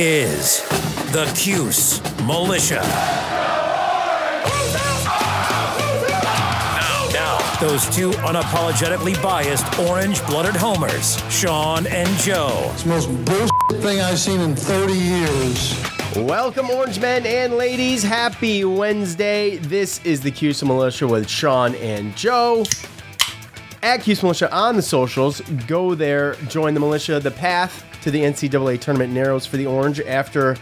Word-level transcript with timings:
is 0.00 0.62
the 1.10 1.28
Cuse 1.34 2.00
Militia. 2.24 2.80
Now, 7.12 7.58
those 7.60 7.84
two 7.96 8.10
unapologetically 8.10 9.20
biased 9.20 9.76
orange-blooded 9.80 10.54
homers, 10.54 11.20
Sean 11.32 11.88
and 11.88 12.08
Joe. 12.18 12.70
It's 12.74 12.84
the 12.84 12.90
most 12.90 13.08
bullshit 13.24 13.82
thing 13.82 14.00
I've 14.00 14.20
seen 14.20 14.40
in 14.40 14.54
30 14.54 14.92
years. 14.92 15.76
Welcome, 16.14 16.70
Orange 16.70 17.00
Men 17.00 17.26
and 17.26 17.54
ladies. 17.54 18.04
Happy 18.04 18.64
Wednesday. 18.64 19.56
This 19.56 20.00
is 20.04 20.20
the 20.20 20.30
Cuse 20.30 20.62
Militia 20.62 21.08
with 21.08 21.28
Sean 21.28 21.74
and 21.74 22.16
Joe. 22.16 22.64
At 23.82 24.02
Cuse 24.02 24.22
Militia 24.22 24.48
on 24.54 24.76
the 24.76 24.82
socials. 24.82 25.40
Go 25.66 25.96
there, 25.96 26.34
join 26.48 26.74
the 26.74 26.80
militia. 26.80 27.18
The 27.18 27.32
path 27.32 27.84
to 28.08 28.12
the 28.12 28.22
NCAA 28.22 28.80
tournament 28.80 29.12
narrows 29.12 29.44
for 29.44 29.58
the 29.58 29.66
Orange 29.66 30.00
after 30.00 30.56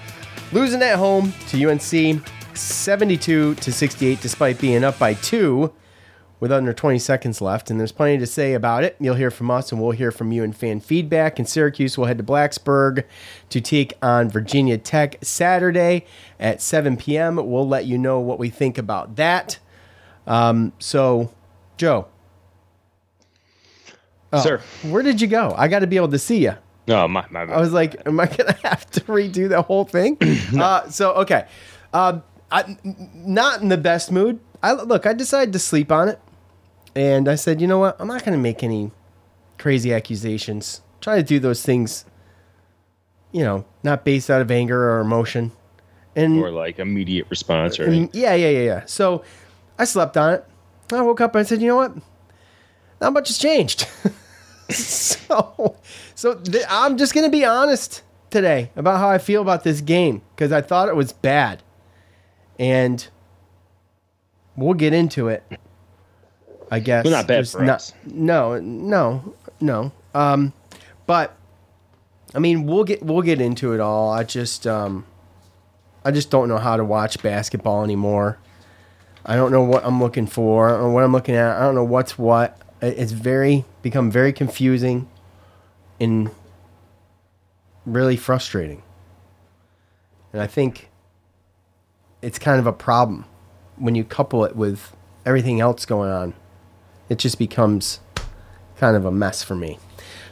losing 0.51 0.83
at 0.83 0.97
home 0.97 1.33
to 1.47 1.71
UNC 1.71 2.27
72 2.55 3.55
to 3.55 3.73
68, 3.73 4.21
despite 4.21 4.59
being 4.59 4.83
up 4.83 4.99
by 4.99 5.15
two 5.15 5.73
with 6.41 6.51
under 6.51 6.73
20 6.73 6.99
seconds 6.99 7.41
left. 7.41 7.71
And 7.71 7.79
there's 7.79 7.93
plenty 7.93 8.19
to 8.19 8.27
say 8.27 8.55
about 8.55 8.83
it. 8.83 8.97
You'll 8.99 9.15
hear 9.15 9.31
from 9.31 9.49
us, 9.53 9.71
and 9.71 9.81
we'll 9.81 9.93
hear 9.93 10.11
from 10.11 10.33
you 10.33 10.43
in 10.43 10.53
fan 10.53 10.81
feedback. 10.81 11.39
And 11.39 11.49
Syracuse, 11.49 11.97
we'll 11.97 12.09
head 12.09 12.19
to 12.19 12.25
Blacksburg 12.25 13.05
to 13.51 13.61
take 13.61 13.93
on 14.03 14.29
Virginia 14.29 14.77
Tech 14.77 15.19
Saturday 15.23 16.05
at 16.41 16.61
7 16.61 16.97
p.m. 16.97 17.37
We'll 17.37 17.69
let 17.69 17.87
you 17.87 17.97
know 17.97 18.19
what 18.19 18.41
we 18.41 18.51
think 18.51 18.77
about 18.77 19.15
that. 19.17 19.61
Um, 20.27 20.73
so, 20.81 21.31
Joe. 21.77 22.09
Oh, 24.33 24.43
Sir. 24.43 24.61
Where 24.83 25.03
did 25.03 25.21
you 25.21 25.29
go? 25.29 25.55
I 25.57 25.69
got 25.69 25.79
to 25.79 25.87
be 25.87 25.97
able 25.97 26.09
to 26.09 26.19
see 26.19 26.43
you. 26.43 26.57
No, 26.87 27.09
my, 27.09 27.25
my, 27.31 27.43
I 27.43 27.59
was 27.59 27.73
like, 27.73 27.97
am 28.07 28.21
I 28.21 28.27
going 28.27 28.53
to 28.53 28.59
have 28.69 28.89
to 28.93 29.01
redo 29.03 29.49
the 29.49 29.63
whole 29.63 29.85
thing? 29.85 30.19
uh, 30.59 30.89
so, 30.89 31.13
okay. 31.15 31.47
Um, 31.93 32.23
I, 32.51 32.77
not 33.15 33.61
in 33.61 33.69
the 33.69 33.77
best 33.77 34.13
mood. 34.13 34.39
I 34.63 34.73
Look, 34.73 35.07
I 35.07 35.13
decided 35.13 35.53
to 35.53 35.59
sleep 35.59 35.91
on 35.91 36.09
it. 36.09 36.21
And 36.95 37.29
I 37.29 37.35
said, 37.35 37.61
you 37.61 37.67
know 37.67 37.79
what? 37.79 37.97
I'm 38.01 38.09
not 38.09 38.25
going 38.25 38.33
to 38.33 38.43
make 38.43 38.63
any 38.63 38.91
crazy 39.59 39.93
accusations. 39.93 40.81
Try 41.01 41.17
to 41.17 41.23
do 41.23 41.39
those 41.39 41.63
things, 41.63 42.05
you 43.33 43.43
know, 43.43 43.65
not 43.83 44.05
based 44.05 44.31
out 44.31 44.41
of 44.41 44.51
anger 44.51 44.91
or 44.91 45.01
emotion. 45.01 45.53
And 46.15 46.39
or 46.39 46.51
like 46.51 46.79
immediate 46.79 47.27
response 47.29 47.79
or 47.79 47.85
and 47.85 48.09
yeah, 48.15 48.35
yeah, 48.35 48.49
yeah, 48.49 48.63
yeah. 48.63 48.83
So 48.87 49.23
I 49.79 49.85
slept 49.85 50.17
on 50.17 50.33
it. 50.35 50.45
I 50.91 51.03
woke 51.03 51.21
up 51.21 51.35
and 51.35 51.41
I 51.41 51.43
said, 51.43 51.61
you 51.61 51.69
know 51.69 51.77
what? 51.77 51.95
Not 53.01 53.13
much 53.13 53.29
has 53.29 53.37
changed. 53.37 53.87
so, 54.75 55.77
so 56.15 56.35
th- 56.35 56.65
I'm 56.69 56.97
just 56.97 57.15
gonna 57.15 57.31
be 57.31 57.45
honest 57.45 58.03
today 58.31 58.71
about 58.77 58.99
how 58.99 59.09
I 59.09 59.19
feel 59.19 59.43
about 59.43 59.65
this 59.65 59.81
game 59.81 60.23
because 60.35 60.53
I 60.53 60.61
thought 60.61 60.89
it 60.89 60.97
was 60.97 61.13
bad, 61.13 61.63
and 62.59 63.07
we'll 64.57 64.75
get 64.75 64.93
into 64.93 65.29
it. 65.29 65.45
I 66.71 66.81
guess. 66.81 67.05
Well, 67.05 67.13
not 67.13 67.27
bad 67.27 67.37
There's 67.37 67.53
for 67.53 67.65
us. 67.65 67.93
No, 68.05 68.59
no, 68.59 69.35
no. 69.61 69.93
Um, 70.15 70.53
but 71.07 71.37
I 72.35 72.39
mean, 72.39 72.67
we'll 72.67 72.85
get 72.85 73.03
we'll 73.03 73.23
get 73.23 73.41
into 73.41 73.73
it 73.73 73.81
all. 73.81 74.11
I 74.11 74.25
just 74.25 74.67
um, 74.67 75.07
I 76.05 76.11
just 76.11 76.31
don't 76.31 76.49
know 76.49 76.59
how 76.59 76.77
to 76.77 76.85
watch 76.85 77.23
basketball 77.23 77.85
anymore. 77.85 78.39
I 79.25 79.37
don't 79.37 79.51
know 79.51 79.63
what 79.63 79.85
I'm 79.85 80.01
looking 80.01 80.27
for 80.27 80.71
or 80.71 80.93
what 80.93 81.03
I'm 81.03 81.13
looking 81.13 81.35
at. 81.35 81.57
I 81.57 81.61
don't 81.61 81.75
know 81.75 81.85
what's 81.85 82.19
what. 82.19 82.61
It- 82.81 82.99
It's 82.99 83.13
very 83.13 83.65
become 83.83 84.11
very 84.11 84.33
confusing 84.33 85.09
and 86.01 86.31
really 87.85 88.17
frustrating. 88.17 88.83
And 90.33 90.43
I 90.43 90.47
think 90.47 90.91
it's 92.23 92.39
kind 92.39 92.59
of 92.59 92.67
a 92.67 92.73
problem 92.73 93.25
when 93.77 93.95
you 93.95 94.05
couple 94.05 94.45
it 94.45 94.57
with 94.57 94.95
everything 95.25 95.61
else 95.61 95.87
going 95.87 96.11
on. 96.11 96.35
It 97.09 97.19
just 97.19 97.39
becomes 97.39 98.01
kind 98.77 98.97
of 98.97 99.05
a 99.05 99.13
mess 99.13 99.43
for 99.43 99.55
me. 99.55 99.79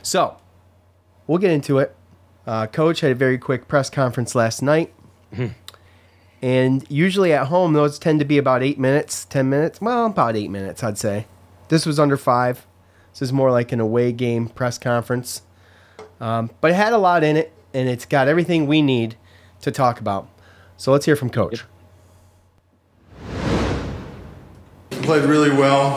So, 0.02 0.36
we'll 1.26 1.38
get 1.38 1.50
into 1.50 1.78
it. 1.78 1.94
Uh, 2.46 2.66
Coach 2.66 3.00
had 3.00 3.10
a 3.12 3.14
very 3.14 3.38
quick 3.38 3.68
press 3.68 3.88
conference 3.88 4.34
last 4.34 4.60
night. 4.62 4.92
And 6.42 6.84
usually 6.90 7.32
at 7.32 7.46
home, 7.46 7.72
those 7.72 7.98
tend 7.98 8.18
to 8.18 8.24
be 8.26 8.36
about 8.36 8.62
eight 8.62 8.78
minutes, 8.78 9.24
10 9.24 9.48
minutes. 9.48 9.80
Well, 9.80 10.06
about 10.06 10.36
eight 10.36 10.50
minutes, 10.50 10.82
I'd 10.84 10.98
say. 10.98 11.26
This 11.74 11.86
was 11.86 11.98
under 11.98 12.16
five. 12.16 12.68
This 13.12 13.22
is 13.22 13.32
more 13.32 13.50
like 13.50 13.72
an 13.72 13.80
away 13.80 14.12
game 14.12 14.48
press 14.48 14.78
conference. 14.78 15.42
Um, 16.20 16.50
but 16.60 16.70
it 16.70 16.74
had 16.74 16.92
a 16.92 16.98
lot 16.98 17.24
in 17.24 17.36
it, 17.36 17.52
and 17.72 17.88
it's 17.88 18.06
got 18.06 18.28
everything 18.28 18.68
we 18.68 18.80
need 18.80 19.16
to 19.62 19.72
talk 19.72 19.98
about. 19.98 20.28
So 20.76 20.92
let's 20.92 21.04
hear 21.04 21.16
from 21.16 21.30
Coach. 21.30 21.64
Played 24.88 25.24
really 25.24 25.50
well. 25.50 25.96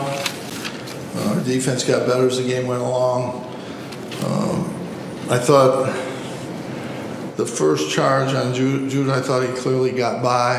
Uh, 1.14 1.34
our 1.36 1.44
defense 1.44 1.84
got 1.84 2.08
better 2.08 2.26
as 2.26 2.38
the 2.38 2.48
game 2.48 2.66
went 2.66 2.82
along. 2.82 3.44
Um, 4.24 4.64
I 5.30 5.38
thought 5.38 5.86
the 7.36 7.46
first 7.46 7.94
charge 7.94 8.34
on 8.34 8.52
Jude, 8.52 8.90
Jude, 8.90 9.10
I 9.10 9.20
thought 9.20 9.48
he 9.48 9.54
clearly 9.54 9.92
got 9.92 10.24
by. 10.24 10.56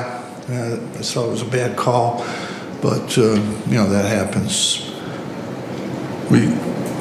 Uh, 0.47 0.75
I 0.75 1.01
thought 1.01 1.27
it 1.27 1.31
was 1.31 1.41
a 1.41 1.51
bad 1.51 1.75
call, 1.75 2.25
but 2.81 3.17
uh, 3.17 3.33
you 3.67 3.75
know 3.75 3.89
that 3.89 4.05
happens. 4.05 4.88
We 6.31 6.47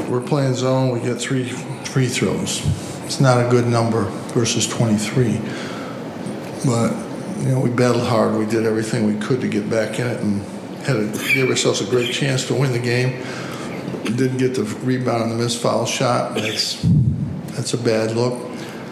we're 0.08 0.22
playing 0.22 0.54
zone. 0.54 0.90
We 0.90 1.00
get 1.00 1.20
three 1.20 1.44
free 1.44 2.06
throws. 2.06 2.62
It's 3.04 3.20
not 3.20 3.44
a 3.44 3.48
good 3.50 3.66
number 3.66 4.04
versus 4.34 4.66
23, 4.66 5.38
but 6.64 6.92
you 7.40 7.48
know 7.48 7.60
we 7.60 7.70
battled 7.70 8.06
hard. 8.06 8.38
We 8.38 8.46
did 8.46 8.64
everything 8.64 9.06
we 9.06 9.20
could 9.20 9.40
to 9.42 9.48
get 9.48 9.68
back 9.68 9.98
in 9.98 10.06
it 10.06 10.20
and 10.20 10.42
had 10.84 10.96
a, 10.96 11.06
gave 11.34 11.50
ourselves 11.50 11.80
a 11.80 11.84
great 11.84 12.12
chance 12.12 12.46
to 12.48 12.54
win 12.54 12.72
the 12.72 12.78
game. 12.78 13.22
Didn't 14.04 14.38
get 14.38 14.54
the 14.54 14.64
rebound 14.82 15.22
on 15.22 15.28
the 15.28 15.36
missed 15.36 15.60
foul 15.60 15.84
shot. 15.84 16.34
That's 16.34 16.82
that's 17.52 17.74
a 17.74 17.78
bad 17.78 18.16
look. 18.16 18.34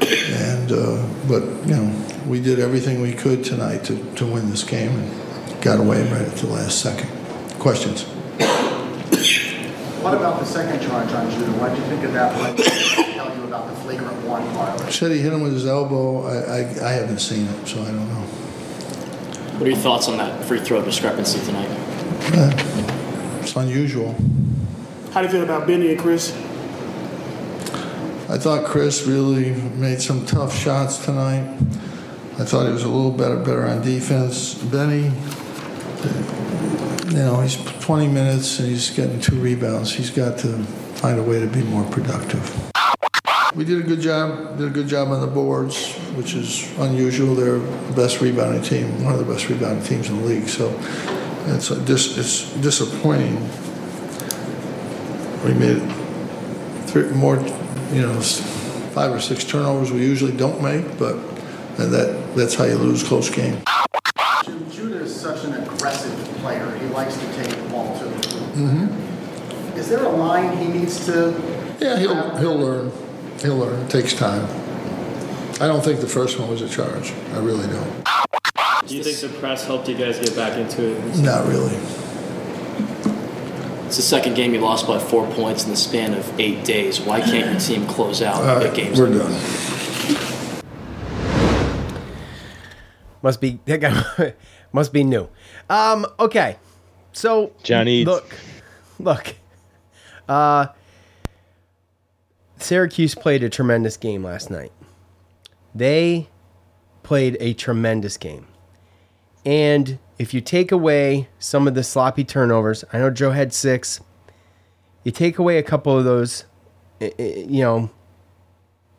And 0.02 0.70
uh, 0.70 1.08
but 1.26 1.42
you 1.66 1.76
know 1.76 2.06
we 2.26 2.40
did 2.40 2.58
everything 2.58 3.00
we 3.00 3.12
could 3.12 3.44
tonight 3.44 3.84
to, 3.84 3.96
to 4.16 4.26
win 4.26 4.50
this 4.50 4.64
game 4.64 4.90
and 4.90 5.62
got 5.62 5.78
away 5.78 6.02
right 6.10 6.22
at 6.22 6.36
the 6.36 6.48
last 6.48 6.80
second. 6.80 7.08
Questions? 7.58 8.04
What 10.06 10.14
about 10.14 10.38
the 10.38 10.46
second 10.46 10.80
charge 10.88 11.12
on 11.14 11.28
Judah? 11.32 11.50
What 11.58 11.70
did 11.70 11.78
you 11.78 11.84
think 11.86 12.04
of 12.04 12.12
that? 12.12 12.32
What 12.38 12.56
did 12.56 12.64
it 12.64 13.14
tell 13.16 13.36
you 13.36 13.42
about 13.42 13.68
the 13.68 13.74
flagrant 13.80 14.24
one 14.24 14.44
violation? 14.50 14.92
Said 14.92 15.10
he 15.10 15.18
hit 15.18 15.32
him 15.32 15.40
with 15.40 15.52
his 15.52 15.66
elbow. 15.66 16.24
I, 16.24 16.36
I, 16.36 16.90
I 16.90 16.92
haven't 16.92 17.18
seen 17.18 17.44
it, 17.48 17.66
so 17.66 17.82
I 17.82 17.86
don't 17.86 18.08
know. 18.08 18.20
What 19.54 19.62
are 19.62 19.68
your 19.68 19.76
thoughts 19.76 20.06
on 20.06 20.18
that 20.18 20.44
free 20.44 20.60
throw 20.60 20.80
discrepancy 20.84 21.44
tonight? 21.44 21.68
It's 23.40 23.56
unusual. 23.56 24.14
How 25.10 25.22
do 25.22 25.26
you 25.26 25.32
feel 25.32 25.42
about 25.42 25.66
Benny 25.66 25.90
and 25.90 25.98
Chris? 25.98 26.30
I 28.30 28.38
thought 28.38 28.64
Chris 28.64 29.08
really 29.08 29.54
made 29.54 30.00
some 30.00 30.24
tough 30.24 30.56
shots 30.56 31.04
tonight. 31.04 31.58
I 32.38 32.44
thought 32.44 32.66
he 32.66 32.72
was 32.72 32.84
a 32.84 32.88
little 32.88 33.10
better 33.10 33.38
better 33.38 33.66
on 33.66 33.82
defense. 33.82 34.54
Benny, 34.54 35.08
you 37.08 37.18
know, 37.18 37.40
he's 37.40 37.56
20 37.80 38.08
minutes 38.08 38.58
and 38.58 38.68
he's 38.68 38.90
getting 38.90 39.20
two 39.20 39.36
rebounds. 39.40 39.94
He's 39.94 40.10
got 40.10 40.38
to 40.38 40.48
find 40.96 41.20
a 41.20 41.22
way 41.22 41.38
to 41.38 41.46
be 41.46 41.62
more 41.62 41.84
productive. 41.84 42.72
we 43.54 43.64
did 43.64 43.78
a 43.78 43.86
good 43.86 44.00
job. 44.00 44.58
Did 44.58 44.68
a 44.68 44.70
good 44.70 44.88
job 44.88 45.08
on 45.08 45.20
the 45.20 45.26
boards, 45.26 45.94
which 46.16 46.34
is 46.34 46.68
unusual. 46.78 47.34
They're 47.34 47.58
the 47.58 47.92
best 47.94 48.20
rebounding 48.20 48.62
team, 48.62 49.04
one 49.04 49.12
of 49.12 49.24
the 49.24 49.32
best 49.32 49.48
rebounding 49.48 49.84
teams 49.84 50.08
in 50.08 50.16
the 50.18 50.24
league. 50.24 50.48
So 50.48 50.76
it's 51.46 51.68
dis, 51.68 52.18
it's 52.18 52.52
disappointing. 52.54 53.36
We 55.44 55.54
made 55.54 55.80
three 56.88 57.08
more, 57.10 57.36
you 57.92 58.02
know, 58.02 58.20
five 58.20 59.12
or 59.12 59.20
six 59.20 59.44
turnovers 59.44 59.92
we 59.92 60.00
usually 60.00 60.36
don't 60.36 60.60
make, 60.60 60.98
but 60.98 61.14
that 61.76 62.34
that's 62.34 62.54
how 62.54 62.64
you 62.64 62.74
lose 62.74 63.04
close 63.04 63.30
game. 63.30 63.62
Mm-hmm. 68.56 69.78
Is 69.78 69.88
there 69.90 70.02
a 70.02 70.08
line 70.08 70.56
he 70.56 70.68
needs 70.68 71.04
to? 71.06 71.30
Yeah, 71.78 71.98
he'll 71.98 72.36
he'll 72.36 72.56
learn. 72.58 72.90
He'll 73.40 73.56
learn. 73.58 73.80
It 73.82 73.90
takes 73.90 74.14
time. 74.14 74.44
I 75.60 75.66
don't 75.66 75.84
think 75.84 76.00
the 76.00 76.06
first 76.06 76.38
one 76.38 76.48
was 76.50 76.62
a 76.62 76.68
charge. 76.68 77.12
I 77.34 77.38
really 77.38 77.66
don't. 77.66 78.04
Do 78.86 78.96
you 78.96 79.02
think 79.02 79.18
the 79.18 79.38
press 79.40 79.66
helped 79.66 79.88
you 79.88 79.96
guys 79.96 80.18
get 80.18 80.34
back 80.34 80.56
into 80.56 80.82
it? 80.96 81.16
Not 81.18 81.46
really. 81.46 81.74
It's 83.86 83.96
the 83.96 84.02
second 84.02 84.34
game 84.34 84.54
you 84.54 84.60
lost 84.60 84.86
by 84.86 84.98
four 84.98 85.26
points 85.32 85.64
in 85.64 85.70
the 85.70 85.76
span 85.76 86.14
of 86.14 86.40
eight 86.40 86.64
days. 86.64 87.00
Why 87.00 87.20
can't 87.20 87.50
your 87.50 87.60
team 87.60 87.86
close 87.86 88.22
out 88.22 88.36
All 88.36 88.58
the 88.58 88.66
right, 88.66 88.74
games? 88.74 88.98
we're 88.98 89.16
done. 89.16 89.32
Must 93.22 93.40
be 93.40 93.58
that 93.66 93.80
guy 93.80 94.34
must 94.72 94.92
be 94.92 95.04
new. 95.04 95.28
Um, 95.68 96.06
okay. 96.18 96.56
So 97.16 97.52
Johnny 97.62 98.04
look 98.04 98.34
look. 98.98 99.36
Uh 100.28 100.66
Syracuse 102.58 103.14
played 103.14 103.42
a 103.42 103.48
tremendous 103.48 103.96
game 103.96 104.22
last 104.22 104.50
night. 104.50 104.70
They 105.74 106.28
played 107.02 107.38
a 107.40 107.54
tremendous 107.54 108.18
game. 108.18 108.46
And 109.46 109.98
if 110.18 110.34
you 110.34 110.42
take 110.42 110.70
away 110.70 111.28
some 111.38 111.66
of 111.66 111.74
the 111.74 111.82
sloppy 111.82 112.22
turnovers, 112.22 112.84
I 112.92 112.98
know 112.98 113.08
Joe 113.10 113.30
had 113.30 113.54
six. 113.54 114.00
You 115.02 115.10
take 115.12 115.38
away 115.38 115.56
a 115.56 115.62
couple 115.62 115.96
of 115.96 116.04
those, 116.04 116.44
i- 117.00 117.12
i- 117.18 117.22
you 117.48 117.62
know, 117.62 117.88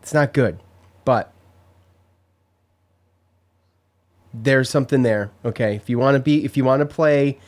it's 0.02 0.14
not 0.14 0.34
good. 0.34 0.60
But 1.06 1.32
there's 4.34 4.70
something 4.72 5.04
there. 5.04 5.30
Okay, 5.46 5.76
if 5.76 5.88
you 5.90 6.00
want 6.00 6.16
to 6.16 6.20
be, 6.20 6.44
if 6.46 6.58
you 6.58 6.64
want 6.64 6.80
to 6.80 6.86
play 6.86 7.40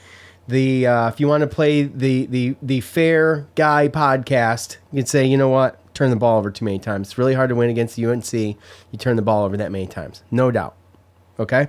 the, 0.49 0.87
uh, 0.87 1.07
if 1.07 1.19
you 1.19 1.27
want 1.27 1.41
to 1.41 1.47
play 1.47 1.83
the 1.83 2.25
the 2.25 2.55
the 2.61 2.81
fair 2.81 3.47
guy 3.55 3.87
podcast, 3.87 4.77
you 4.91 4.99
can 5.01 5.05
say, 5.05 5.25
you 5.25 5.37
know 5.37 5.49
what, 5.49 5.79
turn 5.93 6.09
the 6.09 6.15
ball 6.15 6.37
over 6.39 6.51
too 6.51 6.65
many 6.65 6.79
times. 6.79 7.09
It's 7.09 7.17
really 7.17 7.33
hard 7.33 7.49
to 7.49 7.55
win 7.55 7.69
against 7.69 7.95
the 7.95 8.05
UNC. 8.05 8.33
You 8.33 8.97
turn 8.97 9.15
the 9.15 9.21
ball 9.21 9.45
over 9.45 9.55
that 9.57 9.71
many 9.71 9.87
times, 9.87 10.23
no 10.31 10.51
doubt. 10.51 10.75
Okay. 11.39 11.67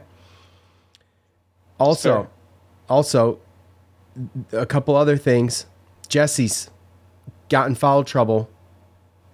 Also, 1.79 2.11
Sure. 2.13 2.29
also, 2.89 3.39
a 4.53 4.67
couple 4.67 4.97
other 4.97 5.17
things. 5.17 5.67
Jesse's 6.09 6.71
got 7.49 7.69
in 7.69 7.75
foul 7.75 8.05
trouble 8.05 8.51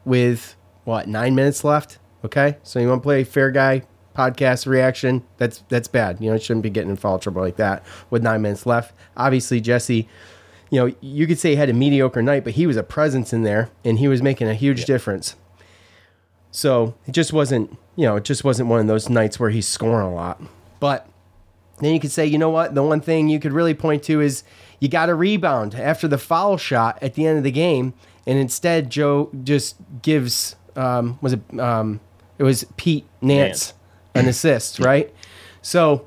with 0.04 0.56
what 0.84 1.08
nine 1.08 1.34
minutes 1.34 1.64
left. 1.64 1.98
Okay, 2.24 2.56
so 2.62 2.78
you 2.78 2.88
want 2.88 3.02
to 3.02 3.06
play 3.06 3.24
fair 3.24 3.50
guy 3.50 3.82
podcast 4.16 4.66
reaction? 4.66 5.22
That's 5.36 5.62
that's 5.68 5.88
bad. 5.88 6.20
You 6.20 6.30
know, 6.30 6.36
it 6.36 6.42
shouldn't 6.42 6.62
be 6.62 6.70
getting 6.70 6.90
in 6.90 6.96
foul 6.96 7.18
trouble 7.18 7.42
like 7.42 7.56
that 7.56 7.84
with 8.10 8.22
nine 8.22 8.42
minutes 8.42 8.66
left. 8.66 8.94
Obviously, 9.16 9.60
Jesse, 9.60 10.08
you 10.70 10.80
know, 10.80 10.94
you 11.00 11.26
could 11.26 11.38
say 11.38 11.50
he 11.50 11.56
had 11.56 11.70
a 11.70 11.74
mediocre 11.74 12.22
night, 12.22 12.44
but 12.44 12.54
he 12.54 12.66
was 12.66 12.76
a 12.76 12.82
presence 12.82 13.32
in 13.32 13.42
there 13.42 13.70
and 13.84 13.98
he 13.98 14.08
was 14.08 14.22
making 14.22 14.48
a 14.48 14.54
huge 14.54 14.84
difference. 14.84 15.36
So 16.50 16.94
it 17.06 17.12
just 17.12 17.32
wasn't, 17.32 17.76
you 17.96 18.06
know, 18.06 18.16
it 18.16 18.24
just 18.24 18.42
wasn't 18.42 18.68
one 18.68 18.80
of 18.80 18.86
those 18.86 19.08
nights 19.08 19.38
where 19.38 19.50
he's 19.50 19.68
scoring 19.68 20.06
a 20.06 20.14
lot. 20.14 20.40
But 20.80 21.06
then 21.80 21.92
you 21.92 22.00
could 22.00 22.10
say, 22.10 22.26
you 22.26 22.38
know 22.38 22.50
what? 22.50 22.74
The 22.74 22.82
one 22.82 23.00
thing 23.00 23.28
you 23.28 23.38
could 23.38 23.52
really 23.52 23.74
point 23.74 24.02
to 24.04 24.20
is 24.20 24.42
you 24.80 24.88
got 24.88 25.08
a 25.08 25.14
rebound 25.14 25.74
after 25.74 26.08
the 26.08 26.18
foul 26.18 26.56
shot 26.56 26.98
at 27.02 27.14
the 27.14 27.26
end 27.26 27.38
of 27.38 27.44
the 27.44 27.50
game, 27.50 27.94
and 28.26 28.38
instead 28.38 28.90
Joe 28.90 29.30
just 29.44 29.76
gives 30.02 30.56
um, 30.74 31.18
was 31.20 31.34
it 31.34 31.60
um, 31.60 32.00
it 32.38 32.42
was 32.42 32.64
Pete 32.76 33.06
Nance 33.20 33.72
an 34.18 34.28
assist, 34.28 34.78
right? 34.80 35.12
So 35.62 36.06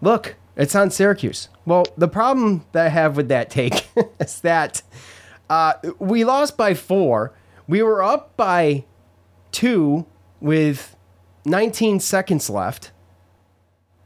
look, 0.00 0.36
it's 0.56 0.74
on 0.74 0.90
Syracuse. 0.90 1.48
Well, 1.64 1.84
the 1.96 2.08
problem 2.08 2.64
that 2.72 2.86
I 2.86 2.88
have 2.88 3.16
with 3.16 3.28
that 3.28 3.50
take 3.50 3.86
is 4.20 4.40
that 4.40 4.82
uh, 5.48 5.74
we 5.98 6.24
lost 6.24 6.56
by 6.56 6.74
four. 6.74 7.32
We 7.68 7.82
were 7.82 8.02
up 8.02 8.36
by 8.36 8.84
two 9.52 10.06
with 10.40 10.96
19 11.44 12.00
seconds 12.00 12.48
left 12.50 12.90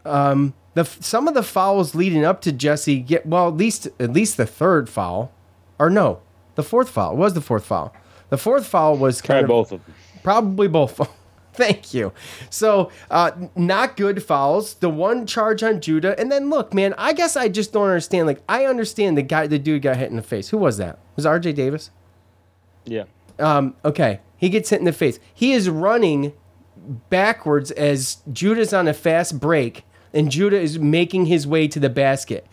Um, 0.04 0.54
the 0.74 0.84
some 0.84 1.26
of 1.26 1.34
the 1.34 1.42
fouls 1.42 1.94
leading 1.94 2.24
up 2.24 2.40
to 2.42 2.52
Jesse 2.52 2.98
get 3.00 3.26
well 3.26 3.48
at 3.48 3.54
least 3.56 3.88
at 3.98 4.12
least 4.12 4.36
the 4.36 4.46
third 4.46 4.88
foul 4.88 5.32
or 5.78 5.88
no 5.90 6.20
the 6.54 6.62
fourth 6.62 6.90
foul 6.90 7.12
it 7.12 7.16
was 7.16 7.34
the 7.34 7.40
fourth 7.40 7.64
foul 7.64 7.92
the 8.28 8.36
fourth 8.38 8.66
foul 8.66 8.96
was 8.96 9.22
kind 9.22 9.44
of 9.44 9.48
both 9.48 9.72
of 9.72 9.84
them. 9.84 9.94
probably 10.22 10.68
both 10.68 11.00
thank 11.56 11.94
you 11.94 12.12
so 12.50 12.90
uh 13.10 13.30
not 13.56 13.96
good 13.96 14.22
fouls 14.22 14.74
the 14.74 14.88
one 14.90 15.26
charge 15.26 15.62
on 15.62 15.80
Judah 15.80 16.18
and 16.18 16.30
then 16.30 16.50
look 16.50 16.72
man 16.74 16.94
I 16.98 17.12
guess 17.12 17.36
I 17.36 17.48
just 17.48 17.72
don't 17.72 17.86
understand 17.88 18.26
like 18.26 18.42
I 18.48 18.66
understand 18.66 19.16
the 19.16 19.22
guy 19.22 19.46
the 19.46 19.58
dude 19.58 19.82
got 19.82 19.96
hit 19.96 20.10
in 20.10 20.16
the 20.16 20.22
face 20.22 20.48
who 20.50 20.58
was 20.58 20.76
that 20.78 20.98
was 21.16 21.24
RJ 21.24 21.54
Davis 21.54 21.90
Yeah. 22.84 23.04
um, 23.38 23.74
okay, 23.84 24.20
he 24.36 24.48
gets 24.48 24.70
hit 24.70 24.78
in 24.78 24.84
the 24.84 24.92
face. 24.92 25.18
He 25.34 25.52
is 25.52 25.68
running 25.68 26.32
backwards 27.10 27.70
as 27.72 28.18
Judah's 28.32 28.72
on 28.72 28.86
a 28.86 28.94
fast 28.94 29.40
break, 29.40 29.84
and 30.12 30.30
Judah 30.30 30.60
is 30.60 30.78
making 30.78 31.26
his 31.26 31.46
way 31.46 31.66
to 31.68 31.80
the 31.80 31.90
basket. 31.90 32.46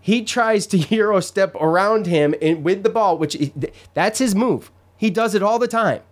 He 0.00 0.22
tries 0.22 0.66
to 0.68 0.78
hero 0.92 1.20
step 1.20 1.54
around 1.56 2.06
him 2.06 2.34
and 2.40 2.62
with 2.62 2.82
the 2.82 2.90
ball, 2.90 3.18
which 3.18 3.34
is, 3.36 3.50
that's 3.94 4.18
his 4.18 4.34
move. 4.34 4.70
He 4.96 5.10
does 5.10 5.34
it 5.34 5.42
all 5.42 5.58
the 5.58 5.66
time. 5.68 6.02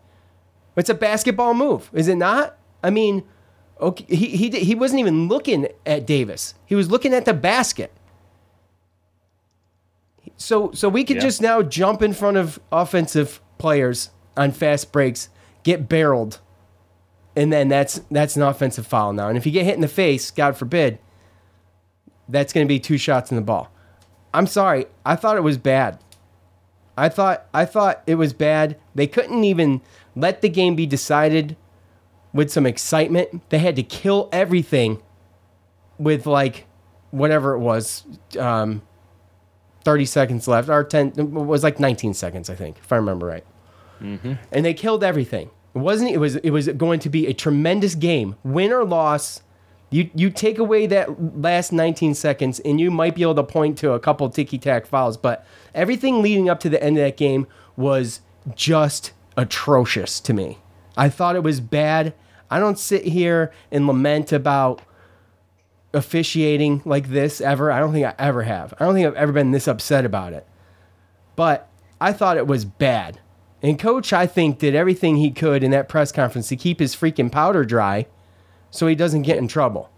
It's 0.76 0.88
a 0.90 0.94
basketball 0.94 1.54
move, 1.54 1.90
is 1.92 2.08
it 2.08 2.16
not? 2.16 2.56
I 2.82 2.90
mean, 2.90 3.24
okay, 3.80 4.04
he 4.14 4.28
he 4.36 4.50
he 4.50 4.74
wasn't 4.74 5.00
even 5.00 5.28
looking 5.28 5.68
at 5.84 6.06
Davis. 6.06 6.54
He 6.66 6.74
was 6.74 6.90
looking 6.90 7.12
at 7.14 7.24
the 7.26 7.34
basket. 7.34 7.92
So 10.36 10.72
so 10.72 10.88
we 10.88 11.04
could 11.04 11.16
Yeah. 11.16 11.22
just 11.22 11.40
now 11.42 11.62
jump 11.62 12.02
in 12.02 12.12
front 12.12 12.36
of 12.36 12.60
offensive 12.70 13.40
players 13.58 14.10
on 14.36 14.52
fast 14.52 14.92
breaks, 14.92 15.28
get 15.62 15.88
barreled, 15.88 16.40
and 17.36 17.52
then 17.52 17.68
that's 17.68 18.00
that's 18.10 18.36
an 18.36 18.42
offensive 18.42 18.86
foul 18.86 19.12
now. 19.12 19.28
And 19.28 19.36
if 19.36 19.46
you 19.46 19.52
get 19.52 19.64
hit 19.64 19.74
in 19.74 19.80
the 19.80 19.88
face, 19.88 20.30
God 20.30 20.56
forbid, 20.56 20.98
that's 22.28 22.52
going 22.52 22.66
to 22.66 22.68
be 22.68 22.80
two 22.80 22.98
shots 22.98 23.30
in 23.30 23.36
the 23.36 23.42
ball. 23.42 23.70
I'm 24.34 24.46
sorry, 24.46 24.86
I 25.04 25.16
thought 25.16 25.36
it 25.36 25.42
was 25.42 25.58
bad. 25.58 25.98
I 26.96 27.08
thought 27.08 27.46
I 27.52 27.64
thought 27.64 28.02
it 28.06 28.14
was 28.16 28.32
bad. 28.32 28.76
They 28.94 29.06
couldn't 29.06 29.44
even 29.44 29.80
let 30.14 30.42
the 30.42 30.48
game 30.48 30.74
be 30.76 30.86
decided 30.86 31.56
with 32.32 32.50
some 32.50 32.66
excitement. 32.66 33.48
They 33.50 33.58
had 33.58 33.76
to 33.76 33.82
kill 33.82 34.28
everything 34.32 35.02
with 35.98 36.26
like 36.26 36.66
whatever 37.10 37.54
it 37.54 37.58
was, 37.58 38.04
um, 38.38 38.82
30 39.84 40.04
seconds 40.06 40.48
left, 40.48 40.68
or 40.68 40.84
10, 40.84 41.12
it 41.16 41.22
was 41.30 41.62
like 41.62 41.78
19 41.78 42.14
seconds, 42.14 42.48
I 42.48 42.54
think, 42.54 42.78
if 42.78 42.92
I 42.92 42.96
remember 42.96 43.26
right. 43.26 43.44
And 44.50 44.64
they 44.64 44.74
killed 44.74 45.04
everything. 45.04 45.50
It 45.74 45.78
wasn't, 45.78 46.10
it 46.10 46.18
was, 46.18 46.36
it 46.36 46.50
was 46.50 46.68
going 46.68 47.00
to 47.00 47.08
be 47.08 47.26
a 47.26 47.34
tremendous 47.34 47.94
game, 47.94 48.36
win 48.42 48.72
or 48.72 48.84
loss. 48.84 49.42
You, 49.90 50.10
you 50.14 50.30
take 50.30 50.58
away 50.58 50.86
that 50.86 51.40
last 51.40 51.72
19 51.72 52.14
seconds 52.14 52.60
and 52.60 52.80
you 52.80 52.90
might 52.90 53.14
be 53.14 53.22
able 53.22 53.34
to 53.36 53.42
point 53.44 53.78
to 53.78 53.92
a 53.92 54.00
couple 54.00 54.28
ticky 54.30 54.58
tack 54.58 54.86
fouls, 54.86 55.16
but 55.16 55.46
everything 55.74 56.22
leading 56.22 56.48
up 56.48 56.60
to 56.60 56.68
the 56.68 56.82
end 56.82 56.96
of 56.96 57.04
that 57.04 57.16
game 57.16 57.46
was 57.76 58.20
just 58.54 59.12
atrocious 59.36 60.20
to 60.20 60.32
me. 60.32 60.58
I 60.96 61.08
thought 61.08 61.36
it 61.36 61.42
was 61.42 61.60
bad. 61.60 62.14
I 62.50 62.58
don't 62.58 62.78
sit 62.78 63.04
here 63.04 63.52
and 63.70 63.86
lament 63.86 64.32
about 64.32 64.82
officiating 65.94 66.82
like 66.84 67.08
this 67.08 67.40
ever. 67.40 67.70
I 67.70 67.78
don't 67.78 67.92
think 67.92 68.06
I 68.06 68.14
ever 68.18 68.42
have. 68.42 68.74
I 68.78 68.84
don't 68.84 68.94
think 68.94 69.06
I've 69.06 69.14
ever 69.14 69.32
been 69.32 69.50
this 69.50 69.68
upset 69.68 70.04
about 70.04 70.32
it. 70.32 70.46
But 71.36 71.68
I 72.00 72.12
thought 72.12 72.36
it 72.36 72.46
was 72.46 72.64
bad. 72.64 73.20
And 73.62 73.78
coach, 73.78 74.12
I 74.12 74.26
think, 74.26 74.58
did 74.58 74.74
everything 74.74 75.16
he 75.16 75.30
could 75.30 75.62
in 75.62 75.70
that 75.70 75.88
press 75.88 76.10
conference 76.10 76.48
to 76.48 76.56
keep 76.56 76.80
his 76.80 76.96
freaking 76.96 77.30
powder 77.30 77.64
dry 77.64 78.06
so 78.70 78.86
he 78.86 78.94
doesn't 78.94 79.22
get 79.22 79.38
in 79.38 79.46
trouble. 79.46 79.88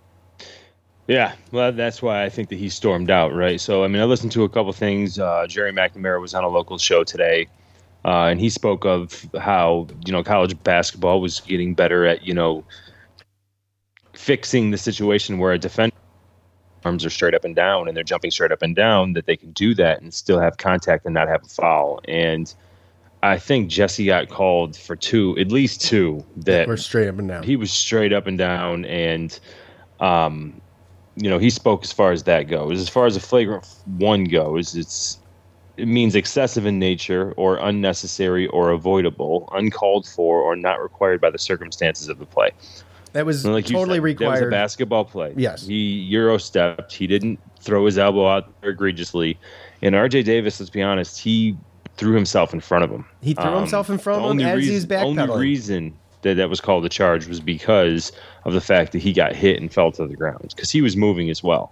Yeah, 1.06 1.34
well, 1.50 1.72
that's 1.72 2.02
why 2.02 2.24
I 2.24 2.28
think 2.28 2.48
that 2.48 2.58
he 2.58 2.68
stormed 2.68 3.10
out, 3.10 3.34
right? 3.34 3.60
So, 3.60 3.84
I 3.84 3.88
mean, 3.88 4.00
I 4.00 4.04
listened 4.04 4.32
to 4.32 4.44
a 4.44 4.48
couple 4.48 4.72
things. 4.72 5.18
Uh, 5.18 5.46
Gerry 5.46 5.72
McNamara 5.72 6.20
was 6.20 6.34
on 6.34 6.44
a 6.44 6.48
local 6.48 6.78
show 6.78 7.04
today, 7.04 7.46
uh, 8.04 8.26
and 8.26 8.40
he 8.40 8.50
spoke 8.50 8.84
of 8.84 9.26
how 9.40 9.86
you 10.06 10.12
know 10.12 10.22
college 10.22 10.60
basketball 10.62 11.20
was 11.20 11.40
getting 11.40 11.74
better 11.74 12.06
at 12.06 12.26
you 12.26 12.34
know 12.34 12.64
fixing 14.12 14.70
the 14.70 14.78
situation 14.78 15.38
where 15.38 15.52
a 15.52 15.58
defender 15.58 15.94
arms 16.84 17.04
are 17.04 17.10
straight 17.10 17.34
up 17.34 17.44
and 17.44 17.56
down 17.56 17.88
and 17.88 17.96
they're 17.96 18.04
jumping 18.04 18.30
straight 18.30 18.52
up 18.52 18.62
and 18.62 18.76
down 18.76 19.14
that 19.14 19.26
they 19.26 19.36
can 19.36 19.50
do 19.52 19.74
that 19.74 20.02
and 20.02 20.12
still 20.12 20.38
have 20.38 20.58
contact 20.58 21.04
and 21.04 21.14
not 21.14 21.28
have 21.28 21.42
a 21.42 21.48
foul. 21.48 22.00
And 22.06 22.52
I 23.22 23.38
think 23.38 23.68
Jesse 23.70 24.04
got 24.04 24.28
called 24.28 24.76
for 24.76 24.94
two, 24.94 25.36
at 25.38 25.50
least 25.50 25.80
two 25.80 26.24
that 26.36 26.68
We're 26.68 26.76
straight 26.76 27.08
up 27.08 27.18
and 27.18 27.28
down. 27.28 27.42
he 27.42 27.56
was 27.56 27.72
straight 27.72 28.12
up 28.12 28.26
and 28.26 28.36
down 28.36 28.84
and 28.84 29.38
um 30.00 30.60
you 31.16 31.30
know 31.30 31.38
he 31.38 31.48
spoke 31.48 31.84
as 31.84 31.92
far 31.92 32.10
as 32.10 32.24
that 32.24 32.48
goes 32.48 32.80
as 32.80 32.88
far 32.88 33.06
as 33.06 33.16
a 33.16 33.20
flagrant 33.20 33.64
one 33.86 34.24
goes 34.24 34.74
it's 34.74 35.18
it 35.76 35.88
means 35.88 36.14
excessive 36.14 36.66
in 36.66 36.78
nature 36.78 37.32
or 37.36 37.56
unnecessary 37.56 38.46
or 38.48 38.70
avoidable 38.70 39.48
uncalled 39.52 40.06
for 40.06 40.40
or 40.40 40.56
not 40.56 40.82
required 40.82 41.20
by 41.20 41.30
the 41.30 41.38
circumstances 41.38 42.08
of 42.08 42.18
the 42.18 42.26
play. 42.26 42.50
That 43.12 43.26
was 43.26 43.44
And 43.44 43.54
like 43.54 43.66
totally 43.66 43.98
said, 43.98 44.18
that 44.18 44.30
was 44.30 44.40
a 44.40 44.50
basketball 44.50 45.04
play. 45.04 45.34
Yes. 45.36 45.66
he 45.66 45.74
euro 45.74 46.38
stepped 46.38 46.92
he 46.92 47.06
didn't 47.06 47.38
throw 47.60 47.86
his 47.86 47.98
elbow 47.98 48.28
out 48.28 48.52
egregiously. 48.62 49.38
And 49.82 49.94
rj 49.94 50.24
davis 50.24 50.60
let's 50.60 50.70
be 50.70 50.82
honest 50.82 51.18
he 51.20 51.56
threw 51.96 52.14
himself 52.14 52.52
in 52.52 52.60
front 52.60 52.84
of 52.84 52.90
him. 52.90 53.04
He 53.20 53.34
threw 53.34 53.44
um, 53.44 53.60
himself 53.60 53.88
in 53.88 53.98
front 53.98 54.24
of 54.24 54.30
him 54.32 54.40
as 54.40 54.64
he 54.64 54.72
was 54.72 54.86
reason- 54.86 55.20
only 55.20 55.38
reason 55.38 55.94
that 56.22 56.34
that 56.34 56.48
was 56.48 56.60
called 56.60 56.84
a 56.84 56.88
charge 56.88 57.26
was 57.28 57.38
because 57.38 58.10
of 58.44 58.52
the 58.54 58.60
fact 58.60 58.92
that 58.92 58.98
he 58.98 59.12
got 59.12 59.36
hit 59.36 59.60
and 59.60 59.72
fell 59.72 59.92
to 59.92 60.06
the 60.06 60.16
ground 60.16 60.46
because 60.48 60.70
he 60.70 60.80
was 60.80 60.96
moving 60.96 61.30
as 61.30 61.42
well. 61.42 61.70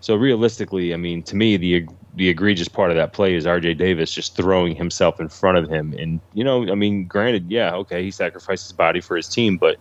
So 0.00 0.16
realistically, 0.16 0.92
I 0.92 0.96
mean, 0.96 1.22
to 1.24 1.36
me, 1.36 1.56
the 1.56 1.86
the 2.14 2.28
egregious 2.28 2.68
part 2.68 2.90
of 2.90 2.96
that 2.96 3.12
play 3.12 3.34
is 3.34 3.46
R.J. 3.46 3.74
Davis 3.74 4.12
just 4.12 4.36
throwing 4.36 4.76
himself 4.76 5.18
in 5.18 5.28
front 5.28 5.58
of 5.58 5.68
him, 5.68 5.94
and 5.98 6.20
you 6.34 6.44
know, 6.44 6.70
I 6.70 6.74
mean, 6.74 7.06
granted, 7.06 7.50
yeah, 7.50 7.74
okay, 7.74 8.02
he 8.02 8.10
sacrificed 8.10 8.66
his 8.66 8.72
body 8.72 9.00
for 9.00 9.16
his 9.16 9.28
team, 9.28 9.56
but 9.56 9.76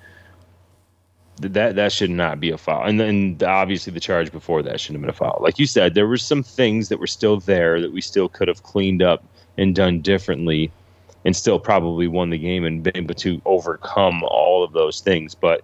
that 1.42 1.76
that 1.76 1.92
should 1.92 2.10
not 2.10 2.40
be 2.40 2.52
a 2.52 2.58
foul. 2.58 2.84
And 2.84 3.00
then 3.00 3.38
obviously 3.46 3.92
the 3.92 4.00
charge 4.00 4.32
before 4.32 4.62
that 4.64 4.80
shouldn't 4.80 4.98
have 4.98 5.02
been 5.02 5.10
a 5.10 5.32
foul. 5.32 5.40
Like 5.42 5.60
you 5.60 5.66
said, 5.66 5.94
there 5.94 6.08
were 6.08 6.18
some 6.18 6.44
things 6.44 6.90
that 6.90 7.00
were 7.00 7.08
still 7.08 7.40
there 7.40 7.82
that 7.82 7.92
we 7.92 8.02
still 8.02 8.30
could 8.30 8.48
have 8.48 8.64
cleaned 8.64 9.02
up 9.02 9.24
and 9.58 9.76
done 9.76 10.02
differently 10.02 10.72
and 11.26 11.36
still 11.36 11.60
probably 11.60 12.08
won 12.08 12.30
the 12.30 12.38
game 12.38 12.64
and 12.64 12.84
been 12.84 12.98
able 12.98 13.16
to 13.16 13.42
overcome 13.46 14.24
all 14.24 14.64
of 14.64 14.74
those 14.74 15.00
things. 15.00 15.36
But 15.36 15.64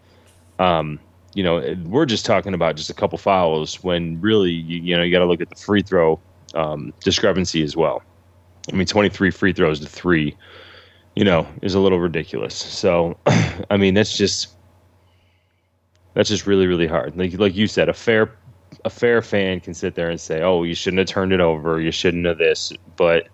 um, 0.59 0.99
you 1.33 1.43
know, 1.43 1.75
we're 1.85 2.05
just 2.05 2.25
talking 2.25 2.53
about 2.53 2.75
just 2.75 2.89
a 2.89 2.93
couple 2.93 3.17
fouls 3.17 3.83
when 3.83 4.19
really, 4.19 4.51
you, 4.51 4.81
you 4.81 4.97
know, 4.97 5.03
you 5.03 5.11
got 5.11 5.19
to 5.19 5.25
look 5.25 5.41
at 5.41 5.49
the 5.49 5.55
free 5.55 5.83
throw 5.83 6.19
um, 6.53 6.93
discrepancy 7.01 7.63
as 7.63 7.75
well. 7.75 8.01
I 8.71 8.75
mean, 8.75 8.87
23 8.87 9.31
free 9.31 9.53
throws 9.53 9.79
to 9.79 9.87
three, 9.87 10.35
you 11.15 11.23
know, 11.23 11.47
is 11.61 11.73
a 11.73 11.79
little 11.79 11.99
ridiculous. 11.99 12.55
So, 12.55 13.17
I 13.69 13.77
mean, 13.77 13.93
that's 13.93 14.17
just 14.17 14.49
that's 16.13 16.29
just 16.29 16.47
really, 16.47 16.67
really 16.67 16.87
hard. 16.87 17.17
Like 17.17 17.37
like 17.39 17.55
you 17.55 17.67
said, 17.67 17.89
a 17.89 17.93
fair 17.93 18.31
a 18.85 18.89
fair 18.89 19.21
fan 19.21 19.59
can 19.59 19.73
sit 19.73 19.95
there 19.95 20.09
and 20.09 20.19
say, 20.19 20.41
"Oh, 20.41 20.63
you 20.63 20.75
shouldn't 20.75 20.99
have 20.99 21.07
turned 21.07 21.31
it 21.31 21.39
over. 21.39 21.79
You 21.79 21.91
shouldn't 21.91 22.25
have 22.25 22.37
this," 22.37 22.73
but 22.95 23.27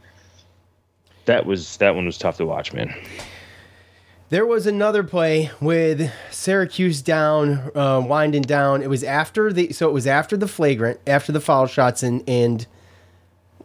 that 1.25 1.46
was 1.46 1.77
that 1.77 1.96
one 1.96 2.05
was 2.05 2.17
tough 2.17 2.38
to 2.38 2.46
watch, 2.46 2.74
man. 2.74 2.93
There 4.29 4.46
was 4.46 4.65
another 4.65 5.03
play 5.03 5.51
with 5.62 6.12
Syracuse 6.32 7.01
down, 7.01 7.72
uh, 7.75 8.01
winding 8.03 8.41
down. 8.41 8.82
It 8.82 8.89
was 8.89 9.03
after 9.03 9.53
the 9.53 9.72
so 9.74 9.88
it 9.88 9.93
was 9.93 10.08
after 10.08 10.36
the 10.36 10.48
flagrant, 10.48 11.00
after 11.05 11.32
the 11.32 11.41
foul 11.41 11.67
shots, 11.67 12.03
and 12.03 12.24
and 12.27 12.65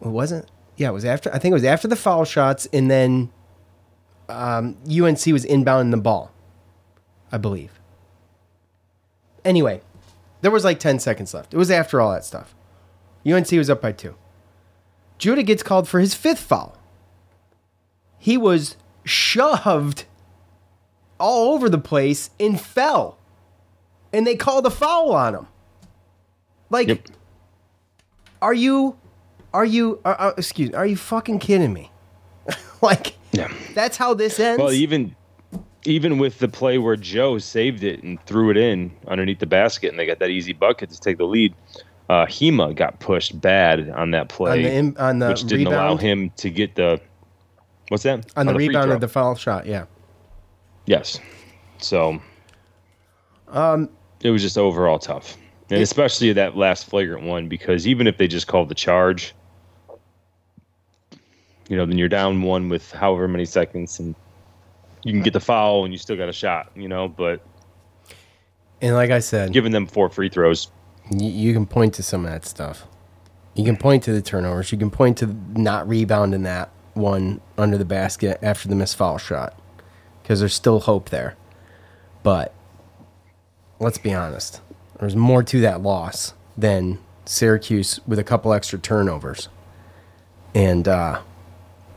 it 0.01 0.07
wasn't. 0.07 0.49
Yeah, 0.77 0.89
it 0.89 0.93
was 0.93 1.05
after. 1.05 1.33
I 1.33 1.39
think 1.39 1.51
it 1.51 1.55
was 1.55 1.65
after 1.65 1.87
the 1.87 1.95
foul 1.95 2.25
shots, 2.25 2.67
and 2.71 2.89
then 2.89 3.31
um, 4.29 4.77
UNC 4.85 5.25
was 5.27 5.45
inbounding 5.45 5.91
the 5.91 5.97
ball, 5.97 6.31
I 7.31 7.37
believe. 7.37 7.79
Anyway, 9.43 9.81
there 10.41 10.51
was 10.51 10.63
like 10.63 10.79
ten 10.79 10.99
seconds 10.99 11.33
left. 11.33 11.53
It 11.53 11.57
was 11.57 11.71
after 11.71 11.99
all 11.99 12.11
that 12.11 12.25
stuff. 12.25 12.55
UNC 13.29 13.51
was 13.51 13.69
up 13.69 13.81
by 13.81 13.91
two. 13.91 14.15
Judah 15.17 15.43
gets 15.43 15.63
called 15.63 15.87
for 15.87 15.99
his 15.99 16.13
fifth 16.13 16.39
foul. 16.39 16.77
He 18.17 18.37
was 18.37 18.77
shoved 19.03 20.05
all 21.19 21.53
over 21.53 21.69
the 21.69 21.77
place 21.77 22.29
and 22.39 22.59
fell. 22.59 23.17
And 24.11 24.25
they 24.25 24.35
called 24.35 24.65
a 24.65 24.69
foul 24.69 25.11
on 25.11 25.35
him. 25.35 25.47
Like, 26.69 27.09
are 28.41 28.53
you, 28.53 28.97
are 29.53 29.65
you, 29.65 29.99
uh, 30.05 30.15
uh, 30.17 30.33
excuse, 30.37 30.73
are 30.73 30.85
you 30.85 30.95
fucking 30.95 31.39
kidding 31.39 31.73
me? 31.73 31.91
like, 32.81 33.15
Yeah. 33.31 33.51
that's 33.73 33.97
how 33.97 34.13
this 34.13 34.39
ends. 34.39 34.59
Well, 34.59 34.71
even 34.71 35.15
even 35.85 36.17
with 36.17 36.39
the 36.39 36.47
play 36.47 36.77
where 36.77 36.97
Joe 36.97 37.37
saved 37.37 37.83
it 37.83 38.03
and 38.03 38.21
threw 38.25 38.49
it 38.51 38.57
in 38.57 38.91
underneath 39.07 39.39
the 39.39 39.45
basket, 39.45 39.89
and 39.89 39.97
they 39.99 40.05
got 40.05 40.19
that 40.19 40.29
easy 40.29 40.53
bucket 40.53 40.89
to 40.89 40.99
take 40.99 41.17
the 41.17 41.23
lead. 41.25 41.55
Uh, 42.09 42.25
Hema 42.25 42.75
got 42.75 42.99
pushed 42.99 43.39
bad 43.39 43.89
on 43.91 44.11
that 44.11 44.29
play, 44.29 44.77
On 44.79 44.93
the 44.93 45.01
on 45.01 45.19
the 45.19 45.27
which 45.29 45.43
didn't 45.45 45.67
allow 45.67 45.95
him 45.95 46.31
to 46.37 46.49
get 46.49 46.75
the 46.75 46.99
what's 47.89 48.03
that 48.03 48.25
on 48.35 48.47
the 48.47 48.53
free 48.53 48.67
rebound 48.67 48.91
of 48.91 48.99
the 48.99 49.07
foul 49.07 49.35
shot, 49.35 49.65
yeah. 49.65 49.85
Yes. 50.85 51.19
So 51.77 52.19
um 53.49 53.89
it 54.21 54.31
was 54.31 54.41
just 54.41 54.57
overall 54.57 54.99
tough. 54.99 55.37
And 55.69 55.81
especially 55.83 56.33
that 56.33 56.57
last 56.57 56.89
flagrant 56.89 57.25
one 57.25 57.47
because 57.47 57.87
even 57.87 58.07
if 58.07 58.17
they 58.17 58.27
just 58.27 58.47
called 58.47 58.69
the 58.69 58.75
charge, 58.75 59.35
you 61.69 61.77
know, 61.77 61.85
then 61.85 61.97
you're 61.97 62.09
down 62.09 62.41
one 62.41 62.67
with 62.67 62.91
however 62.91 63.27
many 63.27 63.45
seconds 63.45 63.99
and 63.99 64.13
you 65.03 65.13
can 65.13 65.21
get 65.21 65.31
the 65.33 65.39
foul 65.39 65.85
and 65.85 65.93
you 65.93 65.97
still 65.97 66.17
got 66.17 66.27
a 66.27 66.33
shot, 66.33 66.69
you 66.75 66.89
know, 66.89 67.07
but 67.07 67.41
And 68.81 68.95
like 68.95 69.11
I 69.11 69.19
said, 69.19 69.53
giving 69.53 69.71
them 69.71 69.87
four 69.87 70.09
free 70.09 70.27
throws. 70.29 70.69
y- 71.11 71.19
you 71.23 71.53
can 71.53 71.65
point 71.65 71.93
to 71.95 72.03
some 72.03 72.25
of 72.25 72.31
that 72.31 72.45
stuff. 72.45 72.85
You 73.55 73.63
can 73.63 73.77
point 73.77 74.03
to 74.03 74.11
the 74.13 74.21
turnovers. 74.21 74.71
You 74.71 74.77
can 74.77 74.91
point 74.91 75.17
to 75.19 75.27
not 75.55 75.87
rebounding 75.87 76.43
that 76.43 76.69
one 76.95 77.39
under 77.57 77.77
the 77.77 77.85
basket 77.85 78.39
after 78.41 78.67
the 78.67 78.75
missed 78.75 78.95
foul 78.97 79.17
shot 79.17 79.57
because 80.21 80.39
there's 80.39 80.53
still 80.53 80.81
hope 80.81 81.09
there. 81.09 81.35
But 82.23 82.53
let's 83.79 83.97
be 83.97 84.13
honest, 84.13 84.61
there's 84.99 85.15
more 85.15 85.43
to 85.43 85.61
that 85.61 85.81
loss 85.81 86.33
than 86.57 86.99
Syracuse 87.25 87.99
with 88.05 88.19
a 88.19 88.23
couple 88.23 88.51
extra 88.53 88.77
turnovers 88.79 89.47
and 90.53 90.87
uh, 90.87 91.21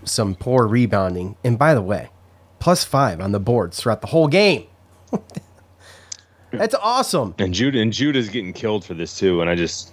some 0.04 0.34
poor 0.34 0.66
rebounding. 0.66 1.36
And 1.44 1.58
by 1.58 1.74
the 1.74 1.82
way, 1.82 2.10
plus 2.58 2.84
five 2.84 3.20
on 3.20 3.32
the 3.32 3.40
boards 3.40 3.78
throughout 3.80 4.00
the 4.00 4.08
whole 4.08 4.28
game. 4.28 4.66
That's 6.50 6.74
awesome. 6.74 7.34
And 7.38 7.54
Judah 7.54 7.80
and 7.80 7.92
Judah's 7.92 8.28
getting 8.28 8.52
killed 8.52 8.84
for 8.84 8.94
this 8.94 9.18
too, 9.18 9.40
and 9.40 9.48
I 9.48 9.54
just 9.54 9.92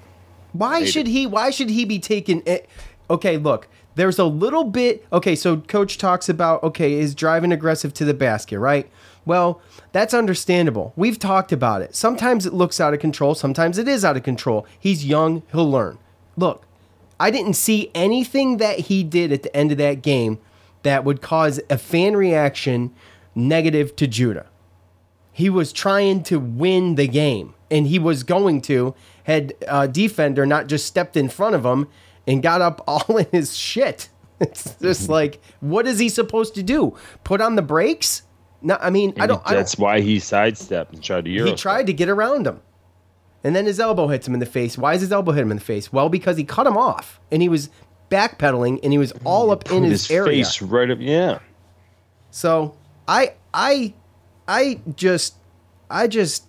Why 0.51 0.83
should 0.83 1.07
he? 1.07 1.25
Why 1.25 1.51
should 1.51 1.69
he 1.69 1.85
be 1.85 1.99
taken? 1.99 2.43
eh, 2.45 2.59
Okay, 3.09 3.37
look. 3.37 3.67
There's 3.95 4.19
a 4.19 4.25
little 4.25 4.63
bit. 4.65 5.05
Okay, 5.11 5.35
so 5.35 5.57
coach 5.57 5.97
talks 5.97 6.29
about 6.29 6.61
okay, 6.63 6.93
is 6.93 7.15
driving 7.15 7.51
aggressive 7.51 7.93
to 7.95 8.05
the 8.05 8.13
basket, 8.13 8.59
right? 8.59 8.89
Well, 9.25 9.61
that's 9.91 10.13
understandable. 10.13 10.93
We've 10.95 11.19
talked 11.19 11.51
about 11.51 11.81
it. 11.81 11.95
Sometimes 11.95 12.45
it 12.45 12.53
looks 12.53 12.79
out 12.81 12.93
of 12.93 12.99
control. 12.99 13.35
Sometimes 13.35 13.77
it 13.77 13.87
is 13.87 14.03
out 14.03 14.17
of 14.17 14.23
control. 14.23 14.65
He's 14.79 15.05
young. 15.05 15.43
He'll 15.51 15.69
learn. 15.69 15.97
Look, 16.37 16.65
I 17.19 17.31
didn't 17.31 17.53
see 17.53 17.91
anything 17.93 18.57
that 18.57 18.79
he 18.79 19.03
did 19.03 19.31
at 19.31 19.43
the 19.43 19.55
end 19.55 19.71
of 19.71 19.77
that 19.79 20.01
game 20.01 20.39
that 20.83 21.03
would 21.03 21.21
cause 21.21 21.59
a 21.69 21.77
fan 21.77 22.15
reaction 22.15 22.93
negative 23.35 23.95
to 23.97 24.07
Judah. 24.07 24.47
He 25.31 25.49
was 25.49 25.71
trying 25.71 26.23
to 26.23 26.39
win 26.39 26.95
the 26.95 27.07
game 27.07 27.53
and 27.69 27.87
he 27.87 27.99
was 27.99 28.23
going 28.23 28.61
to. 28.63 28.95
Had 29.23 29.53
a 29.67 29.87
defender 29.87 30.45
not 30.45 30.67
just 30.67 30.85
stepped 30.87 31.15
in 31.15 31.29
front 31.29 31.55
of 31.55 31.63
him 31.63 31.87
and 32.25 32.41
got 32.41 32.61
up 32.61 32.83
all 32.87 33.17
in 33.17 33.27
his 33.31 33.55
shit. 33.55 34.09
It's 34.39 34.75
just 34.75 35.03
mm-hmm. 35.03 35.11
like 35.11 35.41
what 35.59 35.85
is 35.85 35.99
he 35.99 36.09
supposed 36.09 36.55
to 36.55 36.63
do? 36.63 36.95
Put 37.23 37.41
on 37.41 37.55
the 37.55 37.61
brakes? 37.61 38.23
No 38.61 38.77
i 38.81 38.89
mean 38.89 39.13
i 39.17 39.25
don't, 39.25 39.41
I 39.45 39.53
that's 39.53 39.75
don't 39.75 39.83
why 39.83 40.01
he 40.01 40.19
sidestepped 40.19 40.93
and 40.93 41.03
tried 41.03 41.25
to 41.25 41.31
Euro 41.31 41.49
he 41.49 41.55
tried 41.55 41.87
to 41.87 41.93
get 41.93 42.09
around 42.09 42.45
him 42.45 42.59
and 43.43 43.55
then 43.55 43.65
his 43.65 43.79
elbow 43.79 44.07
hits 44.07 44.27
him 44.27 44.33
in 44.33 44.39
the 44.39 44.45
face 44.45 44.77
why 44.77 44.93
is 44.93 45.01
his 45.01 45.11
elbow 45.11 45.31
hit 45.31 45.41
him 45.41 45.51
in 45.51 45.57
the 45.57 45.63
face 45.63 45.91
well 45.91 46.09
because 46.09 46.37
he 46.37 46.43
cut 46.43 46.67
him 46.67 46.77
off 46.77 47.19
and 47.31 47.41
he 47.41 47.49
was 47.49 47.69
backpedaling 48.09 48.79
and 48.83 48.91
he 48.91 48.97
was 48.97 49.13
all 49.23 49.51
up 49.51 49.71
in 49.71 49.83
his, 49.83 50.07
his 50.07 50.11
area 50.11 50.43
face 50.43 50.61
right 50.61 50.89
up 50.89 50.97
yeah. 50.99 51.39
so 52.31 52.75
I 53.07 53.33
I 53.53 53.93
I 54.47 54.79
just 54.95 55.35
I 55.89 56.07
just 56.07 56.45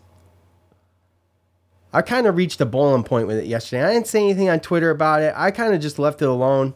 I 1.92 2.02
kind 2.02 2.26
of 2.26 2.36
reached 2.36 2.60
a 2.60 2.66
boiling 2.66 3.02
point 3.02 3.26
with 3.26 3.38
it 3.38 3.46
yesterday. 3.46 3.82
I 3.82 3.92
didn't 3.92 4.06
say 4.06 4.22
anything 4.22 4.48
on 4.48 4.60
Twitter 4.60 4.90
about 4.90 5.22
it. 5.22 5.34
I 5.36 5.50
kind 5.50 5.74
of 5.74 5.80
just 5.80 5.98
left 5.98 6.22
it 6.22 6.28
alone. 6.28 6.74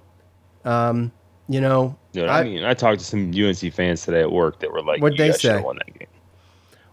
Um, 0.64 1.12
you 1.48 1.60
know, 1.60 1.96
Dude, 2.12 2.28
I, 2.28 2.42
mean, 2.42 2.64
I 2.64 2.74
talked 2.74 2.98
to 3.00 3.04
some 3.04 3.32
UNC 3.32 3.72
fans 3.74 4.04
today 4.04 4.22
at 4.22 4.32
work 4.32 4.58
that 4.60 4.72
were 4.72 4.82
like, 4.82 5.02
What'd 5.02 5.18
they 5.18 5.32
say? 5.32 5.60
won 5.60 5.76
that 5.76 5.98
game." 5.98 6.08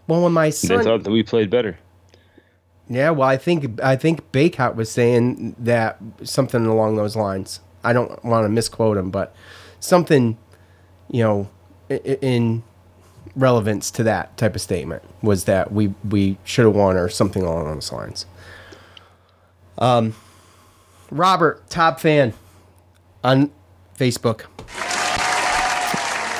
well, 0.06 0.22
when 0.22 0.32
my 0.32 0.50
son, 0.50 0.78
They 0.78 0.84
thought 0.84 1.04
that 1.04 1.10
we 1.10 1.22
played 1.22 1.48
better. 1.48 1.78
Yeah, 2.92 3.08
well, 3.08 3.26
I 3.26 3.38
think 3.38 3.80
I 3.82 3.96
think 3.96 4.30
Bacot 4.32 4.74
was 4.74 4.90
saying 4.90 5.56
that 5.58 5.98
something 6.24 6.66
along 6.66 6.96
those 6.96 7.16
lines. 7.16 7.60
I 7.82 7.94
don't 7.94 8.22
want 8.22 8.44
to 8.44 8.50
misquote 8.50 8.98
him, 8.98 9.10
but 9.10 9.34
something, 9.80 10.36
you 11.10 11.22
know, 11.22 11.48
in 11.88 12.62
relevance 13.34 13.90
to 13.92 14.02
that 14.02 14.36
type 14.36 14.54
of 14.54 14.60
statement 14.60 15.02
was 15.22 15.44
that 15.44 15.72
we 15.72 15.94
we 16.06 16.36
should 16.44 16.66
have 16.66 16.74
won 16.74 16.98
or 16.98 17.08
something 17.08 17.42
along 17.42 17.64
those 17.64 17.90
lines. 17.90 18.26
Um, 19.78 20.14
Robert, 21.10 21.70
top 21.70 21.98
fan 21.98 22.34
on 23.24 23.50
Facebook. 23.98 24.42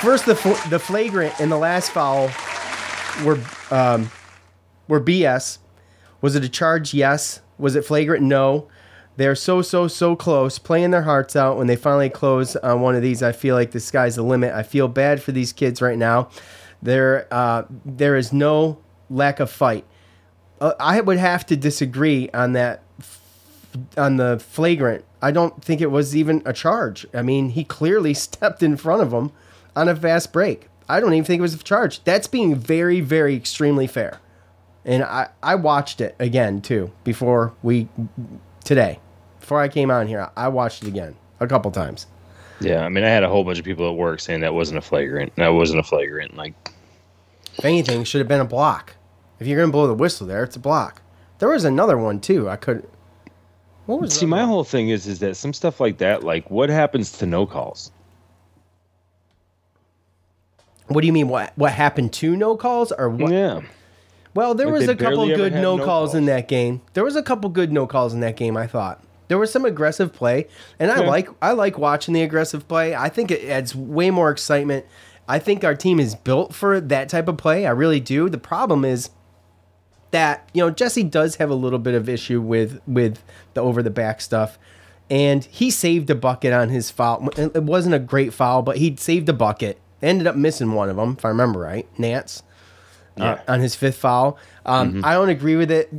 first 0.03 0.27
the 0.27 0.35
fl- 0.37 0.69
the 0.69 0.79
flagrant 0.79 1.33
and 1.41 1.51
the 1.51 1.57
last 1.57 1.93
foul 1.93 2.31
were 3.25 3.41
um, 3.71 4.11
were 4.87 5.01
BS. 5.01 5.57
Was 6.23 6.35
it 6.35 6.45
a 6.45 6.49
charge? 6.49 6.95
Yes. 6.95 7.41
Was 7.59 7.77
it 7.77 7.85
flagrant? 7.85 8.25
No. 8.25 8.69
They're 9.17 9.35
so 9.35 9.61
so 9.61 9.89
so 9.89 10.17
close, 10.17 10.59
playing 10.59 10.91
their 10.91 11.03
hearts 11.03 11.37
out. 11.37 11.59
When 11.59 11.67
they 11.67 11.77
finally 11.77 12.09
close 12.09 12.57
on 12.57 12.81
one 12.81 12.95
of 12.95 13.03
these, 13.03 13.23
I 13.23 13.33
feel 13.33 13.55
like 13.55 13.73
the 13.73 13.81
sky's 13.81 14.17
the 14.17 14.23
limit. 14.23 14.55
I 14.55 14.63
feel 14.63 14.89
bad 14.89 15.23
for 15.23 15.33
these 15.33 15.53
kids 15.53 15.83
right 15.83 15.99
now. 15.99 16.31
There 16.81 17.27
uh, 17.31 17.65
there 17.85 18.17
is 18.17 18.33
no 18.33 18.79
lack 19.11 19.39
of 19.39 19.51
fight. 19.51 19.85
Uh, 20.61 20.73
I 20.81 21.03
would 21.03 21.19
have 21.19 21.45
to 21.47 21.57
disagree 21.57 22.31
on 22.33 22.53
that 22.55 22.83
on 23.99 24.17
the 24.17 24.39
flagrant. 24.39 25.05
I 25.21 25.31
don't 25.31 25.63
think 25.63 25.83
it 25.83 25.91
was 25.91 26.17
even 26.17 26.43
a 26.47 26.55
charge. 26.55 27.07
I 27.13 27.21
mean, 27.21 27.51
he 27.51 27.65
clearly 27.65 28.15
stepped 28.15 28.63
in 28.63 28.79
front 28.79 29.03
of 29.03 29.13
him 29.13 29.31
on 29.77 29.89
a 29.89 29.97
fast 29.97 30.33
break. 30.33 30.69
I 30.89 31.01
don't 31.01 31.13
even 31.13 31.25
think 31.25 31.39
it 31.39 31.43
was 31.43 31.55
a 31.55 31.59
charge. 31.59 32.03
That's 32.05 32.27
being 32.27 32.55
very, 32.55 33.01
very 33.01 33.37
extremely 33.37 33.87
fair. 33.87 34.21
And 34.85 35.05
I, 35.05 35.29
I 35.43 35.55
watched 35.55 36.01
it 36.01 36.17
again 36.19 36.61
too 36.61 36.91
before 37.05 37.53
we 37.63 37.89
today. 38.65 38.99
Before 39.41 39.61
I 39.61 39.69
came 39.69 39.91
on 39.91 40.07
here, 40.07 40.31
I 40.37 40.49
watched 40.49 40.83
it 40.83 40.89
again 40.89 41.17
a 41.41 41.47
couple 41.47 41.71
times. 41.71 42.07
Yeah, 42.61 42.85
I 42.85 42.89
mean, 42.89 43.05
I 43.05 43.09
had 43.09 43.25
a 43.25 43.29
whole 43.29 43.45
bunch 43.45 43.59
of 43.59 43.65
people 43.65 43.89
at 43.89 43.97
work 43.97 44.21
saying 44.21 44.41
that 44.41 44.55
wasn't 44.55 44.79
a 44.79 44.83
flagrant. 44.83 45.35
That 45.37 45.49
wasn't 45.49 45.81
a 45.81 45.83
flagrant. 45.83 46.37
Like, 46.37 46.55
if 47.59 47.65
anything, 47.65 48.05
should 48.05 48.21
have 48.21 48.29
been 48.29 48.41
a 48.41 48.45
block. 48.45 48.95
If 49.41 49.47
you're 49.47 49.61
gonna 49.61 49.73
blow 49.73 49.89
the 49.89 49.95
whistle 49.95 50.27
there, 50.27 50.45
it's 50.45 50.57
a 50.57 50.61
block. 50.61 51.03
There 51.39 51.49
was 51.49 51.65
another 51.65 51.99
one 51.99 52.21
too. 52.21 52.49
I 52.49 52.57
could. 52.57 52.89
What 53.87 54.01
was 54.01 54.15
See, 54.15 54.27
my 54.27 54.45
whole 54.45 54.63
thing 54.63 54.91
is 54.91 55.09
is 55.09 55.19
that 55.19 55.37
some 55.37 55.53
stuff 55.53 55.81
like 55.81 55.99
that, 55.99 56.23
like 56.23 56.51
what 56.51 56.71
happens 56.71 57.19
to 57.19 57.27
no 57.27 57.47
calls? 57.47 57.91
What 60.87 61.01
do 61.01 61.09
you 61.09 61.13
mean? 61.13 61.29
What 61.29 61.53
what 61.57 61.73
happened 61.73 62.13
to 62.15 62.37
no 62.37 62.57
calls 62.57 62.93
or 62.93 63.09
what? 63.09 63.33
Yeah. 63.33 63.63
Well, 64.35 64.55
there 64.55 64.67
Like, 64.67 64.81
was 64.81 64.89
a 64.89 64.97
couple 64.97 65.27
good 65.27 65.53
no, 65.55 65.77
no 65.77 65.85
calls, 65.85 66.15
in 66.15 66.25
that 66.27 66.49
game. 66.49 66.81
There 66.95 67.05
was 67.05 67.17
a 67.17 67.23
couple 67.23 67.51
good 67.51 67.73
no 67.73 67.87
calls 67.87 68.15
in 68.15 68.21
that 68.21 68.37
game. 68.37 68.57
I 68.57 68.67
thought 68.67 69.03
there 69.29 69.39
was 69.39 69.51
some 69.53 69.65
aggressive 69.65 70.13
play, 70.13 70.47
and 70.79 70.91
I 70.91 71.01
Yeah. 71.03 71.09
like 71.09 71.29
I 71.43 71.53
like 71.53 71.79
watching 71.79 72.15
the 72.15 72.23
aggressive 72.23 72.67
play. 72.69 72.95
I 72.95 73.09
think 73.09 73.31
it 73.31 73.45
adds 73.49 73.75
way 73.75 74.11
more 74.11 74.31
excitement. 74.31 74.87
I 75.29 75.39
think 75.39 75.65
our 75.65 75.75
team 75.75 76.01
is 76.01 76.15
built 76.15 76.55
for 76.55 76.81
that 76.81 77.09
type 77.09 77.29
of 77.29 77.37
play. 77.37 77.67
I 77.67 77.71
really 77.71 78.01
do. 78.01 78.29
The 78.29 78.39
problem 78.39 78.85
is 78.85 79.11
that 80.11 80.49
you 80.53 80.63
know 80.63 80.71
Jesse 80.71 81.03
does 81.03 81.37
have 81.37 81.51
a 81.51 81.55
little 81.55 81.79
bit 81.79 81.95
of 81.95 82.09
issue 82.09 82.41
with 82.41 82.81
with 82.87 83.23
the 83.55 83.61
over 83.61 83.83
the 83.83 83.91
back 83.91 84.21
stuff, 84.21 84.59
and 85.11 85.45
he 85.45 85.71
saved 85.71 86.09
a 86.11 86.15
bucket 86.15 86.53
on 86.53 86.71
his 86.71 86.91
foul. 86.91 87.29
It 87.37 87.63
wasn't 87.65 87.95
a 87.95 87.99
great 87.99 88.33
foul, 88.33 88.63
but 88.63 88.79
he 88.79 88.97
saved 88.97 89.29
a 89.29 89.33
bucket. 89.35 89.79
Ended 90.03 90.27
up 90.27 90.37
missing 90.37 90.73
one 90.73 90.89
of 90.91 90.97
them, 90.97 91.15
if 91.19 91.25
I 91.25 91.29
remember 91.29 91.61
right. 91.61 91.87
Nance 91.99 92.43
uh, 93.19 93.37
on 93.49 93.61
his 93.61 93.75
fifth 93.75 93.97
foul. 93.97 94.39
Um, 94.65 95.03
I 95.05 95.15
don't 95.15 95.29
agree 95.29 95.57
with 95.57 95.71
it. 95.71 95.93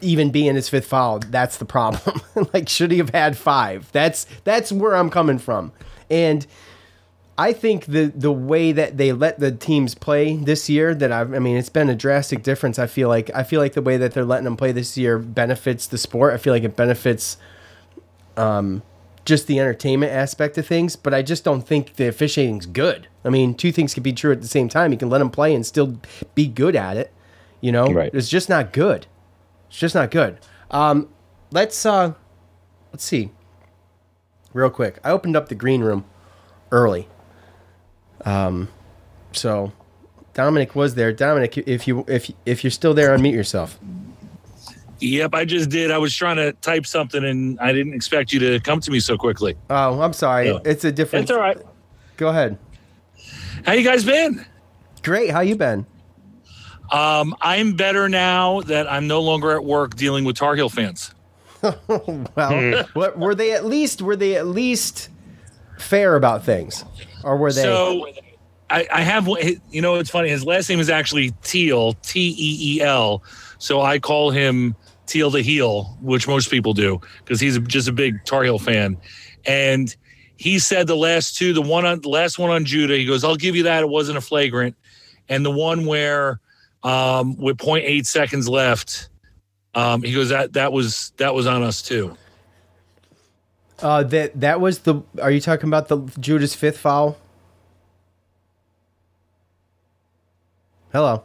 Even 0.00 0.30
being 0.30 0.54
his 0.54 0.68
fifth 0.68 0.86
foul, 0.86 1.18
that's 1.18 1.58
the 1.58 1.64
problem. 1.64 2.20
like, 2.54 2.68
should 2.68 2.90
he 2.90 2.98
have 2.98 3.10
had 3.10 3.36
five? 3.36 3.90
That's 3.92 4.26
that's 4.44 4.72
where 4.72 4.96
I'm 4.96 5.10
coming 5.10 5.38
from, 5.38 5.72
and. 6.10 6.46
I 7.38 7.54
think 7.54 7.86
the 7.86 8.12
the 8.14 8.30
way 8.30 8.72
that 8.72 8.98
they 8.98 9.10
let 9.12 9.40
the 9.40 9.50
teams 9.50 9.94
play 9.94 10.36
this 10.36 10.68
year 10.68 10.94
that 10.94 11.10
I've, 11.10 11.32
I 11.32 11.38
mean 11.38 11.56
it's 11.56 11.70
been 11.70 11.88
a 11.88 11.94
drastic 11.94 12.42
difference. 12.42 12.78
I 12.78 12.86
feel 12.86 13.08
like 13.08 13.30
I 13.34 13.42
feel 13.42 13.58
like 13.58 13.72
the 13.72 13.80
way 13.80 13.96
that 13.96 14.12
they're 14.12 14.24
letting 14.24 14.44
them 14.44 14.56
play 14.56 14.70
this 14.70 14.98
year 14.98 15.18
benefits 15.18 15.86
the 15.86 15.96
sport. 15.96 16.34
I 16.34 16.36
feel 16.36 16.52
like 16.52 16.62
it 16.62 16.76
benefits 16.76 17.38
um 18.36 18.82
just 19.24 19.46
the 19.46 19.60
entertainment 19.60 20.12
aspect 20.12 20.58
of 20.58 20.66
things, 20.66 20.96
but 20.96 21.14
I 21.14 21.22
just 21.22 21.44
don't 21.44 21.62
think 21.62 21.94
the 21.96 22.08
officiating's 22.08 22.66
good. 22.66 23.06
I 23.24 23.28
mean, 23.30 23.54
two 23.54 23.70
things 23.72 23.94
can 23.94 24.02
be 24.02 24.12
true 24.12 24.32
at 24.32 24.40
the 24.42 24.48
same 24.48 24.68
time. 24.68 24.90
You 24.92 24.98
can 24.98 25.08
let 25.10 25.18
them 25.18 25.30
play 25.30 25.54
and 25.54 25.64
still 25.64 25.98
be 26.34 26.46
good 26.48 26.74
at 26.74 26.96
it. 26.96 27.12
You 27.60 27.70
know, 27.72 27.86
Right. 27.86 28.10
it's 28.12 28.28
just 28.28 28.48
not 28.48 28.72
good. 28.72 29.06
It's 29.68 29.78
just 29.78 29.94
not 29.94 30.10
good. 30.10 30.38
Um, 30.70 31.08
let's 31.52 31.86
uh, 31.86 32.14
let's 32.92 33.04
see, 33.04 33.30
real 34.52 34.70
quick. 34.70 34.98
I 35.04 35.10
opened 35.10 35.36
up 35.36 35.48
the 35.48 35.54
green 35.54 35.82
room 35.82 36.04
early. 36.72 37.08
Um, 38.24 38.68
so 39.32 39.72
Dominic 40.34 40.74
was 40.74 40.94
there. 40.96 41.12
Dominic, 41.12 41.56
if 41.58 41.86
you 41.86 42.04
if 42.08 42.30
if 42.44 42.64
you're 42.64 42.70
still 42.70 42.94
there, 42.94 43.16
unmute 43.16 43.32
yourself. 43.34 43.78
Yep, 45.02 45.34
I 45.34 45.44
just 45.44 45.68
did. 45.68 45.90
I 45.90 45.98
was 45.98 46.14
trying 46.14 46.36
to 46.36 46.52
type 46.54 46.86
something 46.86 47.24
and 47.24 47.58
I 47.58 47.72
didn't 47.72 47.94
expect 47.94 48.32
you 48.32 48.38
to 48.40 48.60
come 48.60 48.80
to 48.80 48.90
me 48.90 49.00
so 49.00 49.16
quickly. 49.16 49.56
Oh, 49.68 50.00
I'm 50.00 50.12
sorry. 50.12 50.48
Yeah. 50.48 50.58
It's 50.64 50.84
a 50.84 50.92
different. 50.92 51.24
It's 51.24 51.32
all 51.32 51.40
right. 51.40 51.58
Go 52.16 52.28
ahead. 52.28 52.56
How 53.66 53.72
you 53.72 53.82
guys 53.82 54.04
been? 54.04 54.44
Great. 55.02 55.30
How 55.30 55.40
you 55.40 55.56
been? 55.56 55.86
Um, 56.92 57.34
I'm 57.40 57.72
better 57.72 58.08
now 58.08 58.60
that 58.62 58.90
I'm 58.90 59.08
no 59.08 59.22
longer 59.22 59.50
at 59.52 59.64
work 59.64 59.96
dealing 59.96 60.24
with 60.24 60.36
Tar 60.36 60.54
Heel 60.54 60.68
fans. 60.68 61.14
Well, 61.86 62.84
what 62.94 63.16
were 63.16 63.36
they 63.36 63.52
at 63.52 63.64
least? 63.64 64.02
Were 64.02 64.16
they 64.16 64.34
at 64.36 64.48
least 64.48 65.10
fair 65.78 66.16
about 66.16 66.44
things, 66.44 66.84
or 67.22 67.36
were 67.36 67.52
they? 67.52 67.62
So 67.62 68.08
I, 68.68 68.88
I 68.92 69.02
have, 69.02 69.28
you 69.70 69.80
know, 69.80 69.94
it's 69.94 70.10
funny. 70.10 70.28
His 70.28 70.44
last 70.44 70.68
name 70.68 70.80
is 70.80 70.90
actually 70.90 71.30
Teal, 71.42 71.92
T 72.02 72.34
E 72.36 72.78
E 72.78 72.80
L. 72.82 73.22
So 73.58 73.80
I 73.80 74.00
call 74.00 74.32
him 74.32 74.74
Teal 75.06 75.30
the 75.30 75.42
Heel, 75.42 75.96
which 76.00 76.26
most 76.26 76.50
people 76.50 76.72
do 76.74 77.00
because 77.18 77.40
he's 77.40 77.58
just 77.60 77.88
a 77.88 77.92
big 77.92 78.24
Tar 78.24 78.44
Heel 78.44 78.58
fan. 78.58 78.96
And 79.44 79.94
he 80.36 80.58
said 80.58 80.86
the 80.86 80.96
last 80.96 81.36
two, 81.36 81.52
the 81.52 81.62
one 81.62 81.84
on 81.84 82.00
the 82.00 82.08
last 82.08 82.38
one 82.38 82.50
on 82.50 82.64
Judah, 82.64 82.96
he 82.96 83.04
goes, 83.04 83.24
I'll 83.24 83.36
give 83.36 83.54
you 83.56 83.64
that. 83.64 83.82
It 83.82 83.88
wasn't 83.88 84.18
a 84.18 84.20
flagrant. 84.20 84.76
And 85.28 85.44
the 85.44 85.50
one 85.50 85.86
where 85.86 86.40
um, 86.82 87.36
with 87.36 87.58
0.8 87.58 88.04
seconds 88.06 88.48
left, 88.48 89.08
um, 89.74 90.02
he 90.02 90.12
goes, 90.12 90.30
that 90.30 90.52
that 90.54 90.72
was 90.72 91.12
that 91.16 91.34
was 91.34 91.46
on 91.46 91.62
us 91.62 91.80
too. 91.82 92.16
uh, 93.80 94.02
that 94.04 94.38
that 94.40 94.60
was 94.60 94.80
the. 94.80 95.02
Are 95.20 95.30
you 95.30 95.40
talking 95.40 95.68
about 95.68 95.88
the 95.88 95.98
Judah's 96.20 96.54
fifth 96.54 96.78
foul? 96.78 97.16
Hello. 100.92 101.24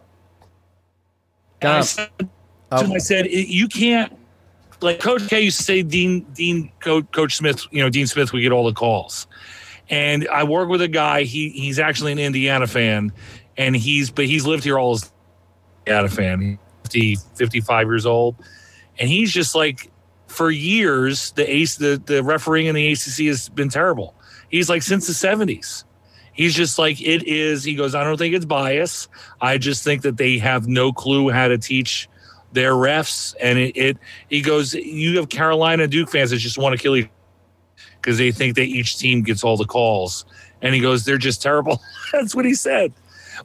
Dom. 1.59 1.83
To 2.71 2.77
him, 2.77 2.91
um, 2.91 2.93
I 2.93 2.97
said, 2.99 3.27
you 3.27 3.67
can't. 3.67 4.13
Like 4.81 4.99
Coach 4.99 5.27
K 5.27 5.41
used 5.41 5.57
to 5.57 5.63
say, 5.63 5.81
Dean, 5.81 6.21
Dean, 6.33 6.71
Coach, 6.79 7.05
Coach 7.11 7.35
Smith, 7.35 7.65
you 7.71 7.81
know, 7.81 7.89
Dean 7.89 8.05
Smith 8.05 8.31
would 8.31 8.41
get 8.41 8.51
all 8.51 8.65
the 8.65 8.73
calls. 8.73 9.25
And 9.89 10.27
I 10.27 10.43
work 10.43 10.69
with 10.69 10.81
a 10.81 10.87
guy. 10.87 11.23
He 11.23 11.49
he's 11.49 11.79
actually 11.79 12.11
an 12.11 12.19
Indiana 12.19 12.67
fan, 12.67 13.11
and 13.57 13.75
he's 13.75 14.11
but 14.11 14.25
he's 14.25 14.45
lived 14.45 14.65
here 14.65 14.77
all 14.77 14.93
his 14.93 15.11
Indiana 15.85 16.09
fan. 16.09 16.59
He's 16.91 17.23
50, 17.23 17.35
55 17.35 17.87
years 17.87 18.05
old, 18.05 18.35
and 18.99 19.09
he's 19.09 19.31
just 19.31 19.55
like 19.55 19.89
for 20.27 20.51
years 20.51 21.31
the 21.31 21.49
ace 21.49 21.77
the 21.77 22.01
the 22.05 22.21
refereeing 22.21 22.67
in 22.67 22.75
the 22.75 22.91
ACC 22.91 23.27
has 23.27 23.49
been 23.49 23.69
terrible. 23.69 24.13
He's 24.49 24.69
like 24.69 24.83
since 24.83 25.07
the 25.07 25.13
seventies. 25.13 25.85
He's 26.33 26.53
just 26.53 26.77
like 26.77 27.01
it 27.01 27.23
is. 27.23 27.63
He 27.63 27.73
goes, 27.73 27.95
I 27.95 28.03
don't 28.03 28.17
think 28.17 28.35
it's 28.35 28.45
bias. 28.45 29.07
I 29.41 29.57
just 29.57 29.83
think 29.83 30.03
that 30.03 30.17
they 30.17 30.37
have 30.37 30.67
no 30.67 30.93
clue 30.93 31.29
how 31.29 31.47
to 31.47 31.57
teach 31.57 32.07
their 32.51 32.73
refs, 32.73 33.35
and 33.41 33.57
it. 33.57 33.77
it 33.77 33.97
he 34.29 34.41
goes, 34.41 34.73
you 34.73 35.17
have 35.17 35.29
Carolina 35.29 35.87
Duke 35.87 36.09
fans 36.09 36.31
that 36.31 36.37
just 36.37 36.57
want 36.57 36.75
to 36.75 36.81
kill 36.81 36.95
each 36.95 37.09
because 38.01 38.17
they 38.17 38.31
think 38.31 38.55
that 38.55 38.63
each 38.63 38.97
team 38.97 39.21
gets 39.21 39.43
all 39.43 39.57
the 39.57 39.65
calls, 39.65 40.25
and 40.61 40.73
he 40.73 40.81
goes, 40.81 41.05
they're 41.05 41.17
just 41.17 41.41
terrible. 41.41 41.81
That's 42.11 42.33
what 42.33 42.45
he 42.45 42.53
said. 42.53 42.93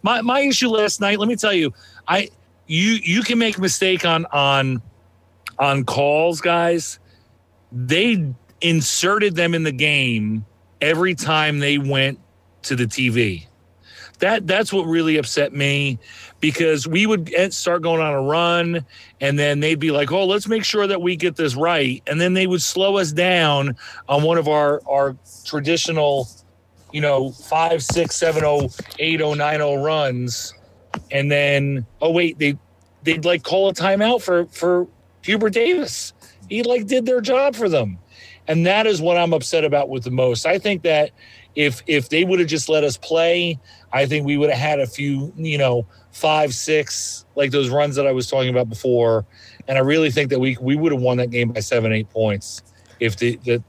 My 0.02 0.20
my 0.22 0.40
issue 0.40 0.68
last 0.68 1.00
night. 1.00 1.18
Let 1.18 1.28
me 1.28 1.36
tell 1.36 1.52
you, 1.52 1.72
I 2.08 2.30
you 2.66 2.98
you 3.02 3.22
can 3.22 3.38
make 3.38 3.58
a 3.58 3.60
mistake 3.60 4.04
on 4.06 4.26
on 4.26 4.82
on 5.58 5.84
calls, 5.84 6.40
guys. 6.40 6.98
They 7.70 8.32
inserted 8.60 9.34
them 9.34 9.54
in 9.54 9.62
the 9.62 9.72
game 9.72 10.44
every 10.80 11.14
time 11.14 11.58
they 11.58 11.78
went 11.78 12.18
to 12.62 12.76
the 12.76 12.84
TV. 12.84 13.46
That 14.22 14.46
that's 14.46 14.72
what 14.72 14.84
really 14.84 15.16
upset 15.16 15.52
me 15.52 15.98
because 16.38 16.86
we 16.86 17.08
would 17.08 17.52
start 17.52 17.82
going 17.82 18.00
on 18.00 18.12
a 18.12 18.22
run 18.22 18.86
and 19.20 19.36
then 19.36 19.58
they'd 19.58 19.80
be 19.80 19.90
like, 19.90 20.12
"Oh, 20.12 20.26
let's 20.26 20.46
make 20.46 20.62
sure 20.62 20.86
that 20.86 21.02
we 21.02 21.16
get 21.16 21.34
this 21.34 21.56
right." 21.56 22.00
And 22.06 22.20
then 22.20 22.32
they 22.32 22.46
would 22.46 22.62
slow 22.62 22.98
us 22.98 23.10
down 23.10 23.76
on 24.08 24.22
one 24.22 24.38
of 24.38 24.46
our 24.46 24.80
our 24.88 25.16
traditional, 25.44 26.28
you 26.92 27.00
know, 27.00 27.32
five, 27.32 27.82
six, 27.82 28.14
seven, 28.14 28.44
oh, 28.44 28.70
eight, 29.00 29.20
oh, 29.20 29.34
nine, 29.34 29.60
oh 29.60 29.82
runs, 29.82 30.54
and 31.10 31.28
then 31.28 31.84
oh 32.00 32.12
wait, 32.12 32.38
they 32.38 32.56
they'd 33.02 33.24
like 33.24 33.42
call 33.42 33.70
a 33.70 33.74
timeout 33.74 34.22
for 34.22 34.46
for 34.46 34.86
Hubert 35.22 35.52
Davis. 35.52 36.12
He 36.48 36.62
like 36.62 36.86
did 36.86 37.06
their 37.06 37.20
job 37.20 37.56
for 37.56 37.68
them. 37.68 37.98
And 38.46 38.66
that 38.66 38.86
is 38.86 39.00
what 39.00 39.16
I'm 39.16 39.32
upset 39.32 39.64
about 39.64 39.88
with 39.88 40.04
the 40.04 40.10
most. 40.10 40.46
I 40.46 40.58
think 40.58 40.82
that 40.82 41.10
if 41.54 41.82
if 41.86 42.08
they 42.08 42.24
would 42.24 42.38
have 42.38 42.48
just 42.48 42.68
let 42.68 42.84
us 42.84 42.96
play, 42.96 43.58
I 43.92 44.06
think 44.06 44.26
we 44.26 44.36
would 44.36 44.50
have 44.50 44.58
had 44.58 44.80
a 44.80 44.86
few, 44.86 45.32
you 45.36 45.58
know, 45.58 45.86
five, 46.12 46.54
six, 46.54 47.24
like 47.36 47.50
those 47.50 47.68
runs 47.68 47.96
that 47.96 48.06
I 48.06 48.12
was 48.12 48.28
talking 48.28 48.50
about 48.50 48.68
before. 48.68 49.26
And 49.68 49.78
I 49.78 49.80
really 49.80 50.10
think 50.10 50.30
that 50.30 50.40
we 50.40 50.56
we 50.60 50.76
would 50.76 50.92
have 50.92 51.00
won 51.00 51.18
that 51.18 51.30
game 51.30 51.52
by 51.52 51.60
seven, 51.60 51.92
eight 51.92 52.10
points 52.10 52.62
if 53.00 53.16
the 53.16 53.38
the 53.44 53.62